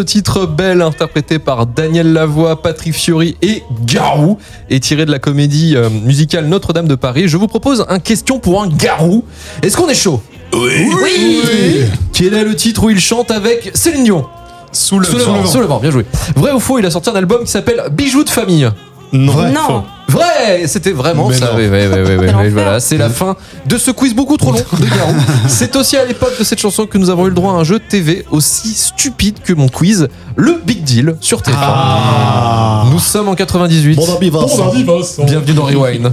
ce 0.00 0.04
titre 0.04 0.46
Belle, 0.46 0.80
interprété 0.80 1.38
par 1.38 1.66
Daniel 1.66 2.14
Lavoie, 2.14 2.62
Patrick 2.62 2.94
Fiori 2.94 3.36
et 3.42 3.62
Garou, 3.84 4.38
et 4.70 4.80
tiré 4.80 5.04
de 5.04 5.10
la 5.10 5.18
comédie 5.18 5.76
euh, 5.76 5.90
musicale 5.90 6.46
Notre-Dame 6.46 6.88
de 6.88 6.94
Paris, 6.94 7.28
je 7.28 7.36
vous 7.36 7.48
propose 7.48 7.84
un 7.86 7.98
question 7.98 8.38
pour 8.38 8.62
un 8.62 8.68
Garou. 8.68 9.24
Est-ce 9.62 9.76
qu'on 9.76 9.90
est 9.90 9.94
chaud? 9.94 10.22
Oui. 10.54 10.88
Quel 12.14 12.32
est 12.32 12.44
le 12.44 12.56
titre 12.56 12.84
où 12.84 12.88
il 12.88 12.98
chante 12.98 13.30
avec 13.30 13.72
Céline 13.74 14.04
Dion? 14.04 14.24
Sous 14.72 14.98
le 15.00 15.04
Sous 15.04 15.18
le 15.18 15.24
vent, 15.24 15.44
sous 15.44 15.60
le 15.60 15.66
vent, 15.66 15.80
bien 15.80 15.90
joué. 15.90 16.06
Vrai 16.34 16.52
ou 16.52 16.60
faux, 16.60 16.78
il 16.78 16.86
a 16.86 16.90
sorti 16.90 17.10
un 17.10 17.16
album 17.16 17.44
qui 17.44 17.50
s'appelle 17.50 17.82
Bijoux 17.92 18.24
de 18.24 18.30
famille? 18.30 18.70
Vrai. 19.12 19.52
Non. 19.52 19.84
Vrai, 20.10 20.66
c'était 20.66 20.90
vraiment 20.92 21.28
Mais 21.28 21.36
ça. 21.36 21.46
non. 21.46 21.52
Oui, 21.56 21.68
oui, 21.70 21.78
oui, 21.92 22.16
oui, 22.18 22.26
oui, 22.36 22.48
voilà, 22.50 22.80
c'est 22.80 22.96
la 22.96 23.08
fin 23.08 23.36
de 23.66 23.78
ce 23.78 23.90
quiz 23.92 24.14
beaucoup 24.14 24.36
trop 24.36 24.52
long 24.52 24.58
de 24.58 24.86
Garou. 24.86 25.14
C'est 25.48 25.76
aussi 25.76 25.96
à 25.96 26.04
l'époque 26.04 26.36
de 26.38 26.44
cette 26.44 26.58
chanson 26.60 26.86
que 26.86 26.98
nous 26.98 27.10
avons 27.10 27.26
eu 27.26 27.28
le 27.28 27.34
droit 27.34 27.52
à 27.52 27.56
un 27.56 27.64
jeu 27.64 27.78
de 27.78 27.84
TV 27.84 28.24
aussi 28.30 28.74
stupide 28.74 29.38
que 29.44 29.52
mon 29.52 29.68
quiz, 29.68 30.08
le 30.36 30.60
Big 30.64 30.82
Deal 30.82 31.16
sur 31.20 31.40
TF1. 31.40 31.52
Ah. 31.54 32.84
Nous 32.90 32.98
sommes 32.98 33.28
en 33.28 33.34
98. 33.34 33.96
Bon 33.96 34.06
Darby 34.06 34.30
Vincent. 34.30 35.24
Bienvenue 35.24 35.52
dans 35.52 35.64
Rewind. 35.64 36.12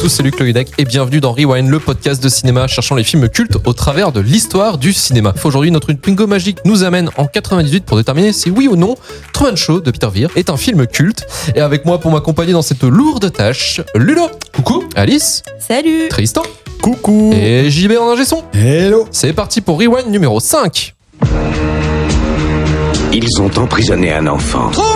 Tous, 0.00 0.08
c'est 0.08 0.22
Luc 0.22 0.38
Loïdec 0.38 0.70
et 0.78 0.84
bienvenue 0.84 1.20
dans 1.20 1.32
Rewind, 1.32 1.68
le 1.68 1.80
podcast 1.80 2.22
de 2.22 2.28
cinéma 2.28 2.68
cherchant 2.68 2.94
les 2.94 3.02
films 3.02 3.28
cultes 3.28 3.56
au 3.64 3.72
travers 3.72 4.12
de 4.12 4.20
l'histoire 4.20 4.78
du 4.78 4.92
cinéma. 4.92 5.34
Aujourd'hui, 5.42 5.70
notre 5.72 5.92
bingo 5.92 6.26
magique 6.26 6.58
nous 6.64 6.84
amène 6.84 7.10
en 7.16 7.26
98 7.26 7.84
pour 7.84 7.96
déterminer 7.96 8.32
si 8.32 8.50
oui 8.50 8.68
ou 8.68 8.76
non 8.76 8.96
Truman 9.32 9.56
Show 9.56 9.80
de 9.80 9.90
Peter 9.90 10.06
Weir 10.12 10.30
est 10.36 10.50
un 10.50 10.56
film 10.56 10.86
culte. 10.86 11.26
Et 11.56 11.60
avec 11.60 11.84
moi 11.84 11.98
pour 11.98 12.12
m'accompagner 12.12 12.52
dans 12.52 12.62
cette 12.62 12.84
lourde 12.84 13.32
tâche, 13.32 13.80
Lulo. 13.96 14.28
Coucou. 14.54 14.84
Alice. 14.94 15.42
Salut. 15.58 16.08
Tristan. 16.10 16.42
Coucou. 16.80 17.32
Et 17.34 17.68
JB 17.68 17.92
en 18.00 18.12
ingé 18.12 18.24
son. 18.24 18.44
Hello. 18.54 19.08
C'est 19.10 19.32
parti 19.32 19.60
pour 19.60 19.80
Rewind 19.80 20.08
numéro 20.10 20.38
5. 20.38 20.94
Ils 23.12 23.40
ont 23.40 23.50
emprisonné 23.56 24.12
un 24.12 24.28
enfant. 24.28 24.70
Truman, 24.70 24.94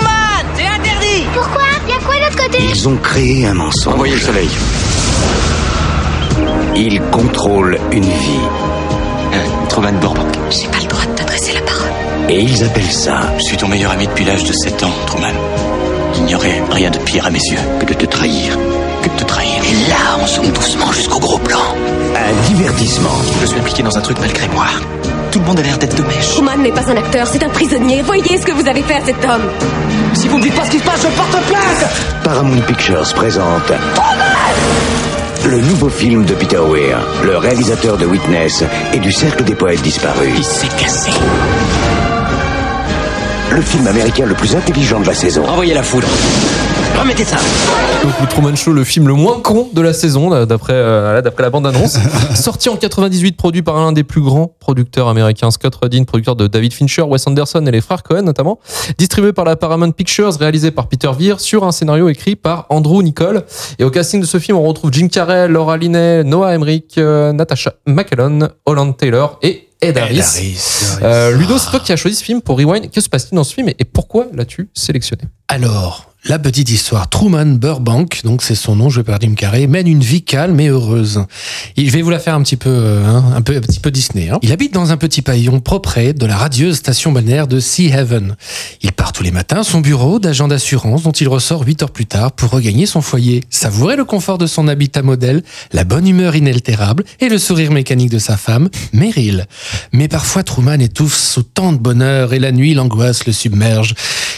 c'est 0.54 0.66
interdit 0.66 1.24
Pourquoi? 1.34 1.62
Y'a 1.88 1.98
quoi 1.98 2.14
de 2.14 2.20
l'autre 2.20 2.44
côté? 2.44 2.58
Ils 2.70 2.88
ont 2.88 2.96
créé 2.98 3.46
un 3.46 3.54
mensonge. 3.54 3.94
Envoyez 3.94 4.14
le 4.14 4.20
soleil. 4.20 4.48
Ils 6.74 7.00
contrôlent 7.10 7.78
une 7.92 8.04
vie. 8.04 8.48
Truman 9.68 9.92
Burbank. 10.00 10.36
J'ai 10.50 10.68
pas 10.68 10.80
le 10.82 10.86
droit 10.86 11.04
de 11.06 11.12
t'adresser 11.12 11.54
la 11.54 11.62
parole. 11.62 11.88
Et 12.28 12.40
ils 12.40 12.62
appellent 12.62 12.84
ça 12.84 13.20
Je 13.38 13.42
suis 13.44 13.56
ton 13.56 13.68
meilleur 13.68 13.90
ami 13.90 14.06
depuis 14.06 14.24
l'âge 14.24 14.44
de 14.44 14.52
7 14.52 14.82
ans, 14.82 14.92
Truman. 15.06 15.32
Il 16.16 16.24
n'y 16.24 16.34
aurait 16.34 16.62
rien 16.70 16.90
de 16.90 16.98
pire 16.98 17.24
à 17.26 17.30
mes 17.30 17.38
yeux 17.38 17.58
que 17.80 17.86
de 17.86 17.94
te 17.94 18.04
trahir. 18.04 18.56
que 19.02 19.08
de 19.08 19.14
te 19.14 19.24
trahir. 19.24 19.62
Et 19.64 19.88
là, 19.88 20.18
on 20.22 20.26
zoome 20.26 20.50
doucement 20.52 20.92
jusqu'au 20.92 21.18
gros 21.20 21.38
plan. 21.38 21.58
Un 22.14 22.54
divertissement. 22.54 23.16
Je 23.40 23.46
suis 23.46 23.58
impliqué 23.58 23.82
dans 23.82 23.96
un 23.96 24.00
truc 24.02 24.18
malgré 24.20 24.46
moi. 24.48 24.66
Tout 25.32 25.40
le 25.40 25.46
monde 25.46 25.60
a 25.60 25.62
l'air 25.62 25.78
d'être 25.78 25.96
de 25.96 26.02
mèche. 26.02 26.28
Truman 26.28 26.58
n'est 26.58 26.72
pas 26.72 26.90
un 26.90 26.96
acteur, 26.96 27.26
c'est 27.26 27.42
un 27.42 27.48
prisonnier. 27.48 28.02
Voyez 28.02 28.38
ce 28.38 28.44
que 28.44 28.52
vous 28.52 28.68
avez 28.68 28.82
fait 28.82 28.96
à 28.96 29.04
cet 29.04 29.24
homme. 29.24 29.48
Si 30.12 30.28
vous 30.28 30.36
me 30.36 30.42
dites 30.42 30.54
pas 30.54 30.66
ce 30.66 30.70
qui 30.70 30.78
se 30.78 30.84
passe, 30.84 31.02
je 31.02 31.08
porte 31.08 31.30
plainte 31.46 32.22
Paramount 32.22 32.60
Pictures 32.66 33.10
présente 33.14 33.72
le 35.44 35.60
nouveau 35.60 35.88
film 35.88 36.24
de 36.24 36.34
Peter 36.34 36.60
Weir, 36.60 37.00
le 37.24 37.36
réalisateur 37.36 37.96
de 37.96 38.06
Witness 38.06 38.62
et 38.92 38.98
du 38.98 39.10
Cercle 39.10 39.42
des 39.42 39.56
poètes 39.56 39.82
disparus. 39.82 40.32
Il 40.36 40.44
s'est 40.44 40.68
cassé. 40.78 41.10
Le 43.50 43.60
film 43.60 43.86
américain 43.88 44.26
le 44.26 44.34
plus 44.34 44.54
intelligent 44.54 45.00
de 45.00 45.06
la 45.06 45.14
saison. 45.14 45.44
Envoyez 45.48 45.74
la 45.74 45.82
foudre. 45.82 46.06
Remettez 46.98 47.24
ça. 47.24 47.36
Donc 48.02 48.12
le 48.20 48.26
Truman 48.26 48.54
Show, 48.56 48.72
le 48.72 48.84
film 48.84 49.08
le 49.08 49.14
moins 49.14 49.40
con 49.40 49.68
de 49.72 49.80
la 49.80 49.92
saison, 49.92 50.44
d'après 50.44 50.72
euh, 50.74 51.20
d'après 51.20 51.42
la 51.42 51.50
bande-annonce. 51.50 51.98
Sorti 52.34 52.68
en 52.68 52.76
98, 52.76 53.36
produit 53.36 53.62
par 53.62 53.76
l'un 53.76 53.92
des 53.92 54.04
plus 54.04 54.20
grands 54.20 54.54
producteurs 54.60 55.08
américains, 55.08 55.50
Scott 55.50 55.74
Rudin, 55.82 56.04
producteur 56.04 56.36
de 56.36 56.46
David 56.46 56.72
Fincher, 56.72 57.02
Wes 57.02 57.26
Anderson 57.26 57.64
et 57.66 57.70
les 57.70 57.80
frères 57.80 58.02
Cohen 58.02 58.22
notamment. 58.22 58.58
Distribué 58.98 59.32
par 59.32 59.44
la 59.44 59.56
Paramount 59.56 59.90
Pictures, 59.92 60.32
réalisé 60.38 60.70
par 60.70 60.88
Peter 60.88 61.10
Weir, 61.18 61.40
sur 61.40 61.64
un 61.64 61.72
scénario 61.72 62.08
écrit 62.08 62.36
par 62.36 62.66
Andrew 62.68 63.02
Nicole. 63.02 63.44
Et 63.78 63.84
au 63.84 63.90
casting 63.90 64.20
de 64.20 64.26
ce 64.26 64.38
film, 64.38 64.58
on 64.58 64.62
retrouve 64.62 64.92
Jim 64.92 65.08
Carrey, 65.08 65.48
Laura 65.48 65.76
Linney, 65.76 66.24
Noah 66.24 66.54
Emmerich, 66.54 66.98
euh, 66.98 67.32
Natasha 67.32 67.74
McElhone, 67.86 68.50
Holland 68.66 68.96
Taylor 68.96 69.38
et 69.42 69.68
Ed 69.80 69.98
Harris. 69.98 70.22
Euh, 71.02 71.36
Ludo, 71.36 71.58
c'est 71.58 71.70
toi 71.70 71.80
qui 71.80 71.92
as 71.92 71.96
choisi 71.96 72.16
ce 72.16 72.24
film 72.24 72.40
pour 72.40 72.56
Rewind. 72.56 72.90
Que 72.90 73.00
se 73.00 73.08
passe-t-il 73.08 73.36
dans 73.36 73.44
ce 73.44 73.52
film 73.52 73.68
et 73.68 73.84
pourquoi 73.84 74.26
l'as-tu 74.32 74.70
sélectionné? 74.74 75.22
Alors, 75.48 76.11
la 76.24 76.38
petite 76.38 76.70
histoire. 76.70 77.08
Truman 77.08 77.46
Burbank, 77.58 78.20
donc 78.24 78.42
c'est 78.42 78.54
son 78.54 78.76
nom, 78.76 78.88
joué 78.88 79.02
par 79.02 79.20
Jim 79.20 79.34
Carrey, 79.34 79.66
mène 79.66 79.88
une 79.88 80.02
vie 80.02 80.22
calme 80.22 80.58
et 80.60 80.68
heureuse. 80.68 81.24
Je 81.76 81.90
vais 81.90 82.02
vous 82.02 82.10
la 82.10 82.18
faire 82.18 82.34
un 82.34 82.42
petit 82.42 82.56
peu, 82.56 82.70
euh, 82.70 83.04
hein, 83.04 83.24
un 83.34 83.42
petit 83.42 83.80
peu 83.80 83.90
Disney. 83.90 84.28
hein. 84.30 84.38
Il 84.42 84.52
habite 84.52 84.72
dans 84.72 84.92
un 84.92 84.96
petit 84.96 85.22
pavillon 85.22 85.60
propre 85.60 85.92
de 85.92 86.26
la 86.26 86.36
radieuse 86.36 86.76
station 86.76 87.12
balnéaire 87.12 87.46
de 87.46 87.60
Sea 87.60 87.92
Haven. 87.92 88.36
Il 88.82 88.92
part 88.92 89.12
tous 89.12 89.22
les 89.22 89.30
matins 89.30 89.60
à 89.60 89.64
son 89.64 89.80
bureau 89.80 90.18
d'agent 90.18 90.48
d'assurance 90.48 91.02
dont 91.02 91.12
il 91.12 91.28
ressort 91.28 91.66
huit 91.66 91.82
heures 91.82 91.90
plus 91.90 92.06
tard 92.06 92.32
pour 92.32 92.50
regagner 92.50 92.86
son 92.86 93.02
foyer, 93.02 93.42
savourer 93.50 93.96
le 93.96 94.04
confort 94.04 94.38
de 94.38 94.46
son 94.46 94.68
habitat 94.68 95.02
modèle, 95.02 95.42
la 95.72 95.84
bonne 95.84 96.06
humeur 96.06 96.34
inaltérable 96.36 97.04
et 97.20 97.28
le 97.28 97.36
sourire 97.36 97.72
mécanique 97.72 98.10
de 98.10 98.18
sa 98.18 98.36
femme, 98.36 98.70
Meryl. 98.92 99.46
Mais 99.92 100.08
parfois 100.08 100.44
Truman 100.44 100.80
étouffe 100.80 101.16
sous 101.16 101.42
tant 101.42 101.72
de 101.72 101.78
bonheur 101.78 102.32
et 102.32 102.38
la 102.38 102.52
nuit 102.52 102.74
l'angoisse 102.74 103.26
le 103.26 103.32
submerge. 103.32 103.94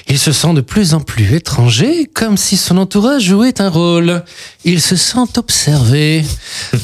Il 0.08 0.18
se 0.18 0.32
sent 0.32 0.52
de 0.52 0.60
plus 0.60 0.92
en 0.92 1.00
plus 1.00 1.34
étranger, 1.34 2.06
comme 2.12 2.36
si 2.36 2.58
son 2.58 2.76
entourage 2.76 3.22
jouait 3.24 3.60
un 3.60 3.70
rôle. 3.70 4.22
Il 4.64 4.80
se 4.80 4.96
sent 4.96 5.38
observé. 5.38 6.22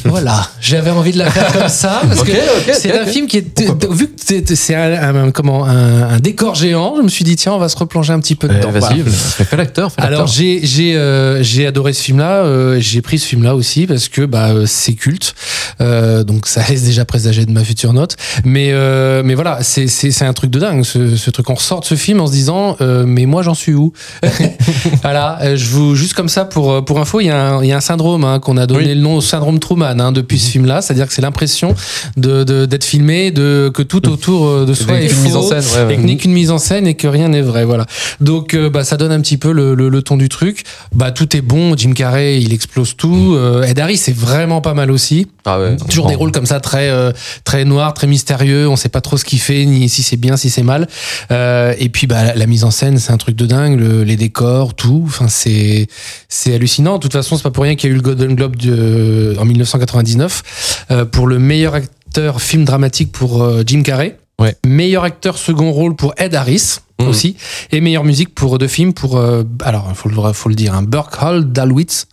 Voilà, 0.04 0.48
j'avais 0.60 0.90
envie 0.90 1.12
de 1.12 1.18
la 1.18 1.30
faire 1.30 1.52
comme 1.52 1.68
ça 1.68 2.00
parce 2.06 2.22
que 2.22 2.32
c'est 2.72 2.98
un 2.98 3.06
film 3.06 3.26
qui 3.26 3.38
est 3.38 3.60
vu 3.90 4.08
que 4.08 4.12
c'est- 4.54 4.74
un, 4.74 5.14
un- 5.26 5.30
comment 5.30 5.64
un, 5.66 6.02
un 6.14 6.18
décor 6.18 6.54
géant. 6.54 6.94
Je 6.98 7.02
me 7.02 7.08
suis 7.08 7.24
dit 7.24 7.36
tiens, 7.36 7.52
on 7.52 7.58
va 7.58 7.68
se 7.68 7.76
replonger 7.76 8.12
un 8.12 8.20
petit 8.20 8.34
peu 8.36 8.48
dedans. 8.48 8.70
Eh, 8.74 8.78
Vas-y, 8.78 9.00
Voilà. 9.02 9.56
l'acteur. 9.56 9.90
Alors 9.98 10.26
j'ai 10.26 10.60
j'ai 10.64 10.96
euh, 10.96 11.42
j'ai 11.42 11.66
adoré 11.66 11.92
ce 11.92 12.02
film-là. 12.02 12.44
euh, 12.44 12.78
j'ai 12.80 13.02
pris 13.02 13.18
ce 13.18 13.26
film-là 13.26 13.54
aussi 13.54 13.86
parce 13.86 14.08
que 14.08 14.22
bah 14.22 14.48
euh, 14.50 14.64
c'est 14.66 14.94
culte. 14.94 15.34
Euh, 15.80 16.24
donc 16.24 16.46
ça 16.46 16.62
laisse 16.68 16.82
déjà 16.84 17.04
présager 17.04 17.46
de 17.46 17.52
ma 17.52 17.64
future 17.64 17.92
note. 17.92 18.16
Mais 18.44 18.70
euh, 18.72 19.22
mais 19.24 19.34
voilà, 19.34 19.58
c'est 19.62 19.86
c'est 19.88 20.10
c'est 20.10 20.24
un 20.24 20.32
truc 20.32 20.50
de 20.50 20.58
dingue. 20.58 20.84
Ce, 20.84 21.16
ce 21.16 21.30
truc 21.30 21.48
on 21.50 21.54
ressort 21.54 21.80
de 21.80 21.84
ce 21.86 21.94
film 21.94 22.20
en 22.20 22.26
se 22.26 22.32
disant 22.32 22.76
mais 22.80 23.26
moi 23.26 23.42
j'en 23.42 23.54
suis 23.54 23.74
où? 23.74 23.92
Voilà, 25.02 25.56
je 25.56 25.66
vous 25.66 25.94
juste 25.94 26.14
comme 26.14 26.28
ça 26.28 26.44
pour 26.44 26.84
pour 26.84 26.98
info, 27.00 27.20
il 27.20 27.26
y 27.26 27.30
a 27.30 27.40
un 27.54 27.62
il 27.62 27.68
y 27.68 27.72
a 27.72 27.76
un 27.76 27.80
syndrome 27.80 28.24
hein, 28.24 28.38
qu'on 28.40 28.56
a 28.56 28.66
donné 28.66 28.86
Oui. 28.88 28.94
le 28.94 29.00
nom 29.00 29.16
au 29.16 29.20
syndrome 29.20 29.58
Truman 29.70 30.00
hein, 30.00 30.10
depuis 30.12 30.38
ce 30.38 30.50
film-là. 30.50 30.82
C'est-à-dire 30.82 31.06
que 31.06 31.12
c'est 31.12 31.22
l'impression 31.22 31.74
de 32.16 32.42
de- 32.42 32.66
d'être 32.66 32.84
filmé, 32.84 33.30
de 33.30 33.70
que 33.72 33.82
tout 33.82 34.08
autour 34.08 34.46
euh, 34.48 34.64
de 34.66 34.74
soi 34.74 35.00
est 35.00 35.06
une 35.12 35.20
mise 35.22 35.36
en 35.36 35.42
faux, 35.42 35.48
scène, 35.50 35.64
ouais, 35.76 35.86
ouais. 35.86 35.94
et 35.94 35.96
que 35.96 36.02
n'est 36.02 36.16
qu'une 36.16 36.32
mise 36.32 36.50
en 36.50 36.58
scène 36.58 36.86
et 36.88 36.94
que 36.94 37.06
rien 37.06 37.28
n'est 37.28 37.40
vrai. 37.42 37.64
Voilà. 37.64 37.86
Donc 38.20 38.54
euh, 38.54 38.68
bah, 38.68 38.82
ça 38.82 38.96
donne 38.96 39.12
un 39.12 39.20
petit 39.20 39.36
peu 39.36 39.52
le, 39.52 39.74
le, 39.74 39.88
le 39.88 40.02
ton 40.02 40.16
du 40.16 40.28
truc. 40.28 40.64
Bah 40.92 41.12
tout 41.12 41.36
est 41.36 41.40
bon. 41.40 41.76
Jim 41.76 41.92
Carrey, 41.92 42.40
il 42.40 42.52
explose 42.52 42.96
tout. 42.96 43.34
Euh, 43.36 43.62
Ed 43.62 43.78
Harris, 43.78 43.98
c'est 43.98 44.16
vraiment 44.16 44.60
pas 44.60 44.74
mal 44.74 44.90
aussi. 44.90 45.28
Ah 45.44 45.58
ouais. 45.60 45.76
Toujours 45.88 46.06
des 46.08 46.14
rôles 46.14 46.32
comme 46.32 46.46
ça 46.46 46.60
très 46.60 46.90
euh, 46.90 47.12
très 47.44 47.64
noirs, 47.64 47.94
très 47.94 48.06
mystérieux. 48.06 48.68
On 48.68 48.76
sait 48.76 48.88
pas 48.88 49.00
trop 49.00 49.16
ce 49.16 49.24
qu'il 49.24 49.40
fait, 49.40 49.64
ni 49.64 49.88
si 49.88 50.02
c'est 50.02 50.16
bien, 50.16 50.36
si 50.36 50.50
c'est 50.50 50.62
mal. 50.62 50.86
Euh, 51.30 51.74
et 51.78 51.88
puis 51.88 52.06
bah 52.06 52.24
la, 52.24 52.34
la 52.34 52.46
mise 52.46 52.64
en 52.64 52.70
scène, 52.70 52.98
c'est 52.98 53.12
un 53.12 53.16
truc 53.16 53.36
de 53.36 53.46
dingue. 53.46 53.78
Le- 53.78 54.04
les 54.04 54.16
décors, 54.16 54.74
tout. 54.74 55.04
Enfin 55.06 55.28
c'est 55.28 55.86
c'est 56.28 56.54
hallucinant. 56.54 56.94
De 56.96 57.00
toute 57.02 57.12
façon, 57.12 57.36
c'est 57.36 57.42
pas 57.42 57.50
pour 57.50 57.64
rien 57.64 57.74
qu'il 57.76 57.88
y 57.88 57.92
a 57.92 57.94
eu 57.94 57.96
le 57.96 58.02
Golden 58.02 58.34
Globe 58.34 58.56
de, 58.56 59.34
en 59.38 59.44
1999 59.44 60.84
euh, 60.90 61.04
pour 61.04 61.26
le 61.26 61.38
meilleur 61.38 61.74
acteur 61.74 62.40
film 62.42 62.64
dramatique 62.64 63.12
pour 63.12 63.42
euh, 63.42 63.62
Jim 63.66 63.82
Carrey. 63.82 64.18
Ouais. 64.38 64.56
Meilleur 64.66 65.04
acteur 65.04 65.36
second 65.38 65.70
rôle 65.70 65.96
pour 65.96 66.14
Ed 66.16 66.34
Harris 66.34 66.78
Mhm. 67.00 67.08
aussi 67.08 67.34
et 67.72 67.80
meilleure 67.80 68.04
musique 68.04 68.34
pour 68.34 68.58
deux 68.58 68.68
films 68.68 68.92
pour 68.92 69.16
euh, 69.16 69.42
alors 69.64 69.90
faut 69.94 70.10
le 70.10 70.32
faut 70.34 70.50
le 70.50 70.54
dire 70.54 70.74
un 70.74 70.82
Burke 70.82 71.16
Hall 71.22 71.50
Dalwitz 71.50 72.04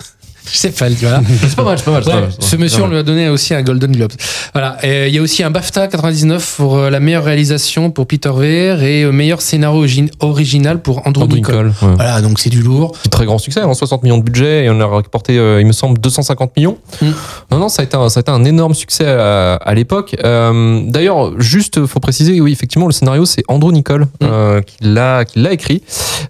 Pas, 0.77 0.89
tu 0.89 1.05
vois. 1.05 1.21
C'est 1.47 1.55
pas 1.55 1.63
mal, 1.63 1.77
c'est 1.77 1.85
pas 1.85 1.91
mal. 1.91 2.03
c'est 2.03 2.09
pas 2.11 2.15
Ouais, 2.15 2.21
mal, 2.21 2.29
c'est 2.39 2.49
ce 2.49 2.55
monsieur, 2.55 2.83
on 2.83 2.87
lui 2.87 2.97
a 2.97 3.03
donné 3.03 3.29
aussi 3.29 3.53
un 3.53 3.61
Golden 3.61 3.91
Globe. 3.91 4.11
Voilà. 4.53 4.77
Et 4.83 5.07
il 5.07 5.15
y 5.15 5.17
a 5.17 5.21
aussi 5.21 5.43
un 5.43 5.51
BAFTA 5.51 5.87
99 5.87 6.55
pour 6.57 6.77
euh, 6.77 6.89
la 6.89 6.99
meilleure 6.99 7.23
réalisation 7.23 7.91
pour 7.91 8.07
Peter 8.07 8.29
Weir 8.29 8.81
et 8.83 9.03
euh, 9.03 9.11
meilleur 9.11 9.41
scénario 9.41 9.85
origi- 9.85 10.11
original 10.19 10.81
pour 10.81 11.05
Andrew, 11.07 11.23
Andrew 11.23 11.35
Nicole. 11.35 11.67
Nicole, 11.67 11.89
ouais. 11.89 11.95
Voilà, 11.95 12.21
donc 12.21 12.39
c'est 12.39 12.49
du 12.49 12.61
lourd. 12.61 12.93
Très 13.11 13.25
grand 13.25 13.37
succès, 13.37 13.61
hein, 13.61 13.73
60 13.73 14.03
millions 14.03 14.17
de 14.17 14.23
budget 14.23 14.65
et 14.65 14.69
on 14.69 14.79
a 14.79 14.85
rapporté, 14.85 15.37
euh, 15.37 15.59
il 15.61 15.67
me 15.67 15.71
semble, 15.73 15.99
250 15.99 16.55
millions. 16.57 16.77
Mm. 17.01 17.05
Non, 17.51 17.57
non, 17.59 17.69
ça 17.69 17.81
a 17.81 17.85
été 17.85 17.95
un, 17.97 18.09
ça 18.09 18.19
a 18.19 18.21
été 18.21 18.31
un 18.31 18.43
énorme 18.45 18.73
succès 18.73 19.05
à, 19.07 19.55
à 19.55 19.73
l'époque. 19.73 20.15
Euh, 20.23 20.81
D'ailleurs, 20.87 21.39
juste, 21.39 21.85
faut 21.85 21.99
préciser, 21.99 22.39
oui, 22.41 22.51
effectivement, 22.51 22.87
le 22.87 22.93
scénario, 22.93 23.25
c'est 23.25 23.43
Andrew 23.47 23.71
Nicole 23.71 24.07
euh, 24.23 24.61
qui 24.61 24.75
l'a 24.81 25.23
écrit. 25.51 25.81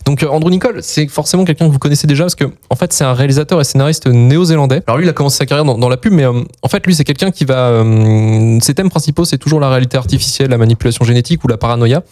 Donc, 0.05 0.25
Andrew 0.29 0.49
Nicole, 0.49 0.79
c'est 0.81 1.07
forcément 1.07 1.45
quelqu'un 1.45 1.67
que 1.67 1.71
vous 1.71 1.79
connaissez 1.79 2.07
déjà 2.07 2.23
parce 2.23 2.35
que, 2.35 2.45
en 2.69 2.75
fait, 2.75 2.93
c'est 2.93 3.03
un 3.03 3.13
réalisateur 3.13 3.59
et 3.61 3.63
scénariste 3.63 4.06
néo-zélandais. 4.09 4.81
Alors, 4.87 4.97
lui, 4.97 5.05
il 5.05 5.09
a 5.09 5.13
commencé 5.13 5.37
sa 5.37 5.45
carrière 5.45 5.65
dans, 5.65 5.77
dans 5.77 5.89
la 5.89 5.97
pub, 5.97 6.13
mais 6.13 6.25
euh, 6.25 6.41
en 6.61 6.67
fait, 6.67 6.85
lui, 6.85 6.95
c'est 6.95 7.03
quelqu'un 7.03 7.31
qui 7.31 7.45
va. 7.45 7.67
euh, 7.69 8.57
ses 8.61 8.73
thèmes 8.73 8.89
principaux, 8.89 9.25
c'est 9.25 9.37
toujours 9.37 9.59
la 9.59 9.69
réalité 9.69 9.97
artificielle, 9.97 10.49
la 10.49 10.57
manipulation 10.57 11.05
génétique 11.05 11.43
ou 11.43 11.47
la 11.47 11.57
paranoïa. 11.57 12.03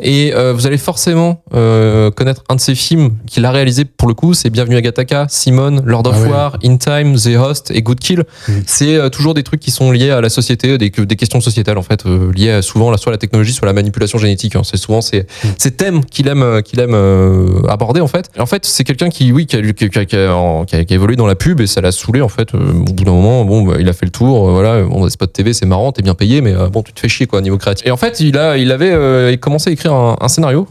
Et 0.00 0.32
euh, 0.34 0.52
vous 0.52 0.66
allez 0.66 0.78
forcément 0.78 1.42
euh, 1.54 2.10
connaître 2.10 2.42
un 2.48 2.56
de 2.56 2.60
ses 2.60 2.74
films 2.74 3.10
qu'il 3.26 3.44
a 3.44 3.50
réalisé 3.50 3.84
pour 3.84 4.08
le 4.08 4.14
coup, 4.14 4.34
c'est 4.34 4.50
Bienvenue 4.50 4.76
à 4.76 4.80
Gattaca, 4.80 5.26
Simone, 5.28 5.82
Lord 5.84 6.06
of 6.06 6.14
Ah 6.18 6.22
ouais. 6.22 6.28
War, 6.30 6.56
In 6.64 6.76
Time, 6.76 7.16
The 7.16 7.36
Host 7.36 7.70
et 7.70 7.82
Good 7.82 8.00
Kill. 8.00 8.24
Mm. 8.48 8.52
C'est 8.66 8.94
euh, 8.96 9.08
toujours 9.08 9.34
des 9.34 9.42
trucs 9.42 9.60
qui 9.60 9.70
sont 9.70 9.90
liés 9.90 10.10
à 10.10 10.20
la 10.20 10.28
société, 10.28 10.78
des, 10.78 10.90
des 10.90 11.16
questions 11.16 11.40
sociétales 11.40 11.78
en 11.78 11.82
fait, 11.82 12.04
euh, 12.06 12.32
liées 12.32 12.50
à 12.50 12.62
souvent 12.62 12.96
soit 12.96 13.10
à 13.10 13.14
la 13.14 13.18
technologie, 13.18 13.52
soit 13.52 13.66
à 13.66 13.70
la 13.70 13.72
manipulation 13.74 14.18
génétique. 14.18 14.56
hein. 14.56 14.62
C'est 14.64 14.76
souvent 14.76 15.00
ces, 15.00 15.26
ces 15.58 15.70
thèmes 15.70 16.04
qu'il 16.04 16.28
aime, 16.28 16.62
qu'il 16.62 16.80
aime 16.80 16.94
euh, 16.94 17.62
aborder 17.68 18.00
en 18.00 18.06
fait. 18.08 18.30
Et 18.36 18.40
en 18.40 18.46
fait, 18.46 18.64
c'est 18.66 18.84
quelqu'un 18.84 19.08
qui, 19.08 19.32
oui, 19.32 19.46
qui 19.46 19.56
a, 19.56 19.62
qui, 19.72 19.84
a, 19.84 19.88
qui 19.88 19.98
a- 19.98 20.04
qui 20.04 20.16
a- 20.16 20.34
en- 20.34 20.64
qui 20.64 20.76
a- 20.76 20.84
qui 20.84 20.92
a 20.92 20.96
évolué 20.96 21.16
dans 21.16 21.26
la 21.30 21.36
pub 21.36 21.60
et 21.60 21.66
ça 21.66 21.80
l'a 21.80 21.92
saoulé 21.92 22.20
en 22.20 22.28
fait. 22.28 22.54
Euh, 22.54 22.72
au 22.72 22.92
bout 22.92 23.04
d'un 23.04 23.12
moment, 23.12 23.44
bon, 23.44 23.62
bah, 23.62 23.76
il 23.78 23.88
a 23.88 23.92
fait 23.92 24.04
le 24.04 24.10
tour. 24.10 24.48
euh, 24.48 24.52
voilà, 24.52 24.82
bon, 24.82 25.08
spot 25.08 25.32
TV, 25.32 25.52
c'est 25.52 25.64
marrant, 25.66 25.92
t'es 25.92 26.02
bien 26.02 26.14
payé, 26.14 26.40
mais 26.40 26.54
euh, 26.54 26.68
bon, 26.68 26.82
tu 26.82 26.92
te 26.92 27.00
fais 27.00 27.08
chier 27.08 27.26
quoi, 27.26 27.40
niveau 27.40 27.56
créatif. 27.56 27.86
Et 27.86 27.90
en 27.90 27.96
fait, 27.96 28.20
il 28.20 28.36
a, 28.36 28.56
il 28.58 28.70
avait 28.72 29.38
commencé 29.38 29.70
à 29.70 29.72
écrire 29.72 29.92
un, 29.94 30.28
scénario, 30.28 30.66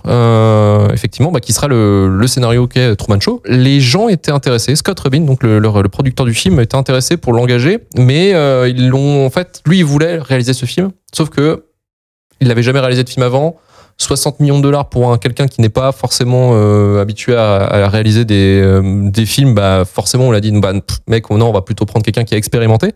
effectivement, 0.94 1.32
bah, 1.32 1.40
qui 1.40 1.54
sera 1.54 1.68
le, 1.68 2.08
le 2.08 2.28
scénario 2.28 2.68
qu'est 2.68 2.96
Truman 2.96 3.20
Show. 3.20 3.42
Les 3.46 3.80
gens 3.80 4.10
étaient 4.10 4.32
intéressés. 4.32 4.76
Scott 4.76 5.00
Rubin, 5.00 5.22
donc 5.22 5.44
le, 5.44 5.60
le- 5.60 5.90
producteur 5.90 6.26
du 6.26 6.34
film, 6.34 6.60
était 6.60 6.76
intéressé 6.76 7.18
pour 7.18 7.34
l'engager, 7.34 7.80
mais 7.98 8.30
ils 8.70 8.90
l'ont, 8.90 9.26
en 9.26 9.30
fait, 9.30 9.62
lui, 9.66 9.80
il 9.80 9.86
voulait 9.86 10.20
réaliser 10.20 10.54
ce 10.54 10.66
film, 10.66 10.92
sauf 11.14 11.30
que 11.30 11.64
il 12.42 12.48
n'avait 12.48 12.64
jamais 12.64 12.80
réalisé 12.80 13.04
de 13.04 13.10
film 13.10 13.24
avant. 13.26 13.58
60 14.02 14.40
millions 14.40 14.58
de 14.58 14.64
dollars 14.64 14.88
pour 14.90 15.12
un 15.12 15.18
quelqu'un 15.18 15.48
qui 15.48 15.60
n'est 15.62 15.70
pas 15.70 15.92
forcément 15.92 16.52
euh, 16.54 17.02
habitué 17.02 17.36
à, 17.36 17.66
à 17.66 17.88
réaliser 17.90 18.24
des, 18.26 18.62
euh, 18.64 19.10
des 19.10 19.26
films, 19.26 19.54
bah 19.54 19.84
forcément 19.86 20.26
on 20.30 20.32
l'a 20.32 20.40
dit, 20.40 20.52
bah, 20.54 20.72
pff, 20.74 21.00
mec, 21.08 21.30
non, 21.30 21.50
on 21.50 21.52
va 21.52 21.62
plutôt 21.62 21.86
prendre 21.86 22.04
quelqu'un 22.06 22.24
qui 22.24 22.34
a 22.34 22.38
expérimenté. 22.38 22.94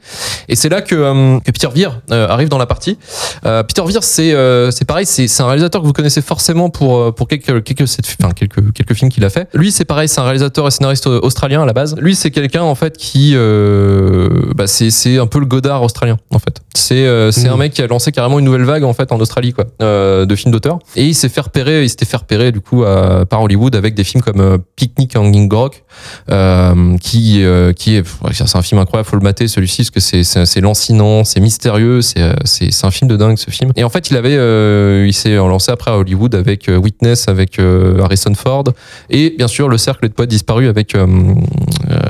Et 0.47 0.55
c'est 0.55 0.69
là 0.69 0.81
que, 0.81 0.95
euh, 0.95 1.39
que 1.41 1.51
Peter 1.51 1.67
Weir 1.75 2.01
euh, 2.11 2.27
arrive 2.29 2.47
dans 2.49 2.57
la 2.57 2.65
partie. 2.65 2.97
Euh, 3.45 3.63
Peter 3.63 3.81
Weir, 3.81 4.01
c'est 4.03 4.33
euh, 4.33 4.71
c'est 4.71 4.85
pareil, 4.85 5.05
c'est 5.05 5.27
un 5.41 5.45
réalisateur 5.47 5.81
que 5.81 5.87
vous 5.87 5.93
connaissez 5.93 6.21
forcément 6.21 6.69
pour 6.69 7.13
pour 7.13 7.27
quelques 7.27 7.63
quelques 7.63 7.89
enfin, 8.21 8.31
quelques 8.33 8.71
quelques 8.73 8.93
films 8.93 9.11
qu'il 9.11 9.25
a 9.25 9.29
fait. 9.29 9.49
Lui, 9.53 9.71
c'est 9.71 9.85
pareil, 9.85 10.07
c'est 10.07 10.21
un 10.21 10.25
réalisateur 10.25 10.67
et 10.67 10.71
scénariste 10.71 11.07
australien 11.07 11.63
à 11.63 11.65
la 11.65 11.73
base. 11.73 11.95
Lui, 11.99 12.15
c'est 12.15 12.31
quelqu'un 12.31 12.63
en 12.63 12.75
fait 12.75 12.97
qui 12.97 13.33
euh, 13.35 14.29
bah, 14.55 14.67
c'est 14.67 14.89
c'est 14.89 15.17
un 15.19 15.27
peu 15.27 15.39
le 15.39 15.45
Godard 15.45 15.81
australien 15.83 16.17
en 16.31 16.39
fait. 16.39 16.61
C'est 16.75 17.05
euh, 17.05 17.31
c'est 17.31 17.47
Mhm. 17.47 17.53
un 17.53 17.57
mec 17.57 17.73
qui 17.73 17.81
a 17.81 17.87
lancé 17.87 18.11
carrément 18.11 18.39
une 18.39 18.45
nouvelle 18.45 18.63
vague 18.63 18.83
en 18.83 18.93
fait 18.93 19.11
en 19.11 19.19
Australie 19.19 19.53
quoi, 19.53 19.65
euh, 19.81 20.25
de 20.25 20.35
films 20.35 20.51
d'auteur. 20.51 20.79
Et 20.95 21.05
il 21.05 21.15
s'est 21.15 21.29
fait 21.29 21.41
repérer, 21.41 21.83
il 21.83 21.89
s'était 21.89 22.05
fait 22.05 22.17
repérer 22.17 22.51
du 22.51 22.61
coup 22.61 22.83
par 23.29 23.41
Hollywood 23.41 23.75
avec 23.75 23.95
des 23.95 24.03
films 24.03 24.23
comme 24.23 24.41
euh, 24.41 24.57
Picnic 24.75 25.15
Hanging 25.15 25.51
Rock, 25.51 25.83
euh, 26.29 26.97
qui 26.97 27.43
euh, 27.43 27.73
qui 27.73 27.95
est 27.95 28.03
c'est 28.31 28.55
un 28.55 28.61
film 28.61 28.79
incroyable, 28.79 29.09
faut 29.09 29.15
le 29.15 29.21
mater 29.23 29.47
celui-ci 29.47 29.83
parce 29.83 29.89
que 29.91 29.99
c'est 29.99 30.23
c'est 30.23 30.45
c'est 30.45 30.61
lancinant, 30.61 31.23
c'est 31.23 31.39
mystérieux, 31.39 32.01
c'est 32.01 32.21
euh, 32.21 32.33
c'est 32.45 32.71
c'est 32.71 32.85
un 32.85 32.91
film 32.91 33.09
de 33.09 33.17
dingue 33.17 33.37
ce 33.37 33.51
film. 33.51 33.71
Et 33.75 33.83
en 33.83 33.89
fait, 33.89 34.09
il 34.09 34.17
avait 34.17 34.35
euh, 34.35 35.05
il 35.07 35.13
s'est 35.13 35.35
lancé 35.35 35.71
après 35.71 35.91
à 35.91 35.97
Hollywood 35.97 36.35
avec 36.35 36.69
euh, 36.69 36.77
Witness, 36.77 37.27
avec 37.27 37.59
Harrison 37.59 38.33
Ford 38.35 38.65
et 39.09 39.33
bien 39.37 39.47
sûr 39.47 39.67
Le 39.69 39.77
Cercle 39.77 40.07
de 40.07 40.13
poètes 40.13 40.29
disparus 40.29 40.69
avec 40.69 40.95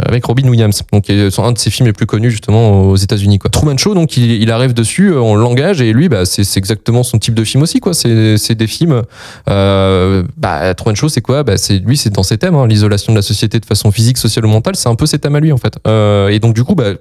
avec 0.06 0.26
Robin 0.26 0.48
Williams, 0.48 0.82
donc 0.92 1.06
qui 1.06 1.12
est 1.12 1.40
un 1.40 1.52
de 1.52 1.58
ses 1.58 1.70
films 1.70 1.88
les 1.88 1.94
plus 1.94 2.06
connus 2.06 2.32
justement 2.32 2.84
aux 2.84 2.96
États-Unis 2.96 3.40
quoi. 3.40 3.50
Truman 3.50 3.78
Show, 3.78 3.94
donc 3.94 4.18
il, 4.18 4.32
il 4.32 4.52
arrive 4.52 4.74
dessus, 4.74 5.14
on 5.14 5.36
l'engage 5.36 5.82
et 5.82 5.92
lui, 5.94 6.10
bah 6.10 6.26
c'est 6.26 6.44
c'est 6.44 6.60
exactement 6.60 7.04
son 7.04 7.20
type 7.20 7.34
de 7.34 7.44
film 7.44 7.64
aussi 7.64 7.80
quoi. 7.80 7.94
C'est 7.94 8.38
c'est 8.38 8.56
des 8.56 8.68
films. 8.74 9.04
Euh, 9.50 10.24
bah 10.38 10.74
Truman 10.74 10.96
Show, 10.96 11.10
c'est 11.10 11.22
quoi? 11.22 11.44
Bah 11.44 11.58
c'est 11.58 11.80
lui, 11.80 11.98
c'est 11.98 12.10
dans 12.10 12.24
ses 12.24 12.38
thèmes, 12.38 12.56
hein, 12.56 12.68
l'isolation 12.68 13.14
de 13.14 13.18
la 13.18 13.22
société 13.22 13.60
de 13.60 13.66
façon 13.66 13.92
physique, 13.92 14.18
sociale 14.18 14.46
ou 14.46 14.50
mentale, 14.50 14.76
c'est 14.76 14.90
un 14.90 14.96
peu 14.96 15.06
ses 15.06 15.20
thèmes 15.20 15.36
à 15.36 15.40
lui 15.40 15.52
en 15.52 15.58
fait. 15.58 15.78
Euh, 15.88 16.30
et 16.30 16.40
donc 16.40 16.54
du 16.54 16.64
coup, 16.64 16.76
bah 16.76 16.94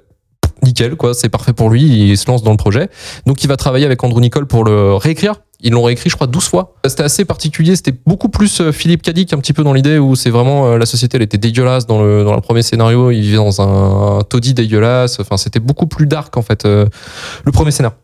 nickel 0.63 0.97
quoi, 0.97 1.15
c'est 1.15 1.29
parfait 1.29 1.53
pour 1.53 1.71
lui, 1.71 1.83
il 1.83 2.17
se 2.17 2.31
lance 2.31 2.43
dans 2.43 2.51
le 2.51 2.57
projet. 2.57 2.89
Donc 3.27 3.43
il 3.43 3.49
va 3.49 3.57
travailler 3.57 3.87
avec 3.87 4.03
Andrew 4.05 4.21
Nicole 4.21 4.47
pour 4.47 4.65
le 4.65 4.95
réécrire. 4.95 5.35
Ils 5.65 5.73
l'ont 5.73 5.85
réécrit, 5.85 6.11
je 6.11 6.17
crois, 6.17 6.27
12 6.27 6.49
fois. 6.49 6.75
C'était 6.85 7.05
assez 7.05 7.25
particulier. 7.25 7.77
C'était 7.77 7.95
beaucoup 8.05 8.29
plus 8.29 8.61
euh, 8.61 8.73
Philippe 8.73 9.03
Cadic, 9.03 9.33
un 9.33 9.39
petit 9.39 9.53
peu 9.53 9.63
dans 9.63 9.73
l'idée 9.73 9.97
où 9.97 10.17
c'est 10.17 10.31
vraiment 10.31 10.67
euh, 10.67 10.77
la 10.77 10.87
société, 10.87 11.17
elle 11.17 11.23
était 11.23 11.39
dégueulasse 11.39 11.87
dans 11.87 12.03
le, 12.03 12.25
dans 12.25 12.35
le 12.35 12.41
premier 12.41 12.63
scénario. 12.63 13.13
Il 13.13 13.21
vivait 13.21 13.37
dans 13.37 13.63
un, 13.63 14.19
un 14.19 14.23
taudis 14.23 14.55
dégueulasse. 14.55 15.21
Enfin, 15.21 15.37
c'était 15.37 15.61
beaucoup 15.61 15.87
plus 15.87 16.07
dark, 16.07 16.37
en 16.37 16.43
fait, 16.43 16.65
le 16.65 16.89
premier 17.53 17.71
scénario. 17.71 17.97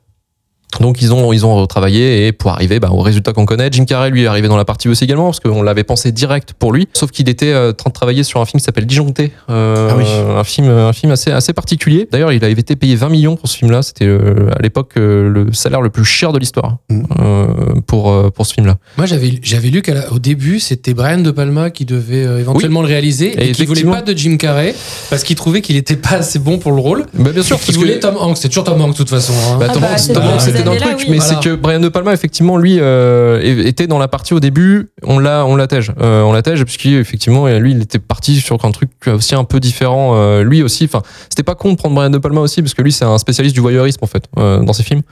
Donc 0.80 1.00
ils 1.00 1.12
ont 1.14 1.32
ils 1.32 1.46
ont 1.46 1.54
retravaillé 1.56 2.26
et 2.26 2.32
pour 2.32 2.50
arriver 2.50 2.78
bah, 2.78 2.90
au 2.92 3.00
résultat 3.00 3.32
qu'on 3.32 3.46
connaît, 3.46 3.68
Jim 3.72 3.84
Carrey 3.86 4.10
lui 4.10 4.24
est 4.24 4.26
arrivé 4.26 4.48
dans 4.48 4.56
la 4.56 4.64
partie 4.66 4.88
aussi 4.88 5.04
également 5.04 5.24
parce 5.24 5.40
qu'on 5.40 5.62
l'avait 5.62 5.82
pensé 5.82 6.12
direct 6.12 6.52
pour 6.58 6.72
lui, 6.72 6.88
sauf 6.92 7.10
qu'il 7.10 7.28
était 7.28 7.52
euh, 7.52 7.70
en 7.70 7.72
train 7.72 7.88
de 7.90 7.94
travailler 7.94 8.22
sur 8.22 8.40
un 8.40 8.44
film 8.44 8.60
qui 8.60 8.64
s'appelle 8.64 8.84
Disjoncté, 8.86 9.32
euh, 9.50 9.88
Ah 9.90 9.94
oui. 9.96 10.04
un 10.36 10.44
film 10.44 10.68
un 10.68 10.92
film 10.92 11.12
assez 11.12 11.30
assez 11.30 11.52
particulier. 11.54 12.06
D'ailleurs 12.12 12.32
il 12.32 12.44
avait 12.44 12.52
été 12.52 12.76
payé 12.76 12.96
20 12.96 13.08
millions 13.08 13.36
pour 13.36 13.48
ce 13.48 13.56
film-là, 13.56 13.82
c'était 13.82 14.04
euh, 14.04 14.50
à 14.56 14.60
l'époque 14.62 14.92
euh, 14.98 15.28
le 15.30 15.52
salaire 15.52 15.80
le 15.80 15.90
plus 15.90 16.04
cher 16.04 16.32
de 16.32 16.38
l'histoire 16.38 16.76
Mm. 16.90 17.02
euh, 17.20 17.46
pour 17.86 18.10
euh, 18.12 18.30
pour 18.30 18.44
ce 18.46 18.54
film-là. 18.54 18.76
Moi, 18.98 19.06
j'avais 19.06 19.38
j'avais 19.42 19.68
lu 19.68 19.80
qu'au 19.82 20.18
début, 20.18 20.60
c'était 20.60 20.92
Brian 20.94 21.18
De 21.18 21.30
Palma 21.30 21.70
qui 21.70 21.84
devait 21.86 22.24
euh, 22.26 22.40
éventuellement 22.40 22.82
le 22.82 22.88
réaliser 22.88 23.28
et, 23.42 23.50
Et 23.50 23.52
qui 23.52 23.64
voulait 23.66 23.82
pas 23.84 24.02
de 24.02 24.16
Jim 24.16 24.36
Carrey 24.36 24.74
parce 25.10 25.22
qu'il 25.22 25.36
trouvait 25.36 25.60
qu'il 25.62 25.76
était 25.76 25.96
pas 25.96 26.16
assez 26.16 26.38
bon 26.38 26.58
pour 26.58 26.72
le 26.72 26.80
rôle. 26.80 27.06
Bah, 27.14 27.30
bien 27.32 27.42
sûr, 27.42 27.58
Qu'il 27.58 27.74
voulait 27.76 27.94
que- 27.96 28.00
Tom 28.02 28.16
Hanks. 28.18 28.36
C'est 28.38 28.48
toujours 28.48 28.64
Tom 28.64 28.80
Hanks 28.80 28.92
de 28.92 28.96
toute 28.96 29.10
façon. 29.10 29.32
hein. 29.32 29.56
Bah, 29.58 29.66
Ah 29.70 29.72
Tom 29.72 29.82
bah, 29.82 29.88
Hanks, 29.94 30.08
était 30.58 30.64
dans 30.64 30.74
le 30.74 30.80
truc, 30.80 30.96
oui. 30.98 31.06
mais 31.10 31.16
Voilà. 31.18 31.40
c'est 31.42 31.48
que 31.48 31.54
Brian 31.54 31.80
De 31.80 31.88
Palma, 31.88 32.12
effectivement, 32.12 32.56
lui, 32.56 32.78
euh, 32.80 33.40
était 33.42 33.86
dans 33.86 33.98
la 33.98 34.08
partie 34.08 34.34
au 34.34 34.40
début, 34.40 34.90
on 35.02 35.18
l'a, 35.18 35.44
on 35.46 35.56
l'attège, 35.56 35.92
euh, 36.00 36.22
on 36.22 36.32
l'attège, 36.32 36.64
puisqu'effectivement, 36.64 37.46
lui, 37.48 37.72
il 37.72 37.82
était 37.82 37.98
parti 37.98 38.36
sur 38.40 38.64
un 38.64 38.70
truc 38.70 38.90
aussi 39.06 39.34
un 39.34 39.44
peu 39.44 39.60
différent, 39.60 40.14
euh, 40.16 40.42
lui 40.42 40.62
aussi, 40.62 40.84
enfin, 40.84 41.02
c'était 41.28 41.42
pas 41.42 41.54
con 41.54 41.72
de 41.72 41.76
prendre 41.76 41.94
Brian 41.94 42.10
De 42.10 42.18
Palma 42.18 42.40
aussi, 42.40 42.62
parce 42.62 42.74
que 42.74 42.82
lui, 42.82 42.92
c'est 42.92 43.04
un 43.04 43.18
spécialiste 43.18 43.54
du 43.54 43.60
voyeurisme, 43.60 44.00
en 44.02 44.06
fait, 44.08 44.24
euh, 44.38 44.62
dans 44.62 44.72
ses 44.72 44.82
films. 44.82 45.02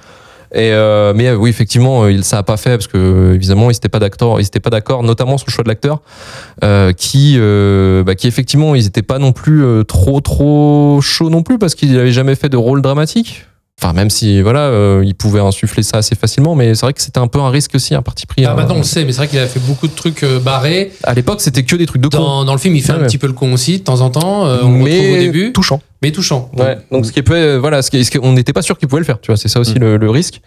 Et 0.52 0.70
euh, 0.72 1.12
mais 1.14 1.32
oui, 1.32 1.50
effectivement, 1.50 2.04
euh, 2.04 2.12
il 2.12 2.22
ça 2.22 2.38
a 2.38 2.42
pas 2.44 2.56
fait 2.56 2.70
parce 2.70 2.86
que 2.86 3.34
évidemment, 3.34 3.64
ils 3.64 3.74
n'étaient 3.74 3.88
pas 3.88 3.98
d'accord, 3.98 4.40
ils 4.40 4.46
étaient 4.46 4.60
pas 4.60 4.70
d'accord, 4.70 5.02
notamment 5.02 5.38
sur 5.38 5.46
le 5.48 5.52
choix 5.52 5.64
de 5.64 5.68
l'acteur, 5.68 6.02
euh, 6.62 6.92
qui, 6.92 7.34
euh, 7.36 8.04
bah, 8.04 8.14
qui 8.14 8.28
effectivement, 8.28 8.76
ils 8.76 8.86
étaient 8.86 9.02
pas 9.02 9.18
non 9.18 9.32
plus 9.32 9.64
euh, 9.64 9.82
trop 9.82 10.20
trop 10.20 11.00
chauds 11.02 11.30
non 11.30 11.42
plus 11.42 11.58
parce 11.58 11.74
qu'il 11.74 11.98
avait 11.98 12.12
jamais 12.12 12.36
fait 12.36 12.48
de 12.48 12.56
rôle 12.56 12.80
dramatique. 12.80 13.44
Enfin, 13.82 13.92
même 13.92 14.08
si 14.08 14.40
voilà, 14.40 14.60
euh, 14.60 15.02
il 15.04 15.14
pouvait 15.14 15.40
insuffler 15.40 15.82
ça 15.82 15.98
assez 15.98 16.14
facilement, 16.14 16.54
mais 16.54 16.74
c'est 16.74 16.86
vrai 16.86 16.94
que 16.94 17.02
c'était 17.02 17.18
un 17.18 17.26
peu 17.26 17.40
un 17.40 17.50
risque 17.50 17.74
aussi, 17.74 17.94
un 17.94 18.00
parti 18.00 18.24
pris. 18.26 18.42
Ah, 18.46 18.52
hein. 18.52 18.54
maintenant 18.54 18.76
on 18.76 18.78
le 18.78 18.84
sait, 18.84 19.04
mais 19.04 19.12
c'est 19.12 19.18
vrai 19.18 19.28
qu'il 19.28 19.38
a 19.38 19.46
fait 19.46 19.60
beaucoup 19.60 19.86
de 19.86 19.92
trucs 19.94 20.22
euh, 20.22 20.40
barrés. 20.40 20.92
À 21.02 21.12
l'époque, 21.12 21.42
c'était 21.42 21.62
que 21.62 21.76
des 21.76 21.84
trucs 21.84 22.00
de 22.00 22.08
con. 22.08 22.16
Dans, 22.16 22.44
dans 22.46 22.52
le 22.52 22.58
film, 22.58 22.74
il 22.74 22.82
fait 22.82 22.92
Ouais, 22.92 22.98
un 22.98 23.00
ouais. 23.02 23.06
petit 23.06 23.18
peu 23.18 23.26
le 23.26 23.34
con 23.34 23.52
aussi 23.52 23.78
de 23.80 23.84
temps 23.84 24.00
en 24.00 24.08
temps. 24.08 24.46
euh, 24.46 24.60
on 24.62 24.78
le 24.78 24.84
retrouve 24.84 25.08
au 25.08 25.12
mais 25.12 25.18
début, 25.18 25.52
touchant. 25.52 25.82
Mais 26.02 26.10
touchant. 26.12 26.50
Ouais. 26.56 26.76
Donc 26.92 27.06
ce 27.06 27.12
qui 27.12 27.22
peut, 27.22 27.56
voilà, 27.56 27.82
ce 27.82 27.90
qui, 27.90 28.04
ce 28.04 28.10
qui- 28.10 28.18
on 28.22 28.32
n'était 28.32 28.52
pas 28.52 28.62
sûr 28.62 28.76
qu'il 28.78 28.86
pouvait 28.88 29.00
le 29.00 29.06
faire. 29.06 29.20
Tu 29.20 29.28
vois, 29.30 29.36
c'est 29.36 29.48
ça 29.48 29.60
aussi 29.60 29.74
le, 29.74 29.96
le 29.96 30.10
risque. 30.10 30.40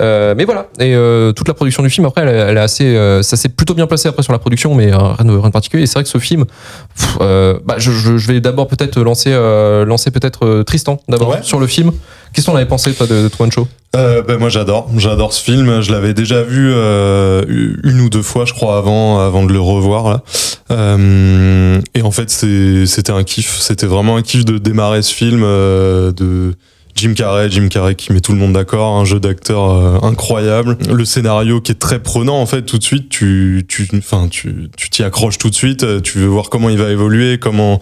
Euh, 0.00 0.34
mais 0.36 0.44
voilà. 0.44 0.68
Et 0.80 0.94
euh, 0.94 1.32
toute 1.32 1.48
la 1.48 1.54
production 1.54 1.82
du 1.82 1.90
film 1.90 2.06
après, 2.06 2.22
elle, 2.22 2.28
elle 2.28 2.56
est 2.56 2.60
assez, 2.60 2.84
euh, 2.96 3.22
ça 3.22 3.36
s'est 3.36 3.48
plutôt 3.48 3.74
bien 3.74 3.86
passé 3.86 4.08
après 4.08 4.22
sur 4.22 4.32
la 4.32 4.38
production, 4.38 4.74
mais 4.74 4.92
euh, 4.92 4.98
rien 4.98 5.24
de, 5.24 5.36
rien 5.36 5.48
de 5.48 5.52
particulier. 5.52 5.84
Et 5.84 5.86
c'est 5.86 5.94
vrai 5.94 6.02
que 6.04 6.08
ce 6.10 6.18
film, 6.18 6.44
pff, 6.44 7.18
euh, 7.20 7.58
bah, 7.64 7.76
je, 7.78 7.90
je, 7.92 8.16
je 8.18 8.26
vais 8.32 8.40
d'abord 8.40 8.66
peut-être 8.68 9.00
lancer, 9.00 9.30
euh, 9.32 9.84
lancer 9.84 10.10
peut-être 10.10 10.62
Tristan 10.64 11.00
d'abord 11.08 11.28
Ouais. 11.30 11.38
sur 11.42 11.60
le 11.60 11.66
film. 11.66 11.92
Qu'est-ce 12.32 12.46
qu'on 12.46 12.56
avait 12.56 12.66
pensé 12.66 12.92
toi 12.92 13.06
de, 13.06 13.22
de 13.22 13.28
Truman 13.28 13.50
Show? 13.50 13.66
Euh, 13.96 14.22
ben 14.22 14.38
moi 14.38 14.50
j'adore, 14.50 14.90
j'adore 14.96 15.32
ce 15.32 15.42
film. 15.42 15.80
Je 15.80 15.90
l'avais 15.90 16.12
déjà 16.12 16.42
vu 16.42 16.70
euh, 16.72 17.42
une 17.84 18.00
ou 18.00 18.10
deux 18.10 18.22
fois, 18.22 18.44
je 18.44 18.52
crois, 18.52 18.76
avant, 18.76 19.18
avant 19.18 19.44
de 19.44 19.52
le 19.52 19.60
revoir 19.60 20.10
là. 20.10 20.22
Euh, 20.70 21.80
et 21.94 22.02
en 22.02 22.10
fait, 22.10 22.28
c'était 22.30 23.12
un 23.12 23.24
kiff. 23.24 23.58
C'était 23.58 23.86
vraiment 23.86 24.16
un 24.16 24.22
kiff 24.22 24.44
de 24.44 24.58
démarrer 24.58 25.02
ce 25.02 25.14
film 25.14 25.42
euh, 25.42 26.12
de 26.12 26.54
Jim 26.94 27.14
Carrey, 27.14 27.48
Jim 27.48 27.68
Carrey 27.68 27.94
qui 27.94 28.12
met 28.12 28.20
tout 28.20 28.32
le 28.32 28.38
monde 28.38 28.52
d'accord, 28.52 28.96
un 28.96 29.04
jeu 29.04 29.20
d'acteur 29.20 29.70
euh, 29.70 29.98
incroyable, 30.02 30.76
le 30.92 31.04
scénario 31.04 31.60
qui 31.60 31.72
est 31.72 31.76
très 31.76 32.00
prenant 32.00 32.40
en 32.40 32.46
fait. 32.46 32.62
Tout 32.62 32.76
de 32.76 32.84
suite, 32.84 33.08
tu, 33.08 33.64
tu, 33.68 33.88
enfin, 33.96 34.28
tu, 34.28 34.68
tu 34.76 34.90
t'y 34.90 35.02
accroches 35.02 35.38
tout 35.38 35.48
de 35.48 35.54
suite. 35.54 36.02
Tu 36.02 36.18
veux 36.18 36.26
voir 36.26 36.50
comment 36.50 36.68
il 36.68 36.76
va 36.76 36.90
évoluer, 36.90 37.38
comment 37.38 37.80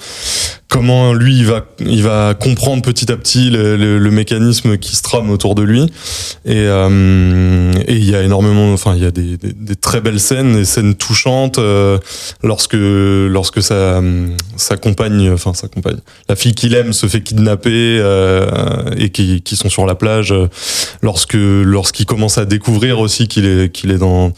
comment 0.69 1.13
lui 1.15 1.39
il 1.39 1.47
va 1.47 1.65
il 1.79 2.03
va 2.03 2.35
comprendre 2.35 2.83
petit 2.83 3.11
à 3.13 3.17
petit 3.17 3.51
le, 3.51 3.77
le- 3.77 3.99
le 3.99 4.11
mécanisme 4.11 4.77
qui 4.79 4.97
se 4.97 5.03
trame 5.03 5.31
autour 5.31 5.55
de 5.55 5.63
lui. 5.63 5.83
Et 6.45 6.57
euh, 6.67 7.73
et 7.87 7.95
il 7.95 8.11
y 8.11 8.15
a 8.17 8.23
énormément 8.23 8.73
enfin 8.73 8.95
il 8.97 9.03
y 9.03 9.07
a 9.07 9.11
des, 9.11 9.37
des, 9.37 9.53
des 9.53 9.77
très 9.77 10.01
belles 10.01 10.19
scènes 10.21 10.55
des 10.57 10.65
scènes 10.65 10.95
touchantes 10.97 11.59
euh, 11.59 11.99
lorsque 12.43 12.77
lorsque 12.77 13.63
sa 13.63 14.03
sa 14.57 14.77
compagne 14.77 15.31
enfin 15.31 15.55
sa 15.55 15.69
compagne 15.69 15.99
la 16.29 16.35
fille 16.37 16.55
qu'il 16.55 16.75
aime 16.75 16.93
se 16.93 17.07
fait 17.07 17.21
kidnapper 17.23 17.99
euh, 18.01 18.47
et 18.97 19.11
qui, 19.11 19.43
qui 19.43 19.57
sont 19.57 19.69
sur 19.69 19.87
la 19.87 19.95
plage 19.95 20.33
euh, 20.33 20.49
lorsque 21.03 21.37
lorsqu'il 21.37 22.07
commence 22.07 22.39
à 22.39 22.45
découvrir 22.45 22.99
aussi 22.99 23.29
qu'il 23.29 23.47
est 23.47 23.71
qu'il 23.73 23.91
est 23.93 23.99
dans 23.99 24.33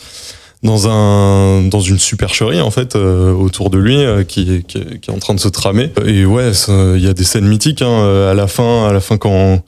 dans 0.63 0.89
un 0.89 1.63
dans 1.63 1.81
une 1.81 1.99
supercherie 1.99 2.61
en 2.61 2.71
fait 2.73 2.97
euh, 2.97 3.33
autour 3.33 3.71
de 3.71 3.79
lui 3.79 3.97
euh, 3.97 4.25
qui, 4.25 4.57
est- 4.57 4.67
qui, 4.67 4.81
qui 5.01 5.11
est 5.11 5.15
en 5.15 5.19
train 5.19 5.35
de 5.35 5.41
se 5.41 5.49
tramer. 5.49 5.93
Et 6.05 6.25
ouais 6.25 6.51
il 6.97 7.01
y 7.05 7.07
a 7.09 7.13
des 7.13 7.25
scènes 7.25 7.47
mythiques 7.47 7.83
hein, 7.83 7.89
euh, 8.03 8.31
à 8.31 8.35
la 8.35 8.49
fin 8.49 8.87
à 8.89 8.93
la 8.93 9.01
fin 9.01 9.17
quand 9.19 9.63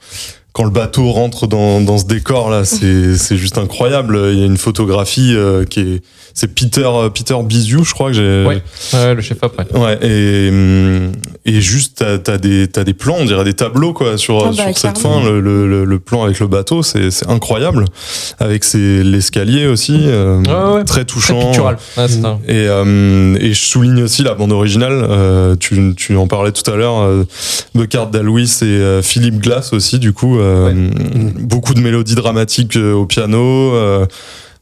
quand 0.53 0.63
le 0.65 0.69
bateau 0.69 1.11
rentre 1.11 1.47
dans, 1.47 1.79
dans 1.81 1.97
ce 1.97 2.05
décor 2.05 2.49
là 2.49 2.65
c'est 2.65 3.15
c'est 3.17 3.37
juste 3.37 3.57
incroyable 3.57 4.19
il 4.33 4.39
y 4.39 4.43
a 4.43 4.45
une 4.45 4.57
photographie 4.57 5.33
euh, 5.35 5.63
qui 5.65 5.79
est 5.79 6.01
c'est 6.33 6.53
Peter 6.53 6.89
Peter 7.13 7.35
Biziou 7.43 7.83
je 7.83 7.93
crois 7.93 8.07
que 8.07 8.13
j'ai 8.13 8.45
Ouais. 8.45 8.61
Ouais, 8.93 9.13
le 9.15 9.21
chef 9.21 9.37
après. 9.41 9.65
Ouais, 9.77 9.97
et, 10.01 10.49
hum, 10.49 11.11
et 11.45 11.59
juste, 11.61 11.97
t'as 11.99 12.17
t'as 12.17 12.37
des, 12.37 12.67
t'as 12.67 12.83
des 12.85 12.93
plans, 12.93 13.17
on 13.19 13.25
dirait 13.25 13.43
des 13.43 13.53
tableaux, 13.53 13.91
quoi, 13.93 14.17
sur, 14.17 14.39
Ah 14.45 14.49
bah, 14.49 14.53
sur 14.53 14.77
cette 14.77 14.93
clairement. 14.99 15.21
fin. 15.21 15.29
Le, 15.29 15.39
le, 15.41 15.83
le- 15.85 15.99
plan 15.99 16.23
avec 16.23 16.39
le 16.39 16.47
bateau, 16.47 16.83
c'est 16.83 17.11
c'est 17.11 17.27
incroyable. 17.29 17.85
Avec 18.39 18.63
l'escalier 18.73 19.67
aussi, 19.67 19.95
euh, 20.05 20.37
Ouais, 20.43 20.75
ouais. 20.75 20.83
très 20.85 21.01
Très 21.01 21.05
touchant. 21.05 21.39
pictural. 21.39 21.77
Ouais, 21.97 22.07
c'est 22.07 22.23
un- 22.25 22.39
Et, 22.47 22.67
euh, 22.67 23.35
et 23.39 23.53
je 23.53 23.61
souligne 23.63 24.03
aussi 24.03 24.23
la 24.23 24.33
bande 24.33 24.51
originale. 24.51 24.93
euh, 25.09 25.55
tu, 25.59 25.93
tu 25.95 26.15
en 26.15 26.27
parlais 26.27 26.51
tout 26.51 26.69
à 26.71 26.75
l'heure. 26.75 26.99
Euh, 27.01 27.23
Buckard 27.75 28.07
Dalwis 28.07 28.59
et 28.61 28.65
euh, 28.65 29.01
Philippe 29.01 29.39
Glass 29.41 29.73
aussi, 29.73 29.99
du 29.99 30.13
coup. 30.13 30.39
Euh, 30.41 30.89
Beaucoup 31.39 31.73
de 31.73 31.79
mélodies 31.81 32.15
dramatiques 32.15 32.75
euh, 32.75 32.93
au 32.93 33.05
piano. 33.05 33.73
euh, 33.73 34.05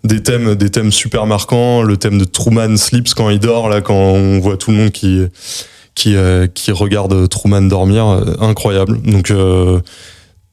des 0.03 0.23
thèmes, 0.23 0.55
des 0.55 0.69
thèmes 0.69 0.91
super 0.91 1.25
marquants. 1.25 1.81
Le 1.81 1.97
thème 1.97 2.17
de 2.17 2.25
Truman 2.25 2.77
Sleeps 2.77 3.13
quand 3.13 3.29
il 3.29 3.39
dort, 3.39 3.69
là, 3.69 3.81
quand 3.81 3.95
on 3.95 4.39
voit 4.39 4.55
tout 4.57 4.71
le 4.71 4.77
monde 4.77 4.91
qui, 4.91 5.25
qui, 5.95 6.15
euh, 6.15 6.47
qui 6.47 6.71
regarde 6.71 7.27
Truman 7.27 7.63
dormir. 7.63 8.07
euh, 8.07 8.35
incroyable. 8.39 9.01
Donc, 9.01 9.31
euh, 9.31 9.79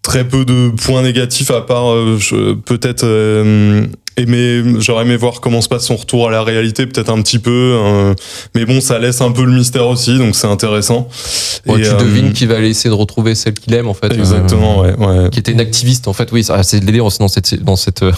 très 0.03 0.27
peu 0.27 0.45
de 0.45 0.71
points 0.71 1.03
négatifs 1.03 1.51
à 1.51 1.61
part 1.63 1.93
peut-être 2.65 3.05
euh, 4.19 4.23
aimer 4.23 4.81
j'aurais 4.81 5.05
aimé 5.05 5.17
voir 5.17 5.41
comment 5.41 5.61
se 5.61 5.69
passe 5.69 5.85
son 5.87 5.97
retour 5.97 6.29
à 6.29 6.31
la 6.31 6.43
réalité 6.43 6.87
peut-être 6.87 7.11
un 7.11 7.21
petit 7.23 7.39
peu 7.39 7.51
euh, 7.83 8.15
mais 8.55 8.65
bon 8.65 8.81
ça 8.81 8.99
laisse 8.99 9.21
un 9.21 9.33
peu 9.33 9.45
le 9.45 9.53
mystère 9.53 9.87
aussi 9.89 10.19
donc 10.19 10.35
c'est 10.37 10.47
intéressant 10.47 11.09
Ouais, 11.67 11.81
Et, 11.81 11.83
tu 11.83 11.91
euh, 11.91 11.97
devines 11.99 12.33
qu'il 12.33 12.49
va 12.49 12.57
aller 12.57 12.69
essayer 12.71 12.91
de 12.91 12.95
retrouver 12.95 13.35
celle 13.35 13.55
qu'il 13.55 13.75
aime 13.75 13.89
en 13.89 13.95
fait. 13.95 14.13
exactement 14.13 14.81
ouais, 14.81 14.95
ouais. 14.95 15.31
qui 15.31 15.41
était 15.41 15.53
une 15.53 15.61
activiste 15.61 16.07
en 16.09 16.13
fait 16.13 16.31
oui 16.33 16.45
c'est 16.45 16.81
aussi 17.01 17.19
dans 17.19 17.29
cette 17.29 17.63
dans 17.63 17.77
cette 17.77 18.03
euh, 18.03 18.13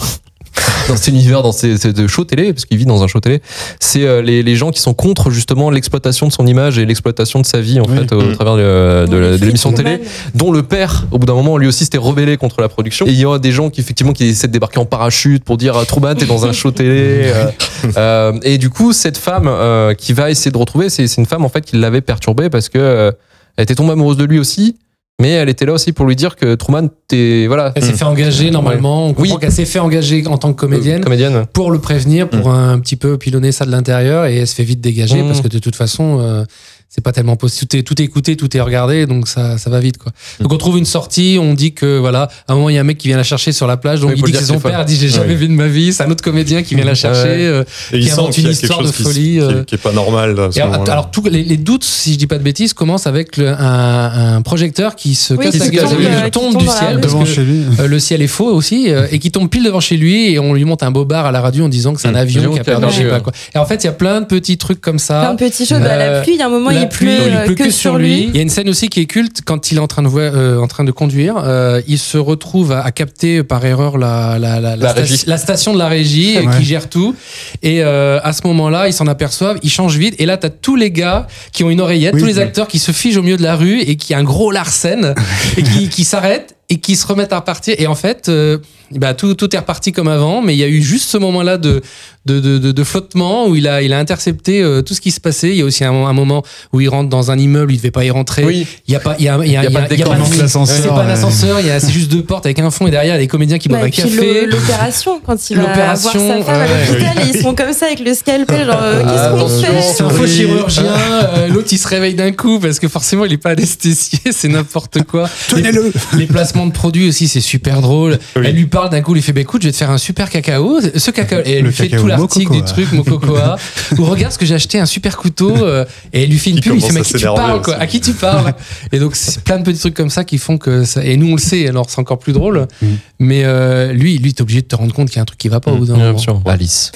dans 0.87 0.95
cet 0.95 1.07
univers 1.07 1.41
dans 1.43 1.51
ces, 1.51 1.77
ces 1.77 1.93
shows 2.07 2.25
télé 2.25 2.53
parce 2.53 2.65
qu'il 2.65 2.77
vit 2.77 2.85
dans 2.85 3.03
un 3.03 3.07
show 3.07 3.19
télé 3.19 3.41
c'est 3.79 4.03
euh, 4.03 4.21
les, 4.21 4.43
les 4.43 4.55
gens 4.55 4.71
qui 4.71 4.81
sont 4.81 4.93
contre 4.93 5.29
justement 5.31 5.69
l'exploitation 5.69 6.27
de 6.27 6.31
son 6.31 6.45
image 6.47 6.77
et 6.77 6.85
l'exploitation 6.85 7.39
de 7.39 7.45
sa 7.45 7.61
vie 7.61 7.79
en 7.79 7.83
Oui. 7.89 7.97
fait 7.97 8.13
au 8.13 8.21
Mm. 8.21 8.33
travers 8.35 8.55
de, 8.57 9.05
de 9.07 9.45
l'émission 9.45 9.71
télé 9.71 10.01
dont 10.35 10.51
le 10.51 10.63
père 10.63 11.05
au 11.11 11.17
bout 11.19 11.25
d'un 11.25 11.33
moment 11.33 11.57
lui 11.57 11.67
aussi 11.67 11.83
s'était 11.85 11.97
rebellé 11.97 12.37
contre 12.37 12.61
la 12.61 12.69
production 12.69 13.05
et 13.07 13.09
il 13.11 13.19
y 13.19 13.25
a 13.25 13.37
des 13.39 13.51
gens 13.51 13.69
qui 13.69 13.81
effectivement 13.81 14.13
qui 14.13 14.25
essaient 14.25 14.47
de 14.47 14.53
débarquer 14.53 14.79
en 14.79 14.85
parachute 14.85 15.43
pour 15.43 15.57
dire 15.57 15.75
ah, 15.77 15.85
Truman 15.85 16.15
t'es 16.15 16.25
dans 16.25 16.45
un 16.45 16.51
show 16.51 16.71
télé 16.71 17.23
euh, 17.33 17.45
euh, 17.97 18.33
et 18.43 18.57
du 18.57 18.69
coup 18.69 18.93
cette 18.93 19.17
femme 19.17 19.47
euh, 19.47 19.93
qui 19.93 20.13
va 20.13 20.29
essayer 20.31 20.51
de 20.51 20.57
retrouver 20.57 20.89
c'est 20.89 21.07
c'est 21.07 21.21
une 21.21 21.27
femme 21.27 21.45
en 21.45 21.49
fait 21.49 21.61
qui 21.61 21.77
l'avait 21.77 22.01
perturbé 22.01 22.49
parce 22.49 22.69
que 22.69 22.77
euh, 22.79 23.11
elle 23.57 23.63
était 23.63 23.75
tombée 23.75 23.91
amoureuse 23.93 24.17
de 24.17 24.23
lui 24.25 24.39
aussi 24.39 24.77
mais 25.19 25.29
elle 25.31 25.49
était 25.49 25.65
là 25.65 25.73
aussi 25.73 25.91
pour 25.91 26.05
lui 26.05 26.15
dire 26.15 26.35
que 26.35 26.55
Truman 26.55 26.87
t'es 27.07 27.45
voilà 27.47 27.71
Elle 27.75 27.83
s'est 27.83 27.93
fait 27.93 28.05
engager 28.05 28.51
normalement. 28.51 29.07
On 29.07 29.13
comprend 29.13 29.33
Oui. 29.35 29.39
qu'elle 29.39 29.51
s'est 29.51 29.65
fait 29.65 29.79
engager 29.79 30.25
en 30.27 30.37
tant 30.37 30.53
que 30.53 30.59
comédienne 30.59 31.03
comédienne 31.03 31.45
pour 31.53 31.71
le 31.71 31.79
prévenir, 31.79 32.29
pour 32.29 32.49
un, 32.51 32.79
petit 32.79 32.95
peu 32.95 33.17
pilonner 33.17 33.51
ça 33.51 33.65
de 33.65 33.71
l'intérieur 33.71 34.25
et 34.25 34.37
elle 34.37 34.47
se 34.47 34.55
fait 34.55 34.63
vite 34.63 34.81
dégager 34.81 35.21
Mm. 35.21 35.27
parce 35.27 35.41
que 35.41 35.47
de 35.47 35.59
toute 35.59 35.75
façon, 35.75 36.19
euh, 36.19 36.43
c'est 36.89 37.03
pas 37.03 37.11
tellement 37.11 37.35
possible. 37.35 37.67
Tout 37.69 37.77
est, 37.77 37.83
tout 37.83 38.01
est 38.01 38.05
écouté, 38.05 38.35
tout 38.35 38.55
est 38.57 38.61
regardé, 38.61 39.05
donc 39.05 39.27
ça, 39.27 39.57
ça 39.59 39.69
va 39.69 39.79
vite 39.79 39.97
quoi. 39.99 40.11
Donc 40.39 40.51
on 40.51 40.57
trouve 40.57 40.77
une 40.77 40.85
sortie, 40.85 41.37
on 41.39 41.53
dit 41.53 41.73
que 41.73 41.99
voilà, 41.99 42.29
à 42.47 42.53
un 42.53 42.55
moment 42.55 42.69
il 42.69 42.75
y 42.75 42.77
a 42.77 42.81
un 42.81 42.83
mec 42.83 42.97
qui 42.97 43.07
vient 43.09 43.17
la 43.17 43.23
chercher 43.23 43.51
sur 43.51 43.67
la 43.67 43.77
plage, 43.77 43.99
donc 44.01 44.09
Oui, 44.11 44.15
il 44.17 44.23
dit 44.25 44.31
que 44.31 44.37
c'est 44.39 44.45
son 44.45 44.59
père, 44.59 44.83
dit 44.85 44.95
j'ai 44.95 45.07
jamais 45.09 45.29
Oui. 45.33 45.35
vu 45.35 45.47
de 45.47 45.53
ma 45.53 45.67
vie, 45.67 45.93
c'est 45.93 46.03
un 46.03 46.09
autre 46.11 46.23
comédien 46.23 46.63
qui 46.63 46.73
vient 46.75 46.85
la 46.85 46.95
chercher. 46.95 47.27
Euh, 47.47 47.63
et 47.93 47.97
il 47.97 48.03
qui 48.03 48.07
sent 48.09 48.13
invente 48.19 48.37
une 48.37 48.49
histoire 48.49 48.81
de 48.81 48.91
folie, 48.91 49.21
qui- 49.33 49.39
euh. 49.39 49.63
qui 49.63 49.75
est 49.75 49.79
pas 49.79 49.91
normal 49.91 50.35
là, 50.35 50.45
à 50.45 50.51
ce 50.51 50.57
Et 50.57 50.61
alors, 50.61 50.89
alors, 50.89 51.11
tous 51.11 51.23
les, 51.29 51.43
les 51.43 51.57
doutes, 51.57 51.83
si 51.83 52.13
je 52.13 52.17
dis 52.17 52.27
pas 52.27 52.37
de 52.37 52.43
bêtises, 52.43 52.73
commencent 52.73 53.07
avec 53.07 53.37
le- 53.37 53.49
un, 53.49 54.35
un 54.37 54.41
projecteur 54.41 54.95
qui 54.95 55.15
se 55.15 55.33
Oui, 55.35 55.45
casse 55.45 55.53
qui 55.53 55.59
la 55.59 55.67
gueule, 55.69 55.83
tombe, 55.83 55.99
euh, 56.01 56.29
tombe 56.29 56.53
tombe 56.53 56.61
du 56.61 56.67
ciel 56.67 56.99
Devant 56.99 57.23
que 57.23 57.29
chez 57.29 57.43
lui. 57.43 57.63
euh, 57.79 57.87
le 57.87 57.99
ciel 57.99 58.21
est 58.21 58.27
faux 58.27 58.47
aussi 58.51 58.91
euh, 58.91 59.07
et 59.11 59.19
qui 59.19 59.31
tombe 59.31 59.49
pile 59.49 59.63
devant 59.63 59.79
chez 59.79 59.97
lui 59.97 60.31
et 60.31 60.39
on 60.39 60.53
lui 60.53 60.65
monte 60.65 60.81
un 60.83 60.91
bobard 60.91 61.25
à 61.27 61.31
la 61.31 61.41
radio 61.41 61.65
en 61.65 61.69
disant 61.69 61.93
que 61.93 62.01
c'est 62.01 62.07
un 62.07 62.13
Mmh. 62.13 62.15
avion 62.15 62.53
qui 62.53 62.59
a 62.59 62.63
perdu 62.63 62.87
je 62.89 62.97
sais 62.97 63.03
pas 63.09 63.19
quoi. 63.19 63.31
Et 63.53 63.57
en 63.59 63.65
fait, 63.65 63.83
il 63.83 63.87
y 63.87 63.89
a 63.89 63.93
plein 63.93 64.21
de 64.21 64.25
petits 64.25 64.57
trucs 64.57 64.81
comme 64.81 64.99
ça. 64.99 65.21
Plein 65.21 65.33
de 65.33 65.39
petites 65.39 65.69
choses. 65.69 65.79
Bah, 65.79 65.85
Euh, 65.91 66.13
la 66.15 66.21
pluie, 66.21 66.33
il 66.33 66.39
y 66.39 66.41
a 66.41 66.47
un 66.47 66.49
moment, 66.49 66.71
Il 66.81 66.89
pleut 66.89 67.09
euh, 67.21 67.45
il 67.47 67.53
pleut 67.55 67.65
que, 67.65 67.71
sur 67.71 67.97
lui. 67.97 68.23
Il 68.29 68.35
y 68.35 68.39
a 68.39 68.41
une 68.41 68.49
scène 68.49 68.69
aussi 68.69 68.87
qui 68.89 68.99
est 69.01 69.05
culte 69.05 69.41
quand 69.45 69.71
il 69.71 69.77
est 69.77 69.81
en 69.81 69.87
train 69.87 70.01
de, 70.03 70.09
euh, 70.09 70.59
en 70.59 70.67
train 70.67 70.83
de 70.83 70.91
conduire. 70.91 71.35
euh, 71.43 71.81
il 71.87 71.97
se 71.99 72.17
retrouve 72.17 72.71
à, 72.71 72.81
à 72.81 72.91
capter 72.91 73.43
par 73.43 73.63
erreur 73.65 73.97
la, 73.97 74.37
la, 74.39 74.59
la, 74.59 74.75
la 74.75 74.75
La 74.75 74.93
sta- 74.93 74.99
régie. 74.99 75.23
la 75.27 75.37
station 75.37 75.73
de 75.73 75.77
la 75.79 75.87
régie 75.87 76.37
Ouais. 76.37 76.57
qui 76.57 76.63
gère 76.65 76.89
tout. 76.89 77.15
Et 77.63 77.83
euh, 77.83 78.19
à 78.23 78.33
ce 78.33 78.41
moment-là, 78.47 78.87
ils 78.87 78.93
s'en 78.93 79.07
aperçoivent, 79.07 79.57
ils 79.63 79.69
changent 79.69 79.97
vite. 79.97 80.15
Et 80.19 80.25
là, 80.25 80.37
t'as 80.37 80.49
tous 80.49 80.75
les 80.75 80.91
gars 80.91 81.27
qui 81.53 81.63
ont 81.63 81.69
une 81.69 81.81
oreillette, 81.81 82.13
Oui. 82.15 82.21
tous 82.21 82.27
les 82.27 82.39
acteurs 82.39 82.67
qui 82.67 82.79
se 82.79 82.91
figent 82.91 83.17
au 83.17 83.21
milieu 83.23 83.37
de 83.37 83.43
la 83.43 83.55
rue 83.55 83.79
et 83.81 83.95
qui 83.95 84.13
a 84.13 84.17
un 84.17 84.23
gros 84.23 84.51
Larsen 84.51 85.13
et 85.57 85.63
qui, 85.63 85.89
qui 85.89 86.03
s'arrêtent 86.03 86.55
et 86.69 86.77
qui 86.77 86.95
se 86.95 87.05
remettent 87.07 87.33
à 87.33 87.37
repartir. 87.39 87.75
Et 87.79 87.87
en 87.87 87.95
fait, 87.95 88.29
euh, 88.29 88.59
bah, 88.91 89.13
tout, 89.13 89.33
tout 89.35 89.53
est 89.55 89.59
reparti 89.59 89.91
comme 89.91 90.07
avant, 90.07 90.41
mais 90.41 90.55
il 90.55 90.59
y 90.59 90.63
a 90.63 90.67
eu 90.67 90.81
juste 90.81 91.09
ce 91.09 91.17
moment-là 91.17 91.57
de, 91.57 91.81
de, 92.25 92.39
de, 92.39 92.57
de, 92.57 92.71
de 92.71 92.83
flottement 92.83 93.47
où 93.47 93.55
il 93.55 93.67
a, 93.67 93.81
il 93.81 93.93
a 93.93 93.99
intercepté 93.99 94.61
euh, 94.61 94.81
tout 94.81 94.93
ce 94.93 95.01
qui 95.01 95.11
se 95.11 95.19
passait. 95.19 95.49
Il 95.49 95.55
y 95.57 95.61
a 95.61 95.65
aussi 95.65 95.83
un, 95.83 95.91
un 95.93 96.13
moment 96.13 96.43
où 96.73 96.81
il 96.81 96.89
rentre 96.89 97.09
dans 97.09 97.31
un 97.31 97.37
immeuble, 97.37 97.71
il 97.73 97.77
devait 97.77 97.91
pas 97.91 98.05
y 98.05 98.09
rentrer. 98.11 98.43
Oui. 98.45 98.67
Il 98.87 98.93
y 98.93 98.95
a 98.95 98.99
pas, 98.99 99.15
il 99.19 99.25
y 99.25 99.29
a, 99.29 99.37
il 99.43 99.51
y 99.51 99.57
a, 99.57 99.63
Il 99.63 99.71
y 99.71 99.77
a 100.03 100.05
pas 100.05 100.15
de 100.15 100.39
l'ascenseur, 100.39 100.75
C'est 100.81 100.87
pas 100.87 101.03
un 101.03 101.55
ouais. 101.63 101.79
c'est 101.79 101.91
juste 101.91 102.11
deux 102.11 102.23
portes 102.23 102.45
avec 102.45 102.59
un 102.59 102.71
fond 102.71 102.87
et 102.87 102.91
derrière 102.91 103.13
il 103.13 103.17
y 103.17 103.19
a 103.19 103.21
des 103.21 103.27
comédiens 103.27 103.57
qui 103.57 103.69
boivent 103.69 103.83
un 103.83 103.89
café. 103.89 104.45
l'opération, 104.45 105.21
quand 105.25 105.49
il 105.49 105.57
va 105.57 105.63
voir 105.63 105.69
L'opération, 105.75 106.11
sa 106.11 106.43
femme 106.43 106.55
à 106.55 106.65
ouais. 106.65 106.87
l'hôpital, 106.87 107.17
et 107.25 107.29
ils 107.37 107.41
sont 107.41 107.55
comme 107.55 107.73
ça 107.73 107.85
avec 107.87 107.99
le 107.99 108.13
scalpel, 108.13 108.65
genre, 108.65 108.79
euh, 108.81 109.03
qu'est-ce 109.03 109.41
qu'on 109.41 109.49
fait 109.49 109.81
C'est 109.81 110.03
un 110.03 110.09
faux 110.09 110.23
Oui. 110.23 110.29
chirurgien, 110.29 110.83
euh, 110.85 111.47
l'autre 111.47 111.67
il 111.71 111.77
se 111.77 111.87
réveille 111.87 112.15
d'un 112.15 112.31
coup 112.31 112.59
parce 112.59 112.79
que 112.79 112.87
forcément 112.87 113.25
il 113.25 113.33
est 113.33 113.37
pas 113.37 113.51
anesthésié, 113.51 114.19
c'est 114.31 114.47
n'importe 114.47 115.03
quoi. 115.03 115.29
Tenez-le 115.49 115.91
Les 116.17 116.25
placements 116.27 116.67
de 116.67 116.71
produits 116.71 117.07
aussi, 117.09 117.27
c'est 117.27 117.41
super 117.41 117.81
drôle. 117.81 118.17
Oui. 118.35 118.43
Elle 118.45 118.55
lui 118.55 118.65
parle 118.65 118.78
d'un 118.87 119.01
coup, 119.01 119.11
il 119.11 119.15
lui 119.15 119.21
fait 119.21 119.33
bah, 119.33 119.41
écoute, 119.41 119.61
je 119.63 119.67
vais 119.67 119.71
te 119.73 119.77
faire 119.77 119.91
un 119.91 119.97
super 119.97 120.29
cacao. 120.29 120.79
Ce 120.95 121.11
cacao, 121.11 121.39
et 121.43 121.53
elle 121.53 121.63
Le 121.63 121.69
lui 121.69 121.75
fait 121.75 121.89
tout 121.89 122.07
l'article 122.07 122.53
du 122.53 122.63
truc, 122.63 122.91
Mococoa. 122.93 123.57
Ou 123.97 124.05
regarde 124.05 124.31
ce 124.31 124.37
que 124.37 124.45
j'ai 124.45 124.55
acheté, 124.55 124.79
un 124.79 124.85
super 124.85 125.17
couteau. 125.17 125.65
euh, 125.65 125.83
et 126.13 126.23
elle 126.23 126.29
lui 126.29 126.39
fait 126.39 126.51
une 126.51 126.57
Il 126.57 126.61
pub, 126.63 126.75
il 126.75 126.81
fait 126.81 126.93
mais 126.93 127.01
à 127.01 127.03
qui 127.03 127.13
tu 127.13 127.25
parles, 127.25 127.61
quoi? 127.61 127.75
À 127.75 127.87
qui 127.87 127.99
tu 127.99 128.13
parles? 128.13 128.53
Et 128.93 128.99
donc, 128.99 129.15
c'est 129.15 129.43
plein 129.43 129.57
de 129.57 129.63
petits 129.63 129.79
trucs 129.79 129.95
comme 129.95 130.09
ça 130.09 130.23
qui 130.23 130.37
font 130.37 130.57
que 130.57 130.83
ça. 130.85 131.03
Et 131.03 131.17
nous, 131.17 131.27
on 131.27 131.35
le 131.35 131.41
sait, 131.41 131.67
alors 131.67 131.89
c'est 131.89 131.99
encore 131.99 132.19
plus 132.19 132.31
drôle. 132.33 132.67
Mm. 132.81 132.87
Mais 133.19 133.41
euh, 133.43 133.91
lui, 133.91 134.17
lui, 134.19 134.33
t'es 134.33 134.41
obligé 134.43 134.61
de 134.61 134.67
te 134.67 134.75
rendre 134.75 134.93
compte 134.93 135.09
qu'il 135.09 135.17
y 135.17 135.19
a 135.19 135.23
un 135.23 135.25
truc 135.25 135.39
qui 135.39 135.49
va 135.49 135.59
pas 135.59 135.71
au 135.71 135.77
bout 135.77 135.85
d'un 135.85 135.95
Bien 135.95 136.05
moment. 136.07 136.17
sûr. 136.19 136.41
Alice. 136.45 136.91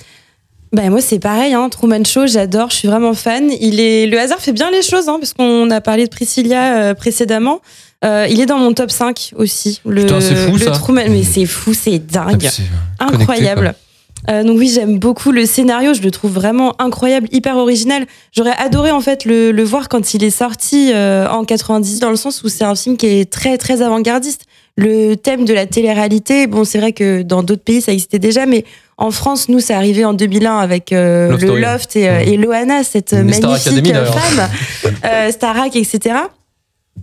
Bah 0.73 0.89
moi 0.89 1.01
c'est 1.01 1.19
pareil, 1.19 1.53
hein, 1.53 1.69
Truman 1.69 2.03
Show, 2.03 2.25
j'adore, 2.25 2.71
je 2.71 2.77
suis 2.77 2.87
vraiment 2.87 3.13
fan. 3.13 3.51
Il 3.61 3.79
est, 3.79 4.07
le 4.07 4.19
hasard 4.19 4.39
fait 4.39 4.53
bien 4.53 4.71
les 4.71 4.81
choses, 4.81 5.07
hein, 5.07 5.17
parce 5.19 5.33
qu'on 5.33 5.69
a 5.69 5.81
parlé 5.81 6.05
de 6.05 6.09
Priscilla 6.09 6.77
euh, 6.81 6.93
précédemment. 6.95 7.61
Euh, 8.03 8.25
il 8.29 8.41
est 8.41 8.47
dans 8.47 8.57
mon 8.57 8.73
top 8.73 8.89
5 8.89 9.33
aussi. 9.37 9.81
Le, 9.85 10.01
Putain, 10.01 10.19
c'est 10.19 10.35
fou, 10.35 10.53
le 10.53 10.65
ça. 10.65 10.71
Truman, 10.71 11.03
mais 11.09 11.21
c'est 11.23 11.45
fou, 11.45 11.73
c'est 11.75 11.99
dingue, 11.99 12.41
C'est- 12.51 12.63
incroyable. 12.99 13.75
Euh, 14.31 14.43
donc 14.43 14.57
oui, 14.57 14.71
j'aime 14.73 14.97
beaucoup 14.99 15.31
le 15.31 15.45
scénario, 15.45 15.93
je 15.93 16.01
le 16.01 16.09
trouve 16.09 16.31
vraiment 16.31 16.73
incroyable, 16.81 17.27
hyper 17.31 17.55
original. 17.57 18.05
J'aurais 18.35 18.55
adoré 18.57 18.89
en 18.89 19.01
fait 19.01 19.25
le, 19.25 19.51
le 19.51 19.63
voir 19.63 19.89
quand 19.89 20.13
il 20.15 20.23
est 20.23 20.31
sorti 20.31 20.91
en 20.95 21.43
90, 21.45 21.99
dans 21.99 22.09
le 22.09 22.15
sens 22.15 22.41
où 22.43 22.49
c'est 22.49 22.63
un 22.63 22.73
film 22.75 22.97
qui 22.97 23.05
est 23.05 23.29
très 23.31 23.57
très 23.59 23.81
avant-gardiste. 23.83 24.45
Le 24.75 25.13
thème 25.15 25.45
de 25.45 25.53
la 25.53 25.67
télé-réalité, 25.67 26.47
bon 26.47 26.63
c'est 26.63 26.79
vrai 26.79 26.93
que 26.93 27.21
dans 27.21 27.43
d'autres 27.43 27.61
pays 27.63 27.79
ça 27.81 27.91
existait 27.91 28.17
déjà, 28.17 28.47
mais 28.47 28.65
en 28.97 29.11
France, 29.11 29.49
nous, 29.49 29.59
c'est 29.59 29.73
arrivé 29.73 30.05
en 30.05 30.13
2001 30.13 30.57
avec 30.57 30.91
euh, 30.91 31.37
le. 31.37 31.59
Loft 31.59 31.95
et, 31.95 32.09
euh, 32.09 32.19
et 32.19 32.37
Loana, 32.37 32.83
cette 32.83 33.09
Star 33.09 33.23
magnifique 33.23 33.67
Academy, 33.67 33.91
d'ailleurs. 33.91 34.19
femme, 34.19 34.49
euh, 35.05 35.31
Starac, 35.31 35.75
etc. 35.75 36.15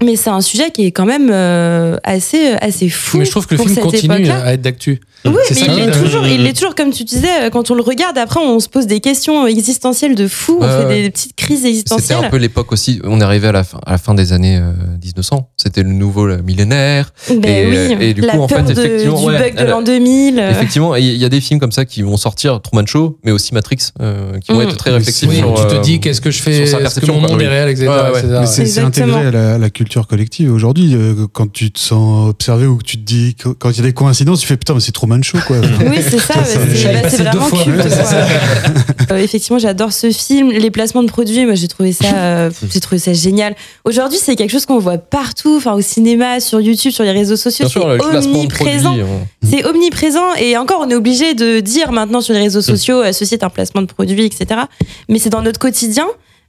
Mais 0.03 0.17
c'est 0.17 0.31
un 0.31 0.41
sujet 0.41 0.71
qui 0.71 0.87
est 0.87 0.93
quand 0.93 1.05
même 1.05 1.31
euh, 1.31 1.97
assez, 2.05 2.53
assez 2.61 2.89
fou. 2.89 3.19
Mais 3.19 3.25
je 3.25 3.31
trouve 3.31 3.47
que 3.47 3.57
le 3.57 3.63
film 3.63 3.77
continue 3.77 4.31
à 4.31 4.55
être 4.55 4.63
d'actu. 4.63 5.01
Oui, 5.25 5.33
mais 5.51 5.55
ça 5.55 5.67
il 5.69 5.79
est 5.81 5.91
toujours, 5.91 6.27
il 6.27 6.43
l'est 6.45 6.53
toujours, 6.55 6.75
comme 6.75 6.91
tu 6.93 7.05
disais, 7.05 7.29
euh, 7.45 7.51
quand 7.51 7.71
on 7.71 7.75
le 7.75 7.83
regarde, 7.83 8.17
après, 8.17 8.41
on 8.41 8.59
se 8.59 8.69
pose 8.69 8.87
des 8.87 9.01
questions 9.01 9.47
existentielles 9.47 10.15
de 10.15 10.27
fou, 10.27 10.59
on 10.61 10.67
fait 10.89 11.03
des 11.03 11.11
petites 11.11 11.37
crises 11.37 11.59
C'était 11.59 11.69
existentielles. 11.71 12.25
un 12.25 12.31
peu 12.31 12.39
l'époque 12.39 12.73
aussi. 12.73 13.01
On 13.05 13.21
est 13.21 13.25
arrivé 13.25 13.49
à 13.49 13.53
la 13.53 13.63
fin, 13.65 13.79
à 13.85 13.93
la 13.93 13.99
fin 13.99 14.15
des 14.15 14.33
années 14.33 14.57
euh, 14.57 14.73
1900. 15.03 15.51
C'était 15.59 15.83
le 15.83 15.91
nouveau 15.91 16.27
millénaire. 16.43 17.13
Ben 17.29 17.45
Et, 17.45 17.67
oui, 17.67 17.77
euh, 17.77 18.01
et 18.01 18.15
du 18.15 18.23
la 18.23 18.33
coup, 18.35 18.41
en 18.41 18.49
fait, 18.49 18.63
de- 18.63 18.71
effectivement, 18.73 19.21
du 19.21 19.27
ouais, 19.27 19.39
bug 19.53 19.57
de 19.59 19.65
l'an 19.71 19.83
2000. 19.83 20.39
euh, 20.39 20.51
Effectivement, 20.53 20.97
il 20.97 21.05
y 21.17 21.25
a 21.25 21.29
des 21.29 21.41
films 21.43 21.61
comme 21.61 21.73
ça 21.73 21.85
qui 21.85 22.01
vont 22.03 22.17
sortir, 22.17 22.61
Truman 22.63 22.87
Show, 22.87 23.19
mais 23.25 23.31
aussi 23.31 23.53
Matrix, 23.53 23.91
euh, 24.01 24.39
qui 24.39 24.53
vont 24.53 24.59
Mm. 24.61 24.69
être 24.69 24.77
très 24.79 24.91
réflexifs. 24.91 25.29
Oui, 25.29 25.37
sur, 25.37 25.55
tu 25.55 25.63
te 25.67 25.75
euh, 25.75 25.81
dis 25.81 26.01
qu'est-ce 26.01 26.21
que 26.23 26.31
je 26.31 26.41
fais, 26.43 26.67
sur 26.67 26.67
sa 26.67 26.71
est-ce 26.71 26.77
que 26.77 26.83
perception, 26.83 27.15
mon 27.21 27.29
monde 27.29 27.37
Oui. 27.37 27.45
est 27.45 27.49
réel, 27.49 27.69
etc. 27.69 27.89
Ouais, 27.89 28.23
ouais. 28.39 28.47
c'est 28.47 28.79
intégré 28.81 29.27
à 29.27 29.31
la, 29.31 29.55
à 29.55 29.59
la 29.59 29.71
culture 29.71 30.07
collective. 30.07 30.53
Aujourd'hui, 30.53 30.95
euh, 30.95 31.27
quand 31.33 31.53
tu 31.53 31.71
te 31.71 31.79
sens 31.79 32.31
observé 32.31 32.67
ou 32.67 32.77
que 32.79 32.85
tu 32.85 32.97
te 32.97 33.03
dis, 33.05 33.37
quand 33.59 33.71
il 33.71 33.77
y 33.77 33.81
a 33.81 33.83
des 33.83 33.93
coïncidences, 33.93 34.41
tu 34.41 34.47
fais 34.47 34.57
putain, 34.57 34.75
mais 34.75 34.81
c'est 34.81 34.93
Truman 35.11 35.23
Show, 35.23 35.39
quoi. 35.47 35.57
Oui, 35.87 35.99
c'est 36.03 36.19
ça, 36.19 36.45
c'est 36.45 36.93
bah, 36.93 37.09
vraiment 37.31 37.47
fois, 37.47 37.65
culte. 37.65 37.85
ouais, 37.85 37.91
c'est 37.91 39.07
quoi. 39.07 39.17
Euh, 39.17 39.19
effectivement, 39.19 39.59
j'adore 39.59 39.93
ce 39.93 40.11
film. 40.11 40.51
Les 40.51 40.71
placements 40.71 41.03
de 41.03 41.09
produits, 41.09 41.45
moi 41.45 41.55
j'ai 41.55 41.69
trouvé 41.69 41.93
ça, 41.93 42.15
euh, 42.15 42.51
j'ai 42.73 42.81
trouvé 42.81 42.99
ça 42.99 43.13
génial. 43.13 43.55
Aujourd'hui, 43.85 44.19
c'est 44.23 44.37
quelque 44.37 44.51
chose 44.51 44.67
qu'on 44.67 44.79
voit 44.79 44.99
partout, 44.99 45.57
enfin 45.57 45.73
au 45.73 45.81
cinéma, 45.81 46.41
sur 46.41 46.61
YouTube, 46.61 46.93
sur 46.93 47.05
les 47.05 47.11
réseaux 47.13 47.37
sociaux. 47.37 47.67
C'est 47.69 47.81
omniprésent. 47.81 48.95
hein. 48.97 49.07
C'est 49.43 49.65
omniprésent 49.65 50.35
et 50.39 50.57
encore, 50.57 50.85
on 50.87 50.91
est 50.91 50.95
obligé 50.95 51.35
de 51.35 51.61
dire 51.61 51.93
maintenant 51.93 52.21
sur 52.21 52.35
les 52.35 52.41
réseaux 52.41 52.63
sociaux, 52.63 53.03
euh, 53.03 53.13
ceci 53.13 53.35
est 53.35 53.45
un 53.45 53.51
placement 53.51 53.83
de 53.83 53.87
produit, 53.87 54.25
etc. 54.25 54.61
Mais 55.09 55.19
c'est 55.19 55.31
dans 55.31 55.43
notre 55.43 55.59
quotidien. 55.59 56.07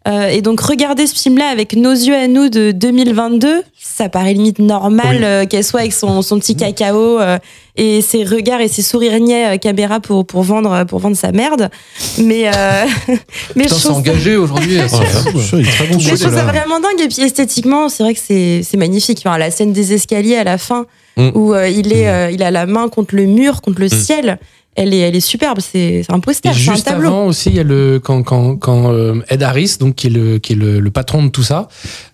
Euh, 0.07 0.29
et 0.29 0.41
donc, 0.41 0.61
regarder 0.61 1.05
ce 1.05 1.13
film-là 1.13 1.45
avec 1.49 1.75
nos 1.75 1.91
yeux 1.91 2.15
à 2.15 2.27
nous 2.27 2.49
de 2.49 2.71
2022, 2.71 3.61
ça 3.79 4.09
paraît 4.09 4.33
limite 4.33 4.57
normal 4.57 5.17
Oui. 5.17 5.23
euh, 5.23 5.45
qu'elle 5.45 5.63
soit 5.63 5.81
avec 5.81 5.93
son, 5.93 6.23
son 6.23 6.39
petit 6.39 6.55
cacao 6.55 7.19
euh, 7.19 7.37
et 7.75 8.01
ses 8.01 8.23
regards 8.23 8.61
et 8.61 8.67
ses 8.67 8.81
sourires 8.81 9.19
niais 9.19 9.53
euh, 9.53 9.57
caméra 9.57 9.99
pour, 9.99 10.25
pour, 10.25 10.41
vendre, 10.41 10.85
pour 10.85 10.97
vendre 10.99 11.15
sa 11.15 11.31
merde. 11.31 11.69
Mais, 12.17 12.47
euh, 12.47 12.85
mais 13.55 13.65
Putain, 13.65 13.75
je 13.75 13.79
trouve 13.79 13.79
ça- 13.79 13.93
engagé 13.93 14.35
aujourd'hui. 14.37 14.77
très 14.87 15.87
bon 15.87 15.99
je 15.99 16.07
trouve 16.07 16.17
ça 16.17 16.31
là 16.31 16.45
vraiment 16.45 16.79
dingue. 16.79 16.99
Et 17.03 17.07
puis 17.07 17.21
esthétiquement, 17.21 17.87
c'est 17.87 18.01
vrai 18.01 18.15
que 18.15 18.19
c'est 18.25 18.61
c'est 18.63 18.77
magnifique. 18.77 19.19
Enfin, 19.23 19.37
la 19.37 19.51
scène 19.51 19.71
des 19.71 19.93
escaliers 19.93 20.37
à 20.37 20.43
la 20.43 20.57
fin, 20.57 20.85
Mm. 21.17 21.31
où 21.35 21.53
euh, 21.53 21.67
il, 21.67 21.91
est, 21.91 22.07
euh, 22.07 22.31
il 22.31 22.41
a 22.41 22.51
la 22.51 22.65
main 22.65 22.87
contre 22.87 23.15
le 23.17 23.25
mur, 23.25 23.59
contre 23.61 23.81
le 23.81 23.89
ciel, 23.89 24.39
elle 24.75 24.93
est, 24.93 24.99
elle 24.99 25.15
est 25.15 25.19
superbe. 25.19 25.59
C'est 25.59 26.03
c'est 26.05 26.13
un 26.13 26.19
poster, 26.19 26.53
c'est 26.53 26.69
un 26.69 26.73
juste 26.73 26.85
tableau. 26.85 27.07
avant 27.09 27.25
aussi, 27.27 27.49
il 27.49 27.55
y 27.55 27.59
a 27.59 27.63
le 27.63 27.99
quand 28.03 28.23
quand 28.23 28.55
quand 28.55 28.91
euh, 28.93 29.15
Ed 29.29 29.43
Harris, 29.43 29.75
donc 29.79 29.95
qui 29.95 30.07
est 30.07 30.09
le 30.11 30.37
qui 30.39 30.53
est 30.53 30.55
le, 30.55 30.79
le 30.79 30.91
patron 30.91 31.23
de 31.23 31.29
tout 31.29 31.43
ça, 31.43 31.67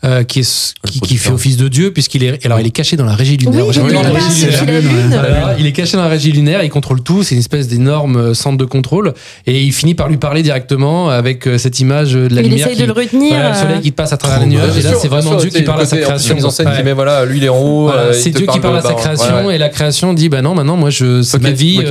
euh, 0.03 0.23
qui 0.23 0.39
est 0.39 0.73
qui, 0.85 0.99
qui 1.01 1.17
fait 1.17 1.31
office 1.31 1.57
de 1.57 1.67
Dieu 1.67 1.91
puisqu'il 1.93 2.23
est 2.23 2.43
alors 2.45 2.59
il 2.59 2.65
est 2.67 2.71
caché 2.71 2.95
dans 2.97 3.05
la 3.05 3.13
régie 3.15 3.37
Oui, 3.39 3.45
lunaire. 3.45 3.71
J'adore 3.71 3.89
vu 3.89 3.95
la 3.95 4.01
là, 4.03 4.19
régie 4.19 4.45
lunaire. 4.45 4.59
qu'il 4.59 4.69
a 4.69 4.79
lune. 4.79 5.09
Voilà, 5.09 5.55
il 5.59 5.65
est 5.67 5.71
caché 5.71 5.97
dans 5.97 6.03
la 6.03 6.09
régie 6.09 6.31
lunaire, 6.31 6.63
il 6.63 6.69
contrôle 6.69 7.01
tout, 7.01 7.21
c'est 7.23 7.35
une 7.35 7.39
espèce 7.41 7.67
d'énorme 7.67 8.17
euh, 8.17 8.33
centre 8.33 8.57
de 8.57 8.65
contrôle 8.65 9.13
et 9.45 9.61
il 9.61 9.71
finit 9.71 9.93
par 9.93 10.09
lui 10.09 10.17
parler 10.17 10.41
directement 10.41 11.09
avec 11.09 11.47
euh, 11.47 11.57
cette 11.57 11.79
image 11.79 12.13
de 12.13 12.27
la 12.33 12.41
il 12.41 12.49
lumière 12.49 12.67
essaye 12.67 12.75
qui 12.75 12.81
de 12.81 12.87
le 12.87 12.93
retenir. 12.93 13.33
voilà, 13.35 13.49
le 13.49 13.55
soleil 13.55 13.81
qui 13.81 13.91
passe 13.91 14.13
à 14.13 14.17
travers 14.17 14.39
les 14.39 14.47
nuages 14.47 14.77
et 14.77 14.81
là 14.81 14.93
c'est 14.99 15.07
vraiment 15.07 15.39
sûr, 15.39 15.41
Dieu 15.41 15.49
qui 15.51 15.61
parle 15.63 15.81
à 15.81 15.85
sa 15.85 15.97
création. 15.97 16.35
mise 16.35 16.45
en 16.45 16.49
scène 16.49 16.69
met 16.83 16.93
voilà, 16.93 17.25
lui 17.25 17.37
il 17.37 17.43
est 17.43 17.49
en 17.49 17.57
haut. 17.59 17.83
Voilà, 17.83 18.01
euh, 18.01 18.13
il 18.13 18.19
c'est 18.19 18.29
Dieu 18.31 18.47
qui 18.47 18.59
parle 18.59 18.77
à 18.77 18.81
sa 18.81 18.93
création 18.93 19.51
et 19.51 19.57
la 19.59 19.69
création 19.69 20.13
dit 20.13 20.29
bah 20.29 20.41
non 20.41 20.55
maintenant 20.55 20.75
moi 20.77 20.89
je 20.89 21.21
c'est 21.21 21.41
ma 21.41 21.51
vie 21.51 21.83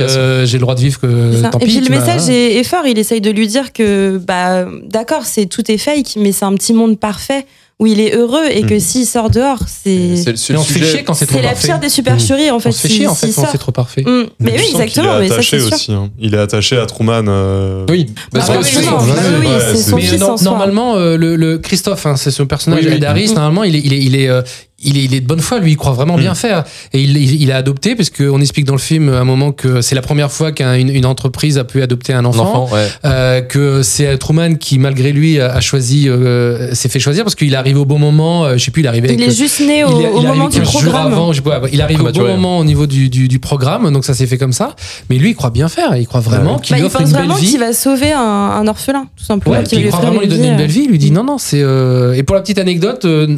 j'ai 0.57 0.59
le 0.59 0.63
droit 0.63 0.75
de 0.75 0.81
vivre 0.81 0.99
que 0.99 1.41
tant 1.51 1.59
et 1.59 1.65
pis 1.65 1.77
puis 1.79 1.87
le 1.87 1.95
message 1.95 2.29
est, 2.29 2.55
est 2.55 2.63
fort. 2.63 2.85
Il 2.87 2.97
essaye 2.97 3.21
de 3.21 3.29
lui 3.29 3.47
dire 3.47 3.71
que, 3.73 4.17
bah, 4.17 4.65
d'accord, 4.89 5.25
c'est 5.25 5.45
tout 5.45 5.69
est 5.71 5.77
fake, 5.77 6.15
mais 6.17 6.31
c'est 6.31 6.45
un 6.45 6.53
petit 6.55 6.73
monde 6.73 6.99
parfait 6.99 7.45
où 7.79 7.85
il 7.85 7.99
est 7.99 8.15
heureux 8.15 8.45
et 8.51 8.63
que 8.63 8.73
Mhm. 8.73 8.79
s'il 8.79 9.05
sort 9.05 9.29
dehors, 9.29 9.59
c'est 9.67 10.15
C'est 10.15 10.31
le- 10.31 10.35
c'est 10.35 10.51
Et 10.51 10.55
le 10.55 10.59
on 10.59 10.63
se 10.63 10.73
fait 10.73 10.79
sujet. 10.79 10.91
chier 10.93 11.03
quand 11.03 11.13
c'est 11.13 11.27
trop 11.27 11.37
c'est 11.37 11.43
la 11.43 11.53
pire 11.53 11.77
des 11.79 11.89
supercheries 11.89 12.49
en 12.49 12.59
fait. 12.59 12.69
on 12.69 12.71
se 12.71 12.79
fait 12.79 12.89
chier 12.89 13.05
en 13.07 13.13
fait 13.13 13.31
quand 13.31 13.45
c'est 13.51 13.57
trop 13.59 13.71
parfait 13.71 14.01
Mm. 14.01 14.23
Mais 14.39 14.53
oui, 14.57 14.65
exactement. 14.71 15.17
est 15.17 15.19
Mais 15.19 15.27
ça, 15.27 15.33
attaché 15.35 15.59
c'est 15.59 15.65
sûr. 15.67 15.75
aussi. 15.75 15.93
hein. 15.93 16.09
Il 16.19 16.33
est 16.33 16.39
attaché 16.39 16.75
à 16.75 16.87
Truman. 16.87 17.25
euh, 17.27 17.85
Oui, 17.87 18.07
parce 18.33 18.49
Ah 18.49 18.53
que 18.53 18.57
oui, 18.57 18.63
c'est 18.67 18.79
oui, 18.79 18.83
son- 18.85 18.91
non, 18.91 18.97
bah 18.97 19.13
oui, 19.39 19.45
Ouais, 19.45 19.53
c'est 19.75 19.91
son 19.91 19.97
fils 19.97 20.41
normalement, 20.43 20.95
euh, 20.95 21.17
le, 21.17 21.35
le 21.35 21.59
Christophe, 21.59 22.07
hein, 22.07 22.15
c'est 22.15 22.31
son 22.31 22.47
personnage, 22.47 22.83
Oui, 22.83 22.97
Mm. 22.99 23.33
normalement, 23.35 23.63
il 23.63 23.75
est, 23.75 23.81
il 23.85 23.93
est, 23.93 23.99
il 24.03 24.15
est, 24.15 24.27
euh, 24.27 24.41
il 24.83 24.97
est, 24.97 25.03
il 25.05 25.13
est 25.15 25.21
de 25.21 25.25
bonne 25.27 25.39
foi, 25.39 25.59
lui, 25.59 25.71
il 25.71 25.75
croit 25.77 25.93
vraiment 25.93 26.17
Mm. 26.17 26.21
bien 26.21 26.35
faire. 26.35 26.63
Et 26.93 27.01
il, 27.01 27.17
il, 27.17 27.41
il 27.41 27.51
a 27.51 27.57
adopté, 27.57 27.95
parce 27.95 28.09
qu'on 28.11 28.39
explique 28.41 28.65
dans 28.65 28.73
le 28.75 28.79
film 28.79 29.09
à 29.09 29.19
un 29.19 29.23
moment 29.23 29.51
que 29.51 29.81
c'est 29.81 29.95
la 29.95 30.01
première 30.01 30.31
fois 30.31 30.51
qu'une 30.51 30.89
une 30.89 31.05
entreprise 31.05 31.57
a 31.57 31.63
pu 31.63 31.81
adopter 31.81 32.13
un 32.13 32.19
un 32.19 32.25
enfant. 32.25 32.63
enfant, 32.63 32.75
ouais. 32.75 32.87
Euh, 33.05 33.41
que 33.41 33.81
c'est 33.83 34.17
Truman 34.17 34.55
qui, 34.55 34.77
malgré 34.79 35.11
lui, 35.13 35.39
a, 35.39 35.53
a 35.53 35.61
choisi, 35.61 36.07
euh, 36.09 36.73
s'est 36.75 36.89
fait 36.89 36.99
choisir 36.99 37.23
parce 37.23 37.35
qu'il 37.35 37.51
est 37.53 37.55
arrivé 37.55 37.79
au 37.79 37.85
bon 37.85 37.97
moment. 37.99 38.45
euh, 38.45 38.57
je 38.57 38.63
sais 38.65 38.71
plus, 38.71 38.81
il 38.81 38.85
est 38.85 38.89
arrivé. 38.89 39.07
Il 39.11 39.15
avec, 39.21 39.29
est 39.29 39.35
juste 39.35 39.59
né 39.61 39.83
au, 39.83 39.99
il 39.99 40.05
est- 40.05 40.09
au 40.09 40.19
il 40.19 40.25
est 40.25 40.27
moment 40.27 40.47
du 40.49 40.57
15 40.59 40.71
jours 40.71 40.81
programme. 40.81 41.07
avant, 41.13 41.31
je 41.31 41.37
sais 41.37 41.41
pas, 41.43 41.61
il 41.71 41.81
arrive 41.81 42.01
au 42.01 42.11
bon 42.11 42.27
moment 42.27 42.59
au 42.59 42.63
niveau 42.63 42.85
du, 42.87 43.09
du, 43.09 43.27
du 43.27 43.39
programme, 43.39 43.91
donc 43.91 44.05
ça 44.05 44.13
s'est 44.13 44.27
fait 44.27 44.37
comme 44.37 44.53
ça. 44.53 44.75
Mais 45.09 45.17
lui, 45.17 45.29
il 45.31 45.35
croit 45.35 45.49
bien 45.51 45.69
faire, 45.69 45.95
il 45.95 46.05
croit 46.07 46.19
vraiment 46.21 46.59
qu'il 46.59 46.71
Bah, 46.75 46.77
lui 46.77 46.83
il 46.83 46.85
offre 46.87 46.99
pense 46.99 47.07
une 47.07 47.13
belle 47.13 47.23
vraiment 47.25 47.35
vie. 47.39 47.47
qu'il 47.49 47.59
va 47.59 47.73
sauver 47.73 48.11
un, 48.11 48.19
un 48.21 48.67
orphelin, 48.67 49.07
tout 49.17 49.23
simplement. 49.23 49.55
Ouais, 49.57 49.63
il 49.71 49.87
croit 49.87 50.01
vraiment 50.01 50.19
lui 50.21 50.27
donner 50.27 50.49
une 50.49 50.57
belle 50.57 50.69
vie. 50.69 50.83
Il 50.85 50.91
lui 50.91 50.97
dit 50.99 51.11
non, 51.11 51.23
non, 51.23 51.37
c'est. 51.37 51.61
euh, 51.61 52.13
Et 52.13 52.23
pour 52.23 52.35
la 52.35 52.41
petite 52.41 52.57
anecdote, 52.59 53.05
euh, 53.05 53.37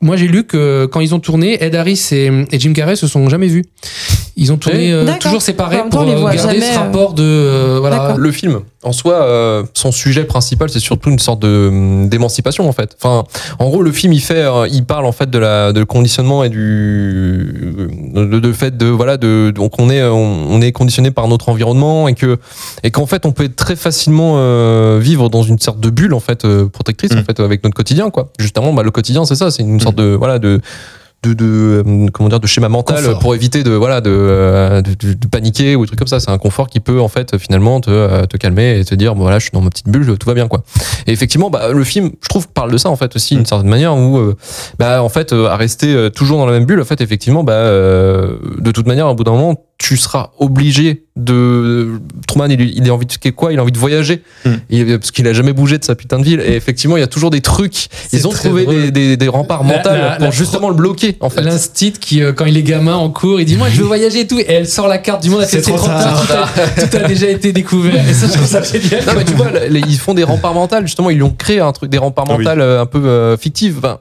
moi 0.00 0.16
j'ai 0.16 0.26
lu 0.28 0.44
que 0.44 0.56
quand 0.90 1.00
ils 1.00 1.14
ont 1.14 1.20
tourné, 1.20 1.62
Ed 1.62 1.74
Harris 1.74 2.08
et, 2.12 2.30
et 2.50 2.58
Jim 2.58 2.72
Carrey 2.72 2.96
se 2.96 3.06
sont 3.06 3.28
jamais 3.28 3.48
vus. 3.48 3.64
Ils 4.36 4.50
ont 4.52 4.56
tourné 4.56 4.92
euh, 4.92 5.04
toujours 5.20 5.42
séparés 5.42 5.76
temps, 5.78 5.88
pour 5.90 6.00
euh, 6.02 6.06
garder 6.32 6.38
jamais, 6.38 6.60
ce 6.60 6.72
euh, 6.78 6.80
rapport 6.80 7.12
de. 7.12 7.22
euh, 7.22 7.76
voilà. 7.80 8.14
Le 8.16 8.32
film, 8.32 8.60
en 8.82 8.92
soi, 8.92 9.14
euh, 9.14 9.62
son 9.74 9.92
sujet 9.92 10.24
principal, 10.24 10.70
c'est 10.70 10.80
surtout 10.80 11.10
une 11.10 11.18
sorte 11.18 11.40
de 11.40 11.68
hum, 11.68 12.08
d'émancipation 12.08 12.68
en 12.68 12.72
fait. 12.72 12.96
Enfin, 12.98 13.24
en 13.58 13.68
gros, 13.68 13.82
le 13.82 13.92
film, 13.92 14.12
il 14.14 14.20
fait, 14.22 14.42
euh, 14.42 14.66
il 14.70 14.84
parle 14.84 15.04
en 15.04 15.12
fait 15.12 15.28
de 15.28 15.38
la 15.38 15.72
de 15.72 15.84
conditionnement 15.84 16.44
et 16.44 16.48
du 16.48 17.52
de, 18.14 18.38
de 18.40 18.52
fait 18.52 18.76
de 18.76 18.86
voilà 18.86 19.16
de 19.16 19.52
donc 19.54 19.78
on 19.78 19.90
est 19.90 20.02
on, 20.02 20.50
on 20.50 20.60
est 20.60 20.72
conditionné 20.72 21.10
par 21.10 21.28
notre 21.28 21.48
environnement 21.48 22.08
et 22.08 22.14
que 22.14 22.38
et 22.82 22.90
qu'en 22.90 23.06
fait 23.06 23.26
on 23.26 23.32
peut 23.32 23.48
très 23.54 23.76
facilement 23.76 24.34
euh, 24.36 24.98
vivre 25.00 25.28
dans 25.28 25.42
une 25.42 25.58
sorte 25.58 25.80
de 25.80 25.90
bulle 25.90 26.14
en 26.14 26.20
fait 26.20 26.44
euh, 26.44 26.66
protectrice 26.68 27.12
en 27.12 27.16
Mm. 27.16 27.24
fait 27.24 27.40
avec 27.40 27.62
notre 27.64 27.76
quotidien 27.76 28.10
quoi. 28.10 28.30
Justement, 28.38 28.72
bah, 28.72 28.82
le 28.82 28.90
quotidien, 28.90 29.24
c'est 29.24 29.34
ça, 29.34 29.50
c'est 29.50 29.62
une 29.62 29.80
sorte 29.80 29.96
de 29.96 30.14
voilà 30.14 30.38
de 30.38 30.60
de, 31.22 31.32
de 31.34 31.44
euh, 31.86 32.08
comment 32.12 32.28
dire 32.28 32.40
de 32.40 32.46
schéma 32.46 32.68
mental 32.68 32.96
Confort. 33.04 33.18
pour 33.20 33.34
éviter 33.34 33.62
de 33.62 33.70
voilà 33.70 34.00
de, 34.00 34.10
euh, 34.10 34.82
de, 34.82 34.94
de- 35.14 35.26
paniquer 35.26 35.76
ou 35.76 35.82
des 35.82 35.86
trucs 35.86 35.98
comme 35.98 36.08
ça. 36.08 36.20
C'est 36.20 36.30
un 36.30 36.38
confort 36.38 36.68
qui 36.68 36.80
peut 36.80 37.00
en 37.00 37.08
fait 37.08 37.38
finalement 37.38 37.80
te, 37.80 37.90
euh, 37.90 38.26
te 38.26 38.36
calmer 38.36 38.78
et 38.80 38.84
te 38.84 38.94
dire 38.94 39.14
bon 39.14 39.22
voilà 39.22 39.38
je 39.38 39.44
suis 39.44 39.52
dans 39.52 39.60
ma 39.60 39.70
petite 39.70 39.88
bulle 39.88 40.16
tout 40.18 40.26
va 40.26 40.34
bien 40.34 40.48
quoi. 40.48 40.62
Et 41.06 41.12
effectivement 41.12 41.48
bah, 41.50 41.68
le 41.72 41.84
film 41.84 42.10
je 42.22 42.28
trouve 42.28 42.48
parle 42.48 42.72
de 42.72 42.78
ça 42.78 42.88
en 42.90 42.96
fait 42.96 43.14
aussi 43.16 43.36
d'une 43.36 43.46
certaine 43.46 43.68
manière 43.68 43.96
où 43.96 44.20
bah 44.78 45.02
en 45.02 45.08
fait 45.08 45.32
à 45.32 45.56
rester 45.56 46.10
toujours 46.14 46.38
dans 46.38 46.46
la 46.46 46.52
même 46.52 46.66
bulle 46.66 46.80
en 46.80 46.84
fait 46.84 47.00
effectivement 47.00 47.44
bah 47.44 47.62
de 47.70 48.70
toute 48.72 48.86
manière 48.86 49.06
au 49.08 49.14
bout 49.14 49.24
d'un 49.24 49.32
moment 49.32 49.56
tu 49.78 49.96
seras 49.96 50.30
obligé 50.38 51.06
de 51.16 52.00
Truman 52.28 52.46
il, 52.50 52.60
il 52.60 52.88
a 52.88 52.94
envie 52.94 53.04
de 53.06 53.30
quoi 53.30 53.52
il 53.52 53.58
a 53.58 53.62
envie 53.62 53.72
de 53.72 53.78
voyager 53.78 54.22
Mm. 54.44 54.50
Et- 54.70 54.98
parce 54.98 55.10
qu'il 55.12 55.26
a 55.28 55.32
jamais 55.32 55.52
bougé 55.52 55.78
de 55.78 55.84
sa 55.84 55.94
putain 55.94 56.18
de 56.18 56.24
ville 56.24 56.40
et 56.40 56.54
effectivement 56.54 56.96
il 56.96 57.00
y 57.00 57.02
a 57.04 57.06
toujours 57.08 57.30
des 57.30 57.40
trucs 57.40 57.86
ils 58.12 58.26
ont 58.26 58.30
trouvé 58.30 58.64
des, 58.66 58.90
des, 58.90 59.16
des 59.16 59.28
remparts 59.28 59.62
mentaux 59.64 59.90
pour 59.90 60.24
la 60.26 60.30
justement 60.30 60.68
le 60.68 60.74
bloquer 60.74 61.16
en 61.20 61.30
fait 61.30 61.42
L'instit 61.42 61.92
qui, 61.92 62.22
euh, 62.22 62.32
quand 62.32 62.44
il 62.44 62.56
est 62.56 62.62
gamin 62.62 62.94
en 62.94 63.10
cours, 63.10 63.40
il 63.40 63.44
dit 63.44 63.56
Moi, 63.56 63.68
je 63.70 63.78
veux 63.80 63.86
voyager 63.86 64.20
et 64.20 64.26
tout. 64.26 64.38
Et 64.38 64.46
elle 64.48 64.66
sort 64.68 64.86
la 64.88 64.98
carte 64.98 65.22
du 65.22 65.30
monde. 65.30 65.44
C'est 65.48 65.60
trop 65.62 65.76
trop 65.76 65.86
tard. 65.88 66.24
Tout 66.26 66.32
a, 66.32 66.86
tout 66.86 66.96
a 66.96 67.08
déjà 67.08 67.28
été 67.28 67.52
découvert. 67.52 68.08
Et 68.08 68.14
ça, 68.14 68.26
je 68.28 68.32
trouve 68.32 68.46
ça 68.46 68.62
génial. 68.62 69.04
Non 69.06 69.12
mais 69.16 69.24
tu 69.24 69.32
vois, 69.34 69.50
les- 69.68 69.80
ils 69.80 69.98
font 69.98 70.14
des 70.14 70.24
remparts 70.24 70.54
mentaux. 70.54 70.76
Justement, 70.82 71.10
ils 71.10 71.16
lui 71.16 71.22
ont 71.24 71.34
créé 71.36 71.60
un 71.60 71.72
truc, 71.72 71.90
des 71.90 71.98
remparts 71.98 72.26
Ah 72.28 72.34
oui. 72.38 72.44
mentaux 72.44 72.60
euh, 72.60 72.80
un 72.80 72.86
peu 72.86 73.04
euh, 73.04 73.36
fictifs. 73.36 73.74
Enfin, 73.78 73.98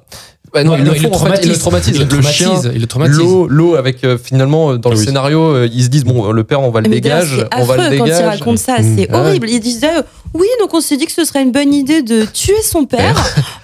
ouais, 0.54 0.64
non, 0.64 0.72
Ouais, 0.74 0.80
ils 0.80 0.86
le 0.86 0.92
il 0.92 0.94
le 0.94 1.00
fait. 1.00 1.08
Ils 1.44 1.50
le 1.50 1.58
traumatisent. 1.58 1.96
Il 1.96 2.08
le 2.10 2.16
Le 2.18 2.22
chien, 2.22 2.48
traumatise. 2.48 2.72
Il 2.76 2.82
le 2.82 2.88
traumatise. 2.88 3.18
l'eau, 3.18 3.48
l'eau 3.48 3.76
avec 3.76 4.04
euh, 4.04 4.18
finalement 4.22 4.72
euh, 4.72 4.78
dans 4.78 4.90
le 4.90 4.98
Oui. 4.98 5.04
scénario, 5.06 5.42
euh, 5.42 5.70
ils 5.72 5.84
se 5.84 5.90
disent 5.90 6.04
bon, 6.06 6.32
le 6.32 6.44
père, 6.44 6.62
on 6.62 6.72
va 6.72 6.82
le 6.82 6.90
dégager, 6.90 7.38
c'est 7.52 7.60
on 7.60 7.64
va 7.66 7.76
le 7.78 7.82
affreux 7.84 7.98
quand 7.98 8.06
il 8.06 8.10
dégager. 8.12 8.26
raconte 8.28 8.58
ça, 8.58 8.78
c'est 8.80 9.08
Ah 9.12 9.22
ouais. 9.22 9.28
horrible. 9.30 9.50
Il 9.50 9.60
disait 9.60 9.88
oui, 10.34 10.48
donc 10.60 10.74
on 10.74 10.82
s'est 10.82 10.98
dit 10.98 11.06
que 11.06 11.12
ce 11.12 11.26
serait 11.26 11.42
une 11.44 11.52
bonne 11.52 11.74
idée 11.74 12.02
de 12.04 12.26
tuer 12.26 12.62
son 12.64 12.86
père. 12.86 13.16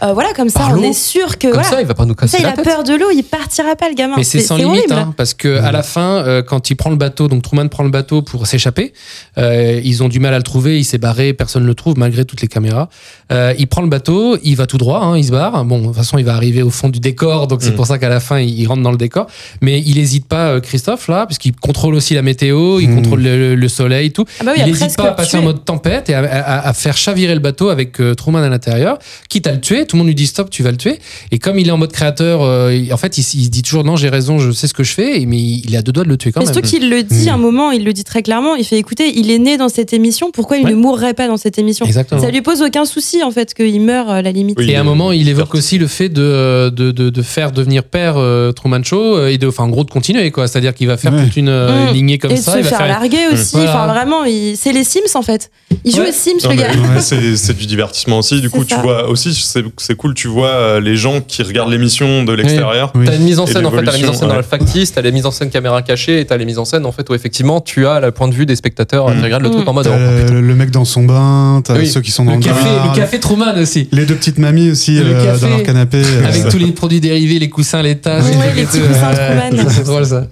Euh, 0.04 0.14
voilà, 0.14 0.34
comme 0.34 0.50
ça, 0.50 0.60
Par 0.60 0.74
on 0.78 0.84
est 0.84 0.94
sûr 0.94 1.38
que 1.38 1.48
Comme 1.48 1.54
voilà. 1.54 1.70
ça, 1.70 1.82
il 1.82 1.88
va 1.88 1.94
pas 1.94 2.06
nous 2.06 2.14
Ça, 2.14 2.22
casser 2.22 2.38
il 2.40 2.44
la 2.44 2.50
a 2.50 2.54
tête. 2.54 2.66
peur 2.66 2.84
de 2.84 2.94
l'eau, 2.94 3.08
il 3.14 3.24
partira 3.24 3.76
pas 3.76 3.90
le 3.90 3.96
gamin. 3.96 4.16
Mais 4.18 4.24
c'est 4.24 4.42
sans 4.42 4.58
limite, 4.58 4.92
hein, 4.92 5.14
parce 5.18 5.34
que 5.34 5.60
à 5.60 5.72
la 5.72 5.82
fin, 5.82 6.18
euh, 6.26 6.44
quand 6.44 6.70
il 6.70 6.76
prend 6.76 6.90
le 6.90 6.96
bateau, 6.98 7.28
donc 7.28 7.42
Truman 7.42 7.68
prend 7.70 7.84
le 7.84 7.90
bateau 7.90 8.22
pour 8.22 8.46
s'échapper, 8.48 8.94
euh, 9.38 9.80
ils 9.84 10.04
ont 10.04 10.10
du 10.10 10.20
mal 10.20 10.34
à 10.34 10.38
le 10.38 10.44
trouver, 10.44 10.78
il 10.78 10.84
s'est 10.84 10.98
barré, 10.98 11.34
personne 11.34 11.64
ne 11.64 11.68
le 11.68 11.74
trouve 11.76 11.98
malgré 11.98 12.26
toutes 12.26 12.42
les 12.42 12.48
caméras. 12.48 12.90
Euh, 13.32 13.54
il 13.58 13.68
prend 13.68 13.82
le 13.82 13.88
bateau, 13.90 14.38
il 14.44 14.56
va 14.56 14.68
tout 14.68 14.78
droit, 14.78 15.00
hein, 15.02 15.18
il 15.18 15.24
se 15.26 15.32
barre. 15.32 15.64
Bon, 15.66 15.80
de 15.80 15.86
toute 15.88 15.96
façon, 15.96 16.18
il 16.18 16.26
va 16.26 16.36
arriver 16.36 16.62
au 16.62 16.70
fond 16.70 16.90
du 16.90 17.00
décor, 17.00 17.48
donc 17.48 17.62
c'est 17.64 17.72
Mm. 17.72 17.76
pour 17.76 17.88
ça 17.88 17.98
qu'à 17.98 18.10
la 18.10 18.20
fin, 18.20 18.40
il, 18.40 18.60
il 18.60 18.68
rentre 18.68 18.84
dans 18.84 18.92
le 18.92 18.98
décor. 18.98 19.28
Mais 19.62 19.82
il 19.86 19.98
hésite 19.98 20.28
pas, 20.28 20.50
euh, 20.50 20.60
Christophe, 20.60 21.08
là, 21.08 21.26
parce 21.26 21.38
qu'il 21.40 21.56
contrôle 21.56 21.96
aussi 21.96 22.14
la 22.14 22.22
météo, 22.22 22.80
il 22.80 22.90
Mm. 22.90 22.96
contrôle 22.96 23.22
le, 23.22 23.56
le 23.56 23.68
soleil, 23.70 24.12
tout. 24.12 24.26
Ah 24.40 24.44
bah 24.44 24.52
oui, 24.54 24.58
il 24.60 24.64
a 24.64 24.66
n'hésite 24.68 24.96
pas 24.98 25.10
à 25.10 25.12
passer 25.14 25.38
en 25.38 25.42
mode 25.42 25.64
tempête 25.66 26.10
et 26.10 26.14
à, 26.14 26.20
à- 26.20 26.57
à, 26.57 26.57
à 26.60 26.74
faire 26.74 26.98
chavirer 26.98 27.34
le 27.34 27.40
bateau 27.40 27.70
avec 27.70 28.00
euh, 28.00 28.14
Truman 28.16 28.40
à 28.44 28.50
l'intérieur, 28.50 28.98
quitte 29.30 29.48
à 29.48 29.52
le 29.52 29.60
tuer. 29.62 29.86
Tout 29.86 29.96
le 29.96 30.00
monde 30.00 30.08
lui 30.08 30.16
dit 30.16 30.28
stop, 30.28 30.50
tu 30.50 30.64
vas 30.64 30.72
le 30.72 30.78
tuer. 30.78 31.00
Et 31.32 31.40
comme 31.40 31.60
il 31.60 31.68
est 31.68 31.72
en 31.72 31.78
mode 31.78 31.92
créateur, 31.92 32.42
euh, 32.44 32.74
il- 32.74 32.94
en 32.94 32.98
fait, 32.98 33.18
il, 33.18 33.24
se 33.24 33.36
dit 33.50 33.62
toujours 33.62 33.84
non, 33.84 33.96
j'ai 33.96 34.10
raison, 34.10 34.40
je 34.40 34.52
sais 34.52 34.68
ce 34.68 34.74
que 34.74 34.84
je 34.84 34.94
fais, 34.94 35.22
et- 35.22 35.26
mais 35.26 35.38
il 35.40 35.74
est 35.74 35.78
à 35.78 35.82
deux 35.82 35.92
doigts 35.92 36.04
de 36.04 36.10
le 36.10 36.18
tuer 36.18 36.32
quand 36.32 36.40
Mais 36.42 36.46
même. 36.46 36.54
surtout 36.54 36.68
qu'il 36.70 36.90
le 36.90 37.04
dit 37.04 37.26
Mm. 37.26 37.30
à 37.30 37.34
un 37.34 37.38
moment, 37.38 37.72
il 37.72 37.84
le 37.84 37.94
dit 37.94 38.04
très 38.04 38.22
clairement. 38.24 38.56
Il 38.56 38.64
fait 38.66 38.78
écoutez, 38.78 39.18
il 39.18 39.32
est 39.32 39.40
né 39.40 39.58
dans 39.58 39.70
cette 39.70 39.94
émission, 39.94 40.32
pourquoi 40.32 40.58
il 40.58 40.66
Ouais. 40.66 40.72
ne 40.72 40.76
mourrait 40.76 41.14
pas 41.14 41.28
dans 41.28 41.38
cette 41.38 41.58
émission? 41.60 41.86
Exactement. 41.86 42.22
Ça 42.22 42.32
lui 42.32 42.42
pose 42.42 42.62
aucun 42.62 42.86
souci 42.86 43.24
en 43.24 43.32
fait 43.32 43.54
qu'il 43.54 43.82
meure 43.82 44.10
à 44.10 44.22
la 44.22 44.32
limite. 44.32 44.58
Oui. 44.60 44.70
Et 44.72 44.76
à 44.76 44.82
un 44.82 44.84
moment, 44.84 45.12
il 45.12 45.28
évoque 45.30 45.56
aussi 45.56 45.78
le 45.78 45.88
fait 45.88 46.10
de, 46.10 46.70
de, 46.70 46.92
de, 46.92 47.10
de 47.10 47.22
faire 47.22 47.52
devenir 47.52 47.84
père 47.84 48.16
euh, 48.18 48.52
Truman 48.52 48.84
Show 48.84 49.18
euh, 49.18 49.28
et 49.28 49.38
de, 49.38 49.48
enfin, 49.48 49.64
en 49.66 49.70
gros, 49.70 49.84
de 49.84 49.92
continuer, 49.92 50.32
quoi. 50.32 50.48
C'est-à-dire 50.48 50.74
qu'il 50.74 50.88
va 50.88 50.98
faire 50.98 51.14
Ouais. 51.14 51.24
toute 51.26 51.38
une 51.38 51.50
euh, 51.50 51.90
Mm. 51.92 51.94
lignée 51.94 52.18
comme 52.18 52.32
et 52.32 52.36
de 52.36 52.40
ça. 52.40 52.54
se 52.54 52.58
il 52.58 52.64
va 52.64 52.70
faire, 52.70 52.78
faire 52.80 52.88
larguer 52.88 53.28
aussi. 53.32 53.56
Voilà. 53.56 53.72
Enfin 53.72 53.88
vraiment, 53.94 54.24
il- 54.24 54.56
c'est 54.58 54.72
les 54.74 54.84
Sims 54.84 55.16
en 55.16 55.22
fait. 55.22 55.50
Il 55.86 55.92
joue 55.94 56.02
Ouais. 56.02 56.10
aux 56.10 56.12
Sims 56.12 56.47
Non, 56.56 56.64
le 56.88 56.94
mais 56.96 57.36
c'est 57.36 57.54
du 57.58 57.66
divertissement 57.66 58.20
aussi. 58.20 58.42
Du 58.42 58.50
coup, 58.50 58.64
tu 58.66 58.76
vois 58.76 59.08
aussi, 59.10 59.34
c'est 59.78 59.96
cool, 59.96 60.14
tu 60.14 60.28
vois 60.28 60.48
euh, 60.50 60.80
les 60.80 60.96
gens 60.98 61.22
qui 61.22 61.44
regardent 61.44 61.72
l'émission 61.72 62.24
de 62.24 62.34
l'extérieur. 62.34 62.92
Oui. 62.96 63.06
T'as 63.06 63.16
une 63.16 63.24
mise 63.24 63.40
en 63.40 63.46
scène, 63.46 63.66
en 63.66 63.72
fait, 63.72 63.84
t'as 63.84 63.92
la 63.92 63.98
mise 63.98 64.10
en 64.10 64.14
scène 64.14 64.30
dans 64.30 64.36
le 64.36 64.42
factice, 64.42 64.92
t'as 64.94 65.02
les 65.02 65.12
mises 65.12 65.26
en 65.26 65.32
scène 65.32 65.50
caméra 65.50 65.82
cachée, 65.82 66.20
et 66.22 66.26
t'as 66.26 66.38
les 66.38 66.46
mises 66.46 66.60
en 66.60 66.66
scène, 66.66 66.86
en 66.86 66.92
fait, 66.92 67.10
où 67.10 67.14
effectivement, 67.16 67.62
tu 67.62 67.86
as 67.88 68.00
le 68.00 68.12
point 68.12 68.28
de 68.28 68.34
vue 68.34 68.46
des 68.46 68.56
spectateurs 68.56 69.10
Mm. 69.10 69.18
qui 69.18 69.24
regardent 69.24 69.44
le 69.44 69.50
Mm. 69.50 69.54
truc 69.54 69.68
en 69.68 69.74
mode. 69.74 69.88
Oh, 69.90 70.32
le, 70.34 70.42
le 70.42 70.56
mec 70.56 70.72
dans 70.72 70.86
son 70.86 71.04
bain, 71.04 71.62
t'as 71.64 71.76
Oui. 71.78 71.88
ceux 71.88 72.02
qui 72.02 72.12
sont 72.12 72.26
dans 72.26 72.32
Le 72.34 72.38
le, 72.38 72.44
café, 72.44 72.64
bar, 72.64 72.94
le 72.94 73.00
café 73.00 73.20
Truman 73.20 73.54
aussi. 73.58 73.88
les 73.92 74.06
deux 74.06 74.16
petites 74.16 74.38
mamies 74.38 74.70
aussi 74.72 74.96
Le 74.96 75.06
euh, 75.16 75.26
café. 75.26 75.42
dans 75.42 75.50
leur 75.50 75.64
canapé. 75.64 75.98
euh, 76.04 76.28
Avec 76.28 76.50
tous 76.50 76.58
les 76.58 76.72
produits 76.72 77.00
dérivés, 77.00 77.40
les 77.40 77.50
coussins, 77.50 77.82
les 77.82 77.98
tasses, 77.98 78.26
Ouais, 78.26 78.32
trucs 78.32 78.56
les 78.56 78.62
et 78.62 78.66
petits 78.66 78.80
tout. 78.80 78.88
coussins 78.88 79.10
Ouais, 79.12 79.50
Truman. 79.50 79.70
C'est 79.70 79.84
drôle 79.86 80.06
ça. 80.06 80.28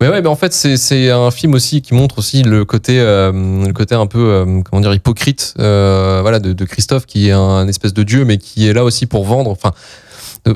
Mais 0.00 0.08
ouais, 0.08 0.20
mais 0.20 0.28
en 0.28 0.36
fait, 0.36 0.52
c'est 0.52 1.10
un 1.10 1.30
film 1.30 1.54
aussi 1.54 1.80
qui 1.80 1.94
montre 1.94 2.18
aussi 2.18 2.42
le 2.42 2.66
côté, 2.66 3.00
euh, 3.00 3.32
le 3.32 3.72
côté 3.72 3.94
un 3.94 4.06
peu, 4.06 4.18
euh, 4.18 4.60
comment 4.62 4.82
dire, 4.82 4.92
hypocrite, 4.92 5.54
euh, 5.58 6.18
voilà, 6.20 6.38
de, 6.38 6.64
Christophe, 6.66 7.06
qui 7.06 7.28
est 7.28 7.32
un 7.32 7.66
espèce 7.66 7.94
de 7.94 8.02
dieu, 8.02 8.26
mais 8.26 8.36
qui 8.36 8.68
est 8.68 8.74
là 8.74 8.84
aussi 8.84 9.06
pour 9.06 9.24
vendre. 9.24 9.50
Enfin, 9.50 9.72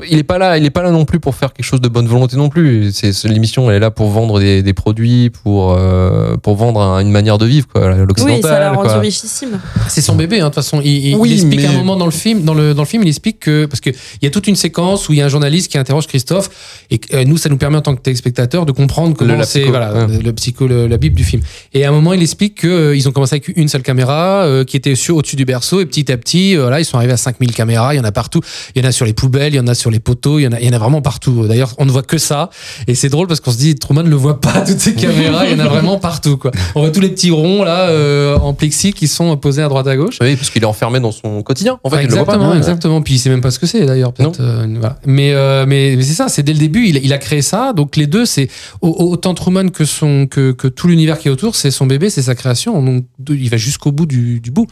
il 0.09 0.17
est 0.19 0.23
pas 0.23 0.37
là, 0.37 0.57
il 0.57 0.65
est 0.65 0.69
pas 0.69 0.81
là 0.83 0.91
non 0.91 1.05
plus 1.05 1.19
pour 1.19 1.35
faire 1.35 1.53
quelque 1.53 1.65
chose 1.65 1.81
de 1.81 1.87
bonne 1.87 2.07
volonté 2.07 2.37
non 2.37 2.49
plus. 2.49 2.91
C'est 2.93 3.11
l'émission, 3.25 3.69
elle 3.69 3.77
est 3.77 3.79
là 3.79 3.91
pour 3.91 4.09
vendre 4.09 4.39
des, 4.39 4.63
des 4.63 4.73
produits, 4.73 5.29
pour 5.29 5.73
euh, 5.77 6.37
pour 6.37 6.55
vendre 6.55 6.81
un- 6.81 6.99
une 6.99 7.11
manière 7.11 7.37
de 7.37 7.45
vivre, 7.45 7.67
quoi, 7.67 7.81
Oui, 7.81 7.87
ça 7.91 7.97
l'a 7.97 8.05
l'occidental. 8.05 8.75
rendu 8.75 8.87
quoi. 8.89 8.99
richissime. 8.99 9.59
C'est 9.87 10.01
son 10.01 10.15
bébé, 10.15 10.37
hein, 10.39 10.43
de 10.43 10.45
toute 10.49 10.55
façon. 10.55 10.81
Il, 10.83 11.07
il- 11.09 11.15
Oui, 11.15 11.29
il 11.29 11.33
explique 11.33 11.59
mais- 11.61 11.65
à 11.67 11.71
un 11.71 11.73
moment 11.77 11.95
dans 11.97 12.05
le 12.05 12.11
film, 12.11 12.43
dans 12.43 12.53
le, 12.53 12.73
dans 12.73 12.81
le 12.83 12.87
film, 12.87 13.03
il 13.03 13.09
explique 13.09 13.39
que 13.39 13.65
parce 13.65 13.79
que 13.81 13.89
il 13.89 14.23
y 14.23 14.25
a 14.27 14.29
toute 14.29 14.47
une 14.47 14.55
séquence 14.55 15.09
où 15.09 15.13
il 15.13 15.19
y 15.19 15.21
a 15.21 15.25
un 15.25 15.29
journaliste 15.29 15.71
qui 15.71 15.77
interroge 15.77 16.07
Christophe 16.07 16.49
et 16.89 16.97
que, 16.97 17.15
euh, 17.15 17.23
nous, 17.25 17.37
ça 17.37 17.49
nous 17.49 17.57
permet 17.57 17.77
en 17.77 17.81
tant 17.81 17.95
que 17.95 18.01
téléspectateurs 18.01 18.65
de 18.65 18.71
comprendre 18.71 19.15
comment 19.17 19.43
c'est 19.43 19.59
psycho, 19.61 19.69
voilà 19.71 19.93
ouais. 20.07 20.17
le, 20.23 20.33
psycho, 20.33 20.67
le- 20.67 20.87
la 20.87 20.97
bible 20.97 21.15
du 21.15 21.23
film. 21.23 21.41
Et 21.73 21.85
à 21.85 21.89
un 21.89 21.91
moment, 21.91 22.13
il 22.13 22.21
explique 22.21 22.55
que 22.55 22.67
euh, 22.67 22.95
ils 22.95 23.07
ont 23.07 23.11
commencé 23.11 23.35
avec 23.35 23.51
une 23.57 23.67
seule 23.67 23.81
caméra 23.83 24.43
euh, 24.43 24.63
qui 24.63 24.77
était 24.77 24.95
sur 24.95 25.17
au-dessus 25.17 25.35
du 25.35 25.45
berceau 25.45 25.81
et 25.81 25.85
petit 25.85 26.11
à 26.11 26.17
petit, 26.17 26.55
euh, 26.55 26.69
là, 26.69 26.79
ils 26.79 26.85
sont 26.85 26.97
arrivés 26.97 27.13
à 27.13 27.17
5000 27.17 27.53
caméras. 27.53 27.93
Il 27.93 27.97
y 27.97 27.99
en 27.99 28.03
a 28.03 28.11
partout. 28.11 28.41
Il 28.75 28.81
y 28.81 28.85
en 28.85 28.87
a 28.87 28.91
sur 28.91 29.05
les 29.05 29.13
poubelles, 29.13 29.53
il 29.53 29.57
y 29.57 29.59
en 29.59 29.67
a 29.67 29.73
sur 29.81 29.91
les 29.91 29.99
poteaux, 29.99 30.39
il 30.39 30.43
y 30.43 30.47
en 30.47 30.51
a, 30.53 30.59
il 30.59 30.65
y 30.65 30.69
en 30.69 30.73
a 30.73 30.77
vraiment 30.77 31.01
partout. 31.01 31.47
D'ailleurs, 31.47 31.73
on 31.77 31.85
ne 31.85 31.91
voit 31.91 32.03
que 32.03 32.17
ça 32.17 32.49
et 32.87 32.95
c'est 32.95 33.09
drôle 33.09 33.27
parce 33.27 33.39
qu'on 33.39 33.51
se 33.51 33.57
dit 33.57 33.75
Truman 33.75 34.03
ne 34.03 34.09
le 34.09 34.15
voit 34.15 34.39
pas 34.39 34.61
toutes 34.67 34.79
ces 34.79 34.93
caméras. 34.93 35.45
Il 35.47 35.51
y 35.51 35.55
en 35.55 35.65
a 35.65 35.67
vraiment 35.67 35.97
partout, 35.99 36.37
quoi. 36.37 36.51
On 36.75 36.81
voit 36.81 36.91
tous 36.91 37.01
les 37.01 37.09
petits 37.09 37.31
ronds 37.31 37.63
là 37.63 37.89
euh, 37.89 38.37
en 38.37 38.53
plexi 38.53 38.93
qui 38.93 39.07
sont 39.07 39.35
posés 39.37 39.61
à 39.63 39.67
droite 39.67 39.87
à 39.87 39.95
gauche. 39.97 40.17
Oui, 40.21 40.35
parce 40.35 40.49
qu'il 40.49 40.61
est 40.61 40.65
enfermé 40.65 40.99
dans 40.99 41.11
son 41.11 41.41
quotidien. 41.43 41.79
En 41.83 41.89
fait, 41.89 41.97
il 42.03 42.07
le 42.07 42.09
voit 42.13 42.21
exactement, 42.21 42.49
pas. 42.51 42.57
exactement. 42.57 43.01
Puis 43.01 43.15
il 43.15 43.19
sait 43.19 43.29
même 43.29 43.41
pas 43.41 43.51
ce 43.51 43.59
que 43.59 43.65
c'est 43.67 43.85
d'ailleurs. 43.85 44.13
euh, 44.19 44.67
voilà. 44.79 44.97
Mais 45.05 45.33
euh, 45.33 45.65
mais, 45.67 45.95
mais 45.97 46.03
c'est 46.03 46.13
ça. 46.13 46.29
C'est 46.29 46.43
dès 46.43 46.53
le 46.53 46.59
début, 46.59 46.87
il, 46.87 46.97
il 47.03 47.11
a 47.13 47.17
créé 47.17 47.41
ça. 47.41 47.73
Donc 47.73 47.95
les 47.97 48.07
deux, 48.07 48.25
c'est 48.25 48.47
au- 48.81 48.89
autant 49.11 49.33
Truman 49.33 49.69
que 49.69 49.85
son 49.85 50.27
que, 50.27 50.51
que 50.51 50.67
tout 50.67 50.87
l'univers 50.87 51.17
qui 51.17 51.27
est 51.27 51.31
autour, 51.31 51.55
c'est 51.55 51.71
son 51.71 51.87
bébé, 51.87 52.09
c'est 52.09 52.21
sa 52.21 52.35
création. 52.35 52.81
Donc 52.83 53.03
il 53.29 53.49
va 53.49 53.57
jusqu'au 53.57 53.91
bout 53.91 54.05
du, 54.05 54.39
du 54.39 54.51
bout. 54.51 54.67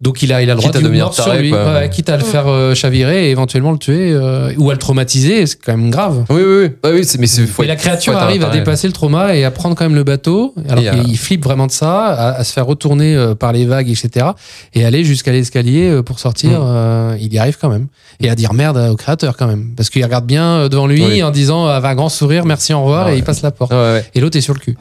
Donc 0.00 0.22
il 0.22 0.32
a, 0.32 0.42
il 0.42 0.48
a 0.48 0.54
le 0.54 0.60
droit 0.60 0.70
Quitte 0.70 0.80
de 0.80 0.84
devenir 0.86 1.06
mort 1.06 1.14
sur 1.14 1.24
taré, 1.24 1.42
lui, 1.42 1.50
quoi. 1.50 1.74
Ouais, 1.74 1.90
quitte 1.90 2.08
à 2.08 2.16
le 2.16 2.22
faire 2.22 2.46
euh, 2.46 2.72
chavirer 2.72 3.26
et 3.26 3.30
éventuellement 3.32 3.72
le 3.72 3.78
tuer 3.78 4.12
euh, 4.12 4.52
ou 4.56 4.70
à 4.70 4.72
le 4.72 4.78
traumatiser, 4.78 5.44
c'est 5.44 5.58
quand 5.60 5.76
même 5.76 5.90
grave. 5.90 6.24
Oui, 6.30 6.36
oui, 6.40 6.44
oui. 6.44 6.70
Ouais, 6.88 6.96
oui, 6.98 7.04
c'est- 7.04 7.18
mais 7.18 7.26
c'est. 7.26 7.44
faut 7.46 7.64
Et 7.64 7.66
la 7.66 7.74
créature 7.74 8.12
faut 8.12 8.18
arrive 8.20 8.44
à 8.44 8.50
dépasser 8.50 8.86
le 8.86 8.92
trauma 8.92 9.34
et 9.34 9.44
à 9.44 9.50
prendre 9.50 9.74
quand 9.74 9.84
même 9.84 9.96
le 9.96 10.04
bateau, 10.04 10.54
alors 10.68 10.84
Et 10.84 10.88
à- 10.88 10.94
qu'il 10.94 11.18
flippe 11.18 11.42
vraiment 11.42 11.66
de 11.66 11.72
ça, 11.72 12.04
à, 12.06 12.28
à 12.38 12.44
se 12.44 12.52
faire 12.52 12.64
retourner 12.66 13.16
euh, 13.16 13.34
par 13.34 13.52
les 13.52 13.64
vagues, 13.66 13.88
etc. 13.90 14.26
Et 14.72 14.84
aller 14.84 15.02
jusqu'à 15.04 15.32
l'escalier 15.32 15.88
euh, 15.88 16.02
pour 16.04 16.20
sortir, 16.20 16.60
Mm. 16.60 16.64
euh, 16.64 17.16
il 17.20 17.34
y 17.34 17.38
arrive 17.40 17.58
quand 17.60 17.68
même. 17.68 17.88
Et 18.20 18.30
à 18.30 18.36
dire 18.36 18.52
merde 18.54 18.76
au 18.92 18.94
créateur 18.94 19.36
quand 19.36 19.48
même. 19.48 19.70
Parce 19.76 19.90
qu'il 19.90 20.04
regarde 20.04 20.26
bien 20.26 20.44
euh, 20.44 20.68
devant 20.68 20.86
lui 20.86 21.04
Oui. 21.04 21.22
en 21.24 21.32
disant 21.32 21.66
avec 21.66 21.90
un 21.90 21.94
grand 21.96 22.08
sourire, 22.08 22.44
merci, 22.46 22.72
au 22.72 22.82
revoir, 22.82 23.06
Ah 23.06 23.10
et 23.10 23.12
ouais. 23.14 23.18
il 23.18 23.24
passe 23.24 23.42
la 23.42 23.50
porte. 23.50 23.72
Ouais, 23.72 23.78
ouais. 23.78 24.04
Et 24.14 24.20
l'autre 24.20 24.36
est 24.38 24.42
sur 24.42 24.54
le 24.54 24.60
cul. 24.60 24.76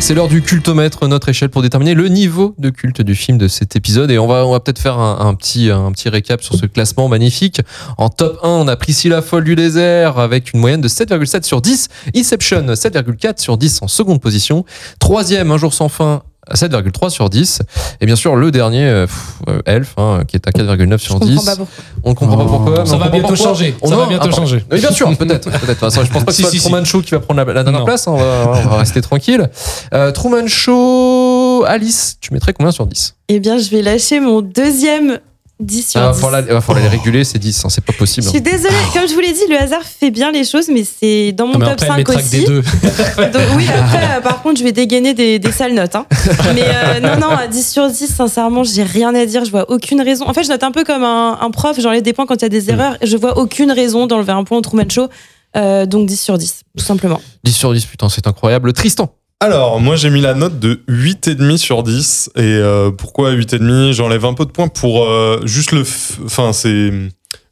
C'est 0.00 0.14
l'heure 0.14 0.28
du 0.28 0.42
cultomètre, 0.42 1.06
notre 1.06 1.28
échelle 1.28 1.50
pour 1.50 1.60
déterminer 1.60 1.92
le 1.92 2.08
niveau 2.08 2.54
de 2.56 2.70
culte 2.70 3.02
du 3.02 3.14
film 3.14 3.36
de 3.36 3.46
cet 3.48 3.76
épisode. 3.76 4.10
Et 4.10 4.18
on 4.18 4.26
va, 4.26 4.46
on 4.46 4.52
va 4.52 4.60
peut-être 4.60 4.78
faire 4.78 4.98
un, 4.98 5.34
petit, 5.34 5.70
un 5.70 5.92
petit 5.92 6.08
récap 6.08 6.40
sur 6.40 6.54
ce 6.54 6.66
classement 6.66 7.08
magnifique. 7.08 7.60
En 7.98 8.08
top 8.08 8.38
1, 8.42 8.48
on 8.48 8.68
a 8.68 8.76
Priscilla 8.76 9.20
Folle 9.20 9.44
du 9.44 9.54
désert 9.54 10.18
avec 10.18 10.54
une 10.54 10.60
moyenne 10.60 10.80
de 10.80 10.88
7,7 10.88 11.42
sur 11.42 11.60
10. 11.60 11.88
Inception, 12.16 12.62
7,4 12.62 13.40
sur 13.40 13.58
10 13.58 13.82
en 13.82 13.88
seconde 13.88 14.20
position. 14.20 14.64
Troisième, 14.98 15.50
Un 15.50 15.58
jour 15.58 15.74
sans 15.74 15.88
fin, 15.88 16.22
à 16.50 16.54
7,3 16.54 17.10
sur 17.10 17.30
10. 17.30 17.60
Et 18.00 18.06
bien 18.06 18.16
sûr, 18.16 18.36
le 18.36 18.50
dernier, 18.50 18.84
euh, 18.84 19.06
pff, 19.06 19.16
euh, 19.48 19.60
Elf, 19.66 19.94
hein, 19.96 20.22
qui 20.26 20.36
est 20.36 20.46
à 20.46 20.50
4,9 20.50 20.92
Je 20.92 20.96
sur 21.04 21.14
comprends 21.14 21.26
10. 21.28 21.44
pas 21.44 21.56
pourquoi. 21.56 21.84
On 22.04 22.10
ne 22.10 22.14
comprend 22.14 22.36
pas 22.38 22.44
pourquoi. 22.44 22.86
Ça 22.86 22.94
on 22.94 22.98
va 22.98 23.08
bientôt 23.08 23.36
changer. 23.36 23.76
On 23.82 23.88
Ça 23.88 23.96
va 23.96 24.06
bientôt 24.06 24.30
changer. 24.30 24.64
Oui, 24.72 24.80
bien 24.80 24.90
sûr, 24.92 25.08
peut-être. 25.18 25.50
peut-être. 25.50 25.86
Enfin, 25.86 26.04
je 26.04 26.10
pense 26.10 26.24
pas 26.24 26.32
que 26.32 26.36
ce 26.36 26.36
Si, 26.36 26.42
soit 26.42 26.50
si, 26.50 26.56
le 26.56 26.60
si. 26.62 26.68
Truman 26.68 26.84
Show 26.84 27.02
qui 27.02 27.10
va 27.12 27.20
prendre 27.20 27.44
la, 27.44 27.52
la 27.52 27.62
dernière 27.62 27.80
Non. 27.80 27.86
place. 27.86 28.06
hein, 28.08 28.12
on, 28.12 28.16
va, 28.18 28.60
on 28.64 28.68
va 28.68 28.76
rester 28.78 29.00
tranquille. 29.00 29.48
Euh, 29.94 30.12
Truman 30.12 30.46
Show, 30.46 31.64
Alice, 31.66 32.16
tu 32.20 32.32
mettrais 32.32 32.52
combien 32.52 32.72
sur 32.72 32.86
10 32.86 33.14
Eh 33.28 33.40
bien, 33.40 33.58
je 33.58 33.70
vais 33.70 33.82
lâcher 33.82 34.20
mon 34.20 34.40
deuxième 34.42 35.18
10 35.60 35.90
sur 35.90 36.00
Ah, 36.00 36.12
10. 36.12 36.20
Il 36.48 36.52
va 36.52 36.60
falloir 36.60 36.82
les 36.84 36.88
réguler, 36.88 37.24
c'est 37.24 37.38
10, 37.38 37.64
hein, 37.64 37.68
c'est 37.68 37.84
pas 37.84 37.92
possible. 37.92 38.24
Je 38.24 38.30
suis 38.30 38.40
désolée, 38.40 38.74
comme 38.92 39.08
je 39.08 39.14
vous 39.14 39.20
l'ai 39.20 39.32
dit, 39.32 39.40
le 39.50 39.56
hasard 39.58 39.82
fait 39.82 40.10
bien 40.10 40.30
les 40.30 40.44
choses, 40.44 40.68
mais 40.72 40.84
c'est 40.84 41.32
dans 41.32 41.46
mon 41.46 41.54
Ah, 41.54 41.58
mais 41.58 41.64
top 41.64 41.72
après, 41.74 41.86
elle 41.86 41.92
5 41.92 41.96
mettra 41.96 42.14
que 42.14 42.20
aussi. 42.20 42.38
des 42.38 42.44
deux. 42.44 42.60
Donc, 43.32 43.42
oui, 43.56 43.66
après, 43.68 44.04
euh, 44.16 44.20
par 44.20 44.42
contre, 44.42 44.58
je 44.60 44.64
vais 44.64 44.72
dégainer 44.72 45.14
des, 45.14 45.38
des 45.38 45.52
sales 45.52 45.74
notes. 45.74 45.96
hein. 45.96 46.06
Mais 46.54 46.62
euh, 46.64 47.00
non, 47.00 47.18
non, 47.20 47.30
à 47.36 47.46
10 47.48 47.68
sur 47.72 47.88
10, 47.90 48.06
sincèrement, 48.14 48.62
j'ai 48.62 48.84
rien 48.84 49.14
à 49.14 49.26
dire. 49.26 49.44
Je 49.44 49.50
vois 49.50 49.68
aucune 49.70 50.00
raison. 50.00 50.28
En 50.28 50.32
fait, 50.34 50.44
je 50.44 50.48
note 50.48 50.62
un 50.62 50.70
peu 50.72 50.84
comme 50.84 51.02
un, 51.02 51.38
un 51.40 51.50
prof, 51.50 51.78
j'enlève 51.80 52.02
des 52.02 52.12
points 52.12 52.26
quand 52.26 52.36
il 52.36 52.42
y 52.42 52.46
a 52.46 52.48
des 52.50 52.70
erreurs. 52.70 52.96
Je 53.02 53.16
vois 53.16 53.36
aucune 53.38 53.72
raison 53.72 54.06
d'enlever 54.06 54.32
un 54.32 54.44
point 54.44 54.58
au 54.58 54.62
Truman 54.62 54.88
Show. 54.88 55.08
Euh, 55.56 55.86
donc 55.86 56.06
10 56.06 56.20
sur 56.20 56.36
10, 56.38 56.60
tout 56.76 56.84
simplement. 56.84 57.20
10 57.42 57.52
sur 57.52 57.72
10, 57.72 57.86
putain, 57.86 58.08
c'est 58.10 58.26
incroyable. 58.26 58.72
Tristan, 58.74 59.10
Alors, 59.40 59.78
moi 59.80 59.94
j'ai 59.94 60.10
mis 60.10 60.20
la 60.20 60.34
note 60.34 60.58
de 60.58 60.80
8,5 60.88 61.56
sur 61.58 61.82
10. 61.84 62.30
Et 62.36 62.40
euh, 62.42 62.90
pourquoi 62.90 63.32
8,5 63.34 63.92
J'enlève 63.92 64.24
un 64.24 64.34
peu 64.34 64.44
de 64.44 64.50
points 64.50 64.68
pour 64.68 65.04
euh, 65.04 65.40
juste 65.44 65.72
le. 65.72 65.82
f- 65.82 66.14
Enfin, 66.24 66.52
c'est. 66.52 66.90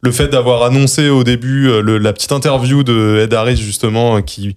Le 0.03 0.13
fait 0.13 0.29
d'avoir 0.29 0.63
annoncé 0.63 1.09
au 1.09 1.25
début 1.25 1.69
euh, 1.69 1.81
le- 1.81 1.99
la 1.99 2.13
petite 2.13 2.33
interview 2.33 2.83
de 2.83 3.21
Ed 3.23 3.33
Harris, 3.35 3.57
justement, 3.57 4.17
euh, 4.17 4.21
qui, 4.21 4.57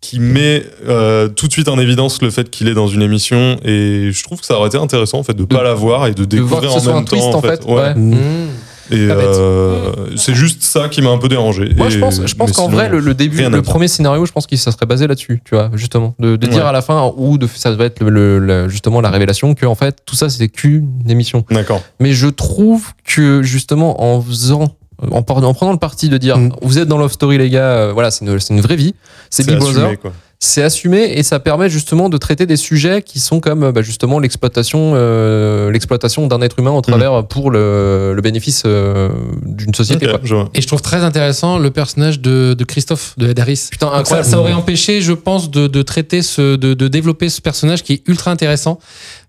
qui 0.00 0.18
met 0.18 0.64
euh, 0.88 1.28
tout 1.28 1.46
de 1.46 1.52
suite 1.52 1.68
en 1.68 1.78
évidence 1.78 2.22
le 2.22 2.30
fait 2.30 2.48
qu'il 2.50 2.68
est 2.68 2.74
dans 2.74 2.88
une 2.88 3.02
émission 3.02 3.58
et 3.64 4.10
je 4.12 4.22
trouve 4.24 4.40
que 4.40 4.46
ça 4.46 4.56
aurait 4.56 4.68
été 4.68 4.78
intéressant 4.78 5.18
en 5.18 5.22
fait 5.22 5.34
de, 5.34 5.44
pas 5.44 5.62
la 5.62 5.74
voir 5.74 6.06
et 6.06 6.14
de 6.14 6.24
De 6.24 6.40
voir 6.40 6.60
que 6.60 6.66
découvrir 6.66 6.72
ce 6.72 6.76
en 6.76 6.80
soit 6.80 6.92
même 6.94 7.02
un 7.02 7.04
twist 7.04 7.26
en 7.34 7.42
fait. 7.42 7.64
Ouais. 7.64 7.74
Ouais. 7.74 7.94
Mmh. 7.94 8.48
Et 8.90 9.08
Pas 9.08 9.14
bête. 9.14 9.24
euh, 9.26 9.92
c'est 10.16 10.34
juste 10.34 10.62
ça 10.62 10.88
qui 10.88 11.00
m'a 11.02 11.10
un 11.10 11.18
peu 11.18 11.28
dérangé. 11.28 11.70
Moi, 11.76 11.88
je 11.88 11.98
pense, 11.98 12.20
je 12.26 12.34
pense 12.34 12.48
mais 12.50 12.54
qu'en 12.54 12.68
vrai, 12.68 12.88
le, 12.88 12.98
le 13.00 13.14
début, 13.14 13.42
le 13.48 13.62
premier 13.62 13.88
scénario, 13.88 14.26
je 14.26 14.32
pense 14.32 14.46
qu'il 14.46 14.58
ça 14.58 14.72
serait 14.72 14.86
basé 14.86 15.06
là-dessus, 15.06 15.40
tu 15.44 15.54
vois, 15.54 15.70
justement, 15.74 16.14
de, 16.18 16.36
de 16.36 16.46
dire 16.46 16.62
Ouais. 16.62 16.68
à 16.68 16.72
la 16.72 16.82
fin 16.82 17.12
ou 17.16 17.38
de 17.38 17.46
ça 17.46 17.70
va 17.72 17.84
être 17.86 18.00
le, 18.02 18.10
le- 18.10 18.38
le- 18.38 18.68
justement 18.68 19.00
la 19.00 19.10
révélation 19.10 19.54
que 19.54 19.66
en 19.66 19.74
fait 19.74 19.98
tout 20.04 20.16
ça 20.16 20.28
c'était 20.28 20.48
qu'une 20.48 20.88
émission. 21.08 21.44
D'accord. 21.50 21.80
Mais 22.00 22.12
je 22.12 22.28
trouve 22.28 22.88
que 23.04 23.42
justement 23.42 24.02
en 24.02 24.20
faisant 24.20 24.76
en, 25.10 25.22
prenant 25.22 25.72
le 25.72 25.78
parti 25.78 26.08
de 26.08 26.16
dire 26.18 26.38
Mm. 26.38 26.52
vous 26.62 26.78
êtes 26.78 26.86
dans 26.88 26.98
Love 26.98 27.12
Story 27.12 27.38
les 27.38 27.50
gars, 27.50 27.70
euh, 27.70 27.92
voilà 27.92 28.10
c'est 28.10 28.24
une, 28.24 28.60
vraie 28.60 28.76
vie, 28.76 28.94
c'est 29.30 29.46
Big 29.46 29.58
Brother, 29.58 29.98
quoi. 29.98 30.12
C'est 30.44 30.64
assumé 30.64 31.04
et 31.14 31.22
ça 31.22 31.38
permet 31.38 31.70
justement 31.70 32.08
de 32.08 32.16
traiter 32.16 32.46
des 32.46 32.56
sujets 32.56 33.00
qui 33.02 33.20
sont 33.20 33.38
comme 33.38 33.70
bah, 33.70 33.80
justement 33.82 34.18
l'exploitation 34.18 34.92
euh, 34.96 35.70
l'exploitation 35.70 36.26
d'un 36.26 36.40
être 36.42 36.58
humain 36.58 36.72
au 36.72 36.80
travers 36.80 37.24
pour 37.28 37.52
le, 37.52 38.12
le 38.12 38.22
bénéfice 38.22 38.64
euh, 38.66 39.08
d'une 39.44 39.72
société. 39.72 40.06
Quoi. 40.08 40.18
je. 40.24 40.34
Et 40.54 40.60
je 40.60 40.66
trouve 40.66 40.82
très 40.82 41.04
intéressant 41.04 41.60
le 41.60 41.70
personnage 41.70 42.18
de, 42.20 42.54
de 42.54 42.64
Christophe, 42.64 43.14
de 43.18 43.28
Ed 43.28 43.38
Harris. 43.38 43.68
Putain, 43.70 43.96
Donc 43.96 44.08
ça, 44.08 44.24
ça 44.24 44.40
aurait 44.40 44.52
empêché, 44.52 45.00
je 45.00 45.12
pense, 45.12 45.48
de, 45.48 45.68
de 45.68 45.82
traiter 45.82 46.22
ce, 46.22 46.56
de, 46.56 46.74
de 46.74 46.88
développer 46.88 47.28
ce 47.28 47.40
personnage 47.40 47.84
qui 47.84 47.92
est 47.92 48.02
ultra 48.08 48.32
intéressant 48.32 48.80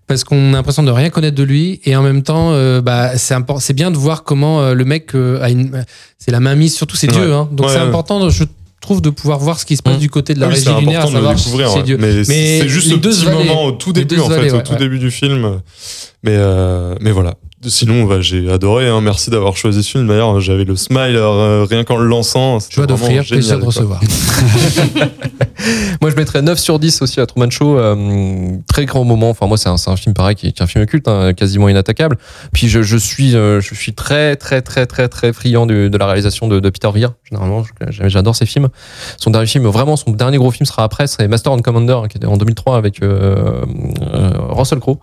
parce 0.08 0.24
qu'on 0.24 0.48
a 0.52 0.56
l'impression 0.56 0.82
de 0.82 0.90
rien 0.90 1.10
connaître 1.10 1.36
de 1.36 1.44
lui 1.44 1.80
et 1.84 1.94
en 1.94 2.02
même 2.02 2.24
temps, 2.24 2.50
euh, 2.52 2.80
bah, 2.80 3.16
c'est 3.16 3.36
c'est 3.60 3.72
bien 3.72 3.92
de 3.92 3.96
voir 3.96 4.24
comment 4.24 4.60
euh, 4.62 4.74
le 4.74 4.84
mec 4.84 5.14
euh, 5.14 5.40
a 5.40 5.48
une, 5.50 5.84
c'est 6.18 6.32
la 6.32 6.40
main 6.40 6.56
mise 6.56 6.74
sur 6.74 6.88
tous 6.88 6.96
ses 6.96 7.06
Ouais. 7.06 7.12
dieux. 7.14 7.32
Hein. 7.32 7.48
Donc 7.52 7.66
Ouais, 7.68 7.72
c'est 7.72 7.78
ouais. 7.80 7.86
important, 7.86 8.28
je 8.30 8.42
trouve, 8.84 9.00
de 9.02 9.10
pouvoir 9.10 9.38
voir 9.40 9.58
ce 9.58 9.64
qui 9.66 9.76
se 9.76 9.82
passe 9.82 9.96
Mm. 9.96 10.00
du 10.00 10.10
côté 10.10 10.34
de 10.34 10.40
la 10.40 10.46
Oui, 10.46 10.54
régie 10.54 10.64
le 10.66 11.12
savoir 11.12 11.34
découvrir. 11.34 11.68
ses 11.70 11.74
ouais. 11.76 11.96
Mais, 11.98 12.12
Mais 12.28 12.60
c'est 12.60 12.68
juste 12.68 12.88
ce 12.90 12.94
petit 12.96 13.24
vallées- 13.24 13.44
moment 13.48 13.64
au 13.66 13.72
tout 13.72 13.92
début, 13.92 14.18
en 14.20 14.28
fait, 14.28 14.36
vallées, 14.36 14.50
au 14.52 14.56
ouais, 14.56 14.62
tout 14.62 14.72
ouais. 14.72 14.78
début 14.78 14.98
du 14.98 15.10
film. 15.10 15.60
Mais, 16.22 16.32
euh, 16.36 16.94
mais 17.00 17.10
voilà. 17.10 17.34
Sinon, 17.66 18.04
bah, 18.04 18.20
j'ai 18.20 18.50
adoré. 18.50 18.88
Hein. 18.88 19.00
Merci 19.00 19.30
d'avoir 19.30 19.56
choisi 19.56 19.82
ce 19.82 19.90
film. 19.92 20.06
D'ailleurs, 20.06 20.40
j'avais 20.40 20.64
le 20.64 20.76
smile 20.76 21.16
euh, 21.16 21.66
rien 21.68 21.84
qu'en 21.84 21.96
le 21.96 22.06
lançant. 22.06 22.58
Joie 22.70 22.86
d'offrir, 22.86 23.24
plaisir 23.24 23.58
de 23.58 23.64
recevoir. 23.64 24.00
Moi, 26.00 26.10
je 26.10 26.16
mettrais 26.16 26.42
9 26.42 26.58
sur 26.58 26.78
10 26.78 27.00
aussi 27.02 27.20
à 27.20 27.26
Truman 27.26 27.50
Show. 27.50 27.78
euh, 27.78 28.56
très 28.66 28.84
grand 28.84 29.04
moment. 29.04 29.30
Enfin, 29.30 29.46
moi, 29.46 29.56
c'est 29.56 29.68
un, 29.68 29.96
film 29.96 30.14
pareil 30.14 30.34
qui, 30.34 30.52
qui 30.52 30.60
est 30.60 30.62
un 30.62 30.66
film 30.66 30.84
culte, 30.84 31.08
hein, 31.08 31.32
quasiment 31.32 31.68
inattaquable. 31.68 32.18
Puis, 32.52 32.68
je, 32.68 32.82
je 32.82 32.96
suis, 32.96 33.34
euh, 33.34 33.60
je 33.60 33.74
suis 33.74 33.94
très, 33.94 34.36
très, 34.36 34.60
très, 34.60 34.86
très, 34.86 35.08
très 35.08 35.32
friand 35.32 35.64
de, 35.64 35.88
de 35.88 35.98
la 35.98 36.06
réalisation 36.06 36.48
de, 36.48 36.60
de 36.60 36.70
Peter 36.70 36.88
Weir. 36.92 37.12
Généralement, 37.24 37.64
j'adore 37.88 38.36
ses 38.36 38.46
films. 38.46 38.68
Son 39.16 39.30
dernier 39.30 39.46
film, 39.46 39.66
vraiment, 39.66 39.96
son 39.96 40.10
dernier 40.10 40.36
gros 40.36 40.50
film 40.50 40.66
sera 40.66 40.84
après, 40.84 41.06
c'est 41.06 41.26
Master 41.28 41.52
and 41.52 41.62
Commander, 41.62 41.98
hein, 42.04 42.08
qui 42.08 42.18
était 42.18 42.26
en 42.26 42.36
2003 42.36 42.76
avec 42.76 43.00
Russell 44.50 44.80
Crowe. 44.80 44.98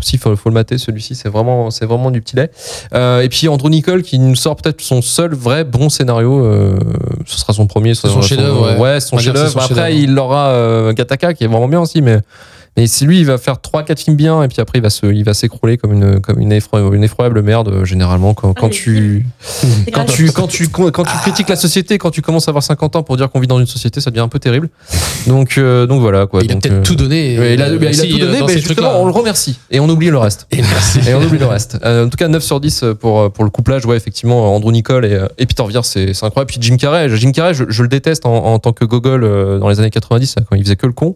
Si, 0.00 0.18
faut, 0.18 0.36
faut 0.36 0.48
le 0.50 0.54
mater, 0.54 0.78
celui-ci, 0.78 1.14
c'est 1.14 1.28
vraiment, 1.28 1.70
c'est 1.70 1.86
vraiment 1.86 2.03
du 2.10 2.20
petit 2.20 2.36
lait. 2.36 2.50
Euh, 2.94 3.22
et 3.22 3.28
puis 3.28 3.48
Andrew 3.48 3.68
Nicole 3.68 4.02
qui 4.02 4.18
nous 4.18 4.34
sort 4.34 4.56
peut-être 4.56 4.80
son 4.80 5.02
seul 5.02 5.34
vrai 5.34 5.64
bon 5.64 5.88
scénario. 5.88 6.44
euh, 6.44 6.76
ce 7.26 7.38
sera 7.38 7.52
son 7.52 7.66
premier, 7.66 7.94
ce 7.94 8.08
son 8.08 8.22
chef-d'œuvre, 8.22 8.72
ouais. 8.72 8.78
Ouais, 8.78 9.00
son 9.00 9.18
chef-d'œuvre. 9.18 9.60
Après, 9.60 9.96
il 9.96 10.18
aura 10.18 10.48
euh, 10.48 10.92
Gattaca 10.92 11.34
qui 11.34 11.44
est 11.44 11.48
vraiment 11.48 11.68
bien 11.68 11.80
aussi, 11.80 12.02
mais 12.02 12.18
mais 12.76 12.86
c'est 12.86 13.04
lui, 13.04 13.20
il 13.20 13.26
va 13.26 13.38
faire 13.38 13.60
trois, 13.60 13.82
quatre 13.84 14.00
films 14.00 14.16
bien, 14.16 14.42
et 14.42 14.48
puis 14.48 14.60
après 14.60 14.78
il 14.78 14.82
va 14.82 14.90
se, 14.90 15.06
il 15.06 15.24
va 15.24 15.32
s'écrouler 15.34 15.78
comme 15.78 15.92
une, 15.92 16.20
comme 16.20 16.40
une, 16.40 16.52
effro- 16.52 16.92
une 16.94 17.04
effroyable 17.04 17.40
merde 17.42 17.68
euh, 17.68 17.84
généralement 17.84 18.34
quand, 18.34 18.52
quand 18.54 18.66
les 18.66 18.72
tu, 18.72 19.26
C'est 19.40 19.90
quand 19.92 20.04
tu, 20.04 20.30
quand 20.32 20.46
tu, 20.46 20.68
quand 20.68 21.04
tu 21.04 21.16
critiques 21.22 21.48
la 21.48 21.56
société, 21.56 21.98
quand 21.98 22.10
tu 22.10 22.22
commences 22.22 22.48
à 22.48 22.50
avoir 22.50 22.62
50 22.62 22.96
ans 22.96 23.02
pour 23.02 23.16
dire 23.16 23.30
qu'on 23.30 23.40
vit 23.40 23.46
dans 23.46 23.60
une 23.60 23.66
société, 23.66 24.00
ça 24.00 24.10
devient 24.10 24.20
un 24.22 24.28
peu 24.28 24.38
terrible. 24.38 24.68
Donc, 25.26 25.56
euh, 25.58 25.86
donc 25.86 26.00
voilà 26.00 26.26
quoi. 26.26 26.40
il 26.42 26.50
a 26.50 26.54
Donc, 26.54 26.62
peut-être 26.62 26.74
euh, 26.78 26.82
tout 26.82 26.96
donné. 26.96 27.38
Ouais, 27.38 27.54
il 27.54 27.62
a, 27.62 27.66
euh, 27.68 27.78
il 27.80 27.86
a 28.00 28.06
tout 28.06 28.18
donné, 28.18 28.40
mais 28.46 28.58
justement, 28.58 29.00
on 29.00 29.06
le 29.06 29.12
remercie. 29.12 29.58
Et 29.70 29.80
on 29.80 29.88
oublie 29.88 30.10
le 30.10 30.18
reste. 30.18 30.46
Et 30.50 30.58
merci. 30.62 30.98
Et 31.08 31.14
on 31.14 31.22
oublie 31.22 31.38
le 31.38 31.46
reste. 31.46 31.78
Euh, 31.84 32.06
en 32.06 32.08
tout 32.08 32.16
cas, 32.16 32.28
9 32.28 32.42
sur 32.42 32.60
10 32.60 32.84
pour, 33.00 33.30
pour 33.32 33.44
le 33.44 33.50
couplage. 33.50 33.86
Ouais, 33.86 33.96
effectivement, 33.96 34.54
Andrew 34.54 34.72
Nicole 34.72 35.04
et, 35.04 35.18
et 35.38 35.46
Peter 35.46 35.62
Weir, 35.62 35.84
c'est 35.84 36.12
c'est 36.14 36.26
incroyable. 36.26 36.50
Puis 36.50 36.58
Jim 36.60 36.76
Carrey, 36.76 37.08
Jim 37.16 37.32
Carrey, 37.32 37.54
je, 37.54 37.64
je 37.68 37.82
le 37.82 37.88
déteste 37.88 38.26
en, 38.26 38.34
en 38.46 38.58
tant 38.58 38.72
que 38.72 38.84
gogol 38.84 39.22
dans 39.60 39.68
les 39.68 39.78
années 39.80 39.90
90, 39.90 40.36
quand 40.50 40.56
il 40.56 40.62
faisait 40.64 40.76
que 40.76 40.86
le 40.86 40.92
con. 40.92 41.14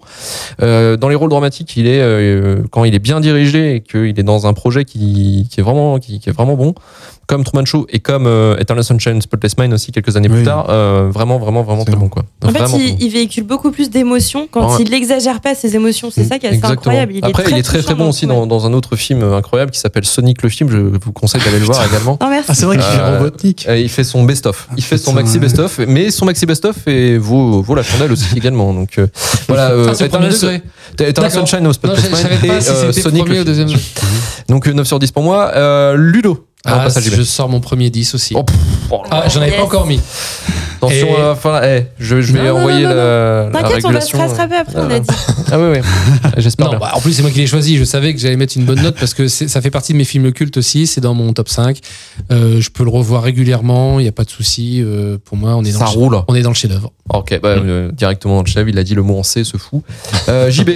Euh, 0.63 0.97
dans 0.97 1.09
les 1.09 1.15
rôles 1.15 1.31
euh, 2.01 2.63
quand 2.71 2.85
il 2.85 2.95
est 2.95 2.99
bien 2.99 3.21
dirigé 3.21 3.77
et 3.77 3.81
qu'il 3.81 4.19
est 4.19 4.23
dans 4.23 4.47
un 4.47 4.53
projet 4.53 4.85
qui 4.85 5.49
est 5.57 5.63
vraiment 5.63 6.57
bon, 6.57 6.75
comme 7.29 7.45
Truman 7.45 7.65
Show 7.67 7.87
et 7.91 8.01
comme 8.01 8.27
euh, 8.27 8.57
Eternal 8.59 8.83
Sunshine 8.83 9.21
Spotless 9.23 9.57
Mind 9.59 9.73
aussi 9.75 9.93
quelques 9.93 10.17
années 10.17 10.29
plus 10.31 10.43
tard, 10.45 10.67
euh, 10.71 11.09
vraiment, 11.13 11.39
vraiment, 11.39 11.63
vraiment 11.63 11.85
très 11.85 11.95
bon, 11.95 12.09
quoi. 12.09 12.25
En 12.43 12.49
fait, 12.49 12.59
il, 12.79 12.91
bon. 12.93 12.97
il 13.01 13.11
véhicule 13.11 13.45
beaucoup 13.45 13.71
plus 13.71 13.91
d'émotions 13.91 14.49
quand 14.51 14.67
Ouais. 14.77 14.83
il 14.83 14.91
n'exagère 14.91 15.41
pas 15.41 15.55
ses 15.55 15.77
émotions. 15.77 16.11
C'est 16.11 16.25
ça 16.25 16.39
qui 16.39 16.47
est 16.47 16.49
assez 16.49 16.57
Exactement. 16.57 16.81
incroyable. 16.81 17.13
Il 17.15 17.25
Après, 17.25 17.45
est 17.45 17.51
il 17.51 17.59
est 17.59 17.63
très 17.63 17.83
très 17.83 17.95
bon 17.95 18.09
aussi 18.09 18.27
dans, 18.27 18.47
dans 18.47 18.67
un 18.67 18.73
autre 18.73 18.97
film 18.97 19.23
incroyable 19.23 19.71
qui 19.71 19.79
s'appelle 19.79 20.05
Sonic 20.07 20.43
le 20.43 20.49
film. 20.49 20.71
Je 20.71 20.79
vous 20.79 21.13
conseille 21.13 21.43
d'aller 21.45 21.59
le 21.59 21.67
voir 21.67 21.85
également. 21.87 22.19
Non, 22.21 22.31
merci. 22.31 22.47
Ah, 22.49 22.55
c'est 22.55 22.65
vrai 22.67 22.77
qu'il 22.77 22.85
fait 22.87 22.99
Euh. 22.99 23.31
Euh, 23.69 23.79
il 23.79 23.89
fait 23.91 24.05
son 24.05 24.25
best-of. 24.25 24.67
Il 24.77 24.83
fait 24.83 24.97
son 24.99 25.13
maxi 25.13 25.39
best-of, 25.39 25.79
mais 25.87 26.11
son 26.11 26.25
maxi 26.25 26.47
best-of 26.47 26.77
et 26.89 27.19
vaut, 27.19 27.61
vaut 27.63 27.75
la 27.75 27.83
chandelle 27.83 28.11
aussi 28.11 28.25
également. 28.37 28.73
Donc 28.73 28.99
euh, 28.99 29.07
voilà. 29.47 29.71
Euh, 29.73 29.93
Ah, 29.99 30.05
Eternal. 31.05 31.31
Sunshine 31.31 31.73
Spotless 31.73 32.11
Mind 32.11 32.45
et 32.45 32.93
Sonic. 32.93 33.27
Donc 34.49 34.67
euh, 34.67 34.73
9 34.73 34.87
sur 34.87 34.99
10 34.99 35.13
pour 35.13 35.23
moi. 35.23 35.53
Ludo. 35.95 36.48
Ah, 36.69 36.89
Ah, 36.95 37.01
je 37.01 37.23
sors 37.23 37.49
mon 37.49 37.61
premier 37.61 37.91
10 37.91 38.15
aussi. 38.15 38.35
Oh, 38.37 38.43
pff, 38.43 38.57
oh. 38.91 39.03
Ah, 39.11 39.25
j'en 39.29 39.41
avais 39.41 39.51
Yes. 39.51 39.59
pas 39.61 39.65
encore 39.65 39.87
mis. 39.87 40.01
Attention, 40.77 41.09
Et- 41.09 41.21
euh, 41.21 41.33
enfin, 41.33 41.61
je, 41.99 42.21
je 42.21 42.33
vais 42.33 42.45
Non, 42.45 42.57
envoyer 42.59 42.83
non, 42.85 42.91
non, 42.91 42.95
la, 42.95 43.45
la 43.47 43.51
T'inquiète, 43.63 43.85
on 43.85 43.91
va 43.91 44.01
se 44.01 44.07
régulation. 44.13 44.19
rattraper 44.19 44.55
après, 44.57 44.77
on 44.77 44.91
a 44.91 45.01
dit. 45.01 45.09
Ah 45.51 45.59
oui, 45.59 45.67
oui. 45.79 45.79
J'espère 46.37 46.79
bah, 46.79 46.93
en 46.95 47.01
plus, 47.01 47.13
c'est 47.15 47.23
moi 47.23 47.31
qui 47.33 47.39
l'ai 47.41 47.47
choisi. 47.49 47.77
Je 47.77 47.85
savais 47.85 48.15
que 48.15 48.21
j'allais 48.21 48.37
mettre 48.37 48.57
une 48.57 48.65
bonne 48.65 48.81
note 48.83 48.97
parce 48.99 49.13
que 49.15 49.27
ça 49.29 49.61
fait 49.61 49.71
partie 49.73 49.93
de 49.93 49.99
mes 49.99 50.05
films 50.05 50.31
cultes 50.33 50.57
aussi. 50.57 50.87
C'est 50.87 51.01
dans 51.01 51.15
mon 51.15 51.33
top 51.33 51.49
5. 51.49 51.79
Euh, 52.31 52.61
je 52.61 52.71
peux 52.71 52.85
le 52.85 52.91
revoir 52.91 53.23
régulièrement. 53.25 53.99
Il 53.99 54.05
n'y 54.05 54.09
a 54.09 54.13
pas 54.13 54.25
de 54.25 54.31
souci. 54.31 54.81
Euh, 54.81 55.19
pour 55.25 55.37
moi, 55.37 55.57
on 55.57 55.65
est 55.65 55.73
dans 55.73 55.81
Ça 55.81 55.85
le, 55.87 55.91
roule. 55.99 56.19
on 56.29 56.35
est 56.37 56.43
dans 56.43 56.51
le 56.51 56.55
chef-d'œuvre. 56.55 56.93
Ok, 57.13 57.41
bah, 57.43 57.49
euh, 57.49 57.91
directement 57.91 58.37
dans 58.37 58.43
le 58.43 58.47
chef, 58.49 58.65
il 58.69 58.79
a 58.79 58.85
dit 58.85 58.95
le 58.95 59.03
mot 59.03 59.19
en 59.19 59.23
C, 59.25 59.43
ce 59.43 59.57
fou. 59.57 59.83
Euh, 60.29 60.49
JB. 60.53 60.71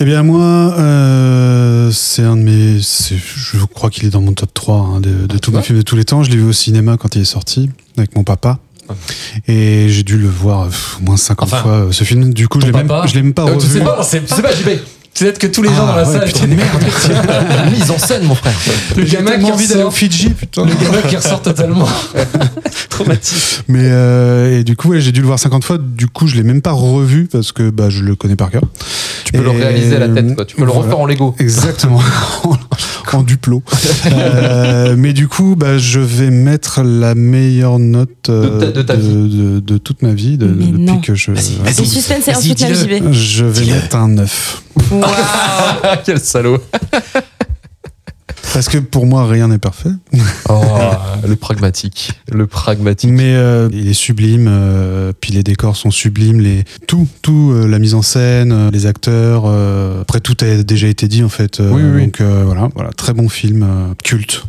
Eh 0.00 0.04
bien, 0.04 0.22
moi, 0.22 0.74
euh, 0.78 1.90
c'est 1.92 2.22
un 2.22 2.36
de 2.36 2.42
mes. 2.42 2.80
c'est- 2.82 3.16
Je 3.16 3.58
crois 3.64 3.90
qu'il 3.90 4.04
est 4.06 4.10
dans 4.10 4.20
mon 4.20 4.32
top 4.32 4.52
3 4.52 4.76
hein, 4.80 5.00
de, 5.00 5.26
de 5.26 5.38
tous 5.38 5.52
mes 5.52 5.62
films 5.62 5.78
de 5.78 5.82
tous 5.82 5.96
les 5.96 6.04
temps. 6.04 6.22
Je 6.22 6.30
l'ai 6.30 6.36
vu 6.36 6.44
au 6.44 6.52
cinéma 6.52 6.96
quand 6.96 7.14
il 7.14 7.22
est 7.22 7.26
sorti, 7.26 7.70
avec 7.96 8.14
mon 8.16 8.24
papa. 8.24 8.58
Et 9.48 9.86
j'ai 9.88 10.02
dû 10.02 10.18
le 10.18 10.28
voir 10.28 10.68
au 11.00 11.04
moins 11.04 11.16
50 11.16 11.48
Enfin, 11.48 11.62
fois, 11.62 11.72
euh, 11.72 11.92
ce 11.92 12.04
film. 12.04 12.34
Du 12.34 12.48
coup, 12.48 12.60
je 12.60 12.66
l'ai 12.66 12.72
même, 12.72 12.86
papa 12.88 13.06
je 13.06 13.14
l'ai 13.14 13.22
même 13.22 13.32
pas 13.34 13.44
Euh, 13.48 13.54
revu. 13.54 13.66
sais 13.78 13.80
pas, 13.84 14.02
c'est 14.02 14.28
c'est 14.28 14.42
pas 14.42 14.52
JB. 14.52 14.68
Peut-être 15.18 15.38
que 15.38 15.46
tous 15.46 15.62
les 15.62 15.68
gens 15.68 15.86
Ah, 15.88 15.92
dans 15.92 15.96
la 15.96 16.08
ouais, 16.08 16.18
salle. 16.18 16.24
putain, 16.26 16.46
merde. 16.48 17.70
Mise 17.72 17.90
en 17.90 17.98
scène, 17.98 18.24
mon 18.24 18.34
frère. 18.34 18.52
Le 18.96 19.04
gamin 19.04 19.38
qui 19.38 19.52
envie 19.52 19.68
d'aller 19.68 19.82
au 19.82 19.86
ressort. 19.86 19.94
Fidji, 19.98 20.30
putain. 20.30 20.64
Le 20.64 20.74
gamin 20.74 21.02
qui 21.08 21.16
ressort 21.16 21.40
totalement. 21.40 21.88
Traumatisme. 22.90 23.62
Mais 23.68 23.78
euh, 23.84 24.58
et 24.58 24.64
du 24.64 24.74
coup, 24.76 24.88
ouais, 24.88 25.00
j'ai 25.00 25.12
dû 25.12 25.20
le 25.20 25.26
voir 25.26 25.38
50 25.38 25.64
fois. 25.64 25.78
Du 25.78 26.08
coup, 26.08 26.26
je 26.26 26.34
l'ai 26.36 26.42
même 26.42 26.62
pas 26.62 26.72
revu 26.72 27.28
parce 27.30 27.52
que 27.52 27.70
bah, 27.70 27.90
je 27.90 28.02
le 28.02 28.16
connais 28.16 28.36
par 28.36 28.50
cœur. 28.50 28.62
Tu 29.24 29.32
peux 29.32 29.42
le 29.42 29.50
réaliser 29.50 29.96
à 29.96 30.00
la 30.00 30.08
tête, 30.08 30.34
quoi. 30.34 30.44
Tu 30.44 30.56
peux 30.56 30.64
le 30.64 30.70
refaire 30.70 30.98
en 30.98 31.06
Lego. 31.06 31.34
Exactement, 31.38 32.00
en, 33.12 33.22
duplo. 33.22 33.62
Euh, 34.06 34.94
mais 34.96 35.12
du 35.12 35.28
coup, 35.28 35.54
bah, 35.56 35.78
je 35.78 35.98
vais 36.00 36.30
mettre 36.30 36.82
la 36.82 37.14
meilleure 37.14 37.78
note 37.78 38.28
euh, 38.28 38.58
De 38.58 38.66
ta- 38.66 38.72
de 38.72 38.82
ta 38.82 38.94
vie. 38.96 39.08
de, 39.08 39.60
de 39.60 39.78
toute 39.78 40.02
ma 40.02 40.12
vie, 40.12 40.36
de, 40.38 40.46
Mais 40.46 40.66
depuis 40.66 40.80
non. 40.82 41.00
que 41.00 41.14
je. 41.14 41.32
Vas-y, 41.32 41.86
suspense 41.86 42.28
dis-le. 42.40 42.74
JB. 42.74 43.12
Je 43.12 43.44
vais 43.44 43.66
mettre 43.66 43.96
un 43.96 44.08
9. 44.08 44.62
Waouh. 44.90 45.02
Quel 46.04 46.20
salaud. 46.20 46.58
Parce 48.54 48.68
que 48.68 48.78
pour 48.78 49.04
moi, 49.04 49.26
rien 49.26 49.48
n'est 49.48 49.58
parfait. 49.58 49.90
Oh, 50.48 50.62
le 51.28 51.34
pragmatique. 51.34 52.12
Le 52.30 52.46
pragmatique. 52.46 53.10
Mais 53.10 53.34
euh, 53.34 53.68
il 53.72 53.88
est 53.88 53.94
sublime, 53.94 54.46
euh, 54.48 55.12
puis 55.20 55.32
les 55.32 55.42
décors 55.42 55.74
sont 55.76 55.90
sublimes, 55.90 56.40
les... 56.40 56.62
tout, 56.86 57.08
tout, 57.20 57.50
euh, 57.52 57.66
la 57.66 57.80
mise 57.80 57.94
en 57.94 58.02
scène, 58.02 58.52
euh, 58.52 58.70
les 58.70 58.86
acteurs. 58.86 59.42
euh, 59.46 60.02
après, 60.02 60.20
tout 60.20 60.36
a 60.42 60.62
déjà 60.62 60.86
été 60.86 61.08
dit 61.08 61.24
en 61.24 61.28
fait. 61.28 61.58
euh, 61.58 61.70
Oui, 61.72 61.82
oui, 61.82 61.90
oui. 61.96 62.04
Donc 62.04 62.20
euh, 62.20 62.44
voilà, 62.46 62.68
voilà, 62.76 62.90
très 62.92 63.12
bon 63.12 63.28
film, 63.28 63.64
euh, 63.64 63.92
culte. 64.04 64.44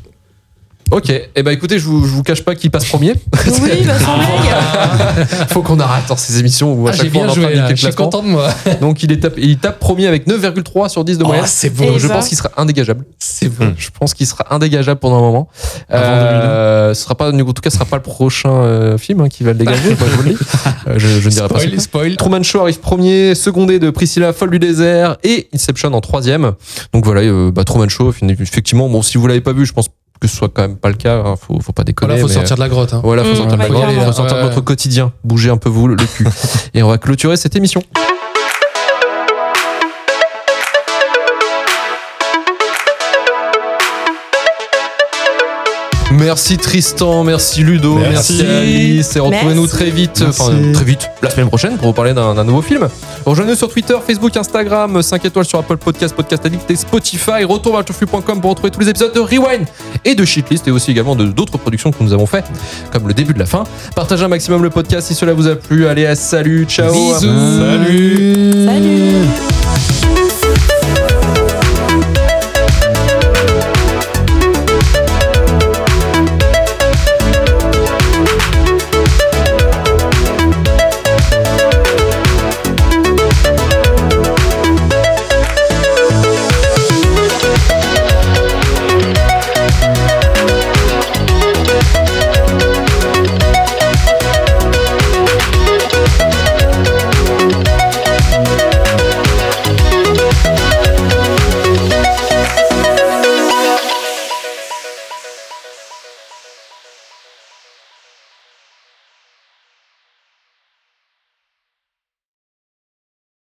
Ok, 0.91 1.09
eh 1.09 1.41
ben 1.43 1.49
écoutez, 1.51 1.79
je 1.79 1.85
vous, 1.85 2.05
je 2.05 2.11
vous 2.11 2.21
cache 2.21 2.43
pas 2.43 2.53
qui 2.53 2.69
passe 2.69 2.85
premier. 2.85 3.13
Oui, 3.13 3.69
bah 3.87 3.93
blague. 3.97 5.27
Faut 5.49 5.63
qu'on 5.63 5.79
arrête 5.79 6.03
dans 6.07 6.15
ces 6.15 6.39
émissions 6.39 6.73
où 6.73 6.87
à 6.87 6.91
Ah, 6.91 6.93
chaque 6.93 7.05
j'ai 7.05 7.09
fois 7.11 7.21
on 7.21 7.25
bien 7.25 7.33
est 7.33 7.39
en 7.39 7.41
train 7.41 7.55
joué 7.63 7.69
de 7.71 7.75
Je 7.75 7.85
suis 7.87 7.95
content 7.95 8.21
de 8.21 8.27
moi. 8.27 8.49
Donc 8.81 9.01
il, 9.01 9.11
est 9.11 9.17
tape- 9.17 9.37
il 9.37 9.57
tape 9.57 9.79
premier 9.79 10.05
avec 10.05 10.27
9,3 10.27 10.89
sur 10.89 11.03
10 11.03 11.17
de 11.17 11.23
moyenne. 11.23 11.43
Oh, 11.45 11.49
c'est 11.51 11.71
beau. 11.71 11.83
Et 11.85 11.99
je 11.99 12.07
bah. 12.07 12.13
pense 12.13 12.27
qu'il 12.27 12.37
sera 12.37 12.51
indégageable. 12.57 13.03
C'est 13.17 13.49
beau. 13.49 13.65
Je 13.77 13.89
pense 13.99 14.13
qu'il 14.13 14.27
sera 14.27 14.45
indégageable 14.53 14.99
pendant 14.99 15.17
un 15.17 15.21
moment. 15.21 15.49
Avant 15.89 16.03
Euh, 16.05 16.93
ce 16.93 17.01
sera 17.03 17.15
pas, 17.15 17.31
en 17.31 17.37
tout 17.37 17.53
cas, 17.61 17.71
ce 17.71 17.77
sera 17.77 17.85
pas 17.85 17.97
le 17.97 18.03
prochain 18.03 18.51
euh, 18.51 18.97
film 18.99 19.21
hein, 19.21 19.27
qui 19.27 19.43
va 19.43 19.53
le 19.53 19.57
dégager. 19.57 19.89
moi, 19.99 20.07
je 20.07 20.15
vous 20.17 20.23
le 20.23 20.29
dis. 20.33 20.37
Euh, 20.87 20.93
je, 20.97 21.07
je 21.19 21.25
ne 21.25 21.31
dirai 21.33 21.47
pas. 21.47 21.59
Spoil, 21.59 21.73
ça. 21.75 21.79
spoil. 21.81 22.15
Truman 22.15 22.43
Show 22.43 22.59
arrive 22.61 22.79
premier, 22.79 23.33
secondé 23.33 23.79
de 23.79 23.89
Priscilla 23.89 24.33
Folle 24.33 24.51
du 24.51 24.59
désert 24.59 25.17
et 25.23 25.47
Inception 25.53 25.91
en 25.93 26.01
troisième. 26.01 26.51
Donc 26.93 27.05
voilà, 27.05 27.21
euh, 27.21 27.51
bah, 27.51 27.63
Truman 27.63 27.89
Show, 27.89 28.13
effectivement, 28.39 28.87
bon, 28.87 29.01
si 29.01 29.17
vous 29.17 29.25
l'avez 29.25 29.41
pas 29.41 29.53
vu, 29.53 29.65
je 29.65 29.73
pense 29.73 29.89
que 30.19 30.27
ce 30.27 30.35
soit 30.37 30.49
quand 30.49 30.61
même 30.63 30.77
pas 30.77 30.89
le 30.89 30.95
cas. 30.95 31.17
hein, 31.25 31.35
faut, 31.35 31.59
faut 31.59 31.71
pas 31.73 31.83
déconner. 31.83 32.13
Voilà, 32.13 32.21
faut 32.21 32.27
mais- 32.29 32.33
sortir 32.33 32.55
de 32.55 32.61
la 32.61 32.69
grotte. 32.69 32.93
hein. 32.93 33.01
Voilà, 33.03 33.23
faut 33.23 33.31
Mmh, 33.31 33.35
sortir 33.35 33.57
de 33.57 33.61
la 33.63 33.69
grotte, 33.69 34.05
faut 34.05 34.11
sortir 34.13 34.37
de 34.37 34.41
notre 34.43 34.61
quotidien. 34.61 35.11
Bougez 35.23 35.49
un 35.49 35.57
peu 35.57 35.69
vous 35.69 35.87
le 35.87 35.95
cul. 35.97 36.27
Et 36.73 36.81
on 36.83 36.87
va 36.89 36.97
clôturer 36.97 37.37
cette 37.37 37.55
émission. 37.55 37.81
Merci 46.17 46.57
Tristan, 46.57 47.23
merci 47.23 47.63
Ludo, 47.63 47.95
merci, 47.95 48.41
Merci. 48.41 48.45
Alice. 48.45 49.15
Et 49.15 49.19
retrouvez-nous 49.19 49.67
très 49.67 49.89
vite, 49.89 50.23
enfin 50.27 50.51
très 50.73 50.85
vite, 50.85 51.09
la 51.21 51.29
semaine 51.29 51.47
prochaine 51.47 51.77
pour 51.77 51.87
vous 51.87 51.93
parler 51.93 52.13
d'un 52.13 52.43
nouveau 52.43 52.61
film. 52.61 52.87
Rejoignez-nous 53.25 53.57
sur 53.57 53.69
Twitter, 53.69 53.95
Facebook, 54.05 54.35
Instagram, 54.35 55.01
5 55.01 55.25
étoiles 55.25 55.45
sur 55.45 55.59
Apple 55.59 55.77
Podcast, 55.77 56.15
Podcast 56.15 56.45
Addict 56.45 56.69
et 56.71 56.75
Spotify. 56.75 57.43
Retour 57.43 57.73
vers 57.73 57.83
pour 57.85 58.49
retrouver 58.49 58.71
tous 58.71 58.79
les 58.79 58.89
épisodes 58.89 59.13
de 59.13 59.19
Rewind 59.19 59.65
et 60.03 60.15
de 60.15 60.25
Shitlist 60.25 60.67
et 60.67 60.71
aussi 60.71 60.91
également 60.91 61.15
de 61.15 61.25
d'autres 61.25 61.57
productions 61.57 61.91
que 61.91 62.03
nous 62.03 62.13
avons 62.13 62.25
fait, 62.25 62.45
comme 62.91 63.07
le 63.07 63.13
début 63.13 63.33
de 63.33 63.39
la 63.39 63.45
fin. 63.45 63.63
Partagez 63.95 64.23
un 64.23 64.29
maximum 64.29 64.63
le 64.63 64.69
podcast 64.69 65.07
si 65.07 65.15
cela 65.15 65.33
vous 65.33 65.47
a 65.47 65.55
plu. 65.55 65.87
Allez, 65.87 66.05
à 66.05 66.15
salut, 66.15 66.65
ciao. 66.65 66.93
Bisous. 66.93 67.19
Salut 67.19 68.65
Salut 68.65 69.54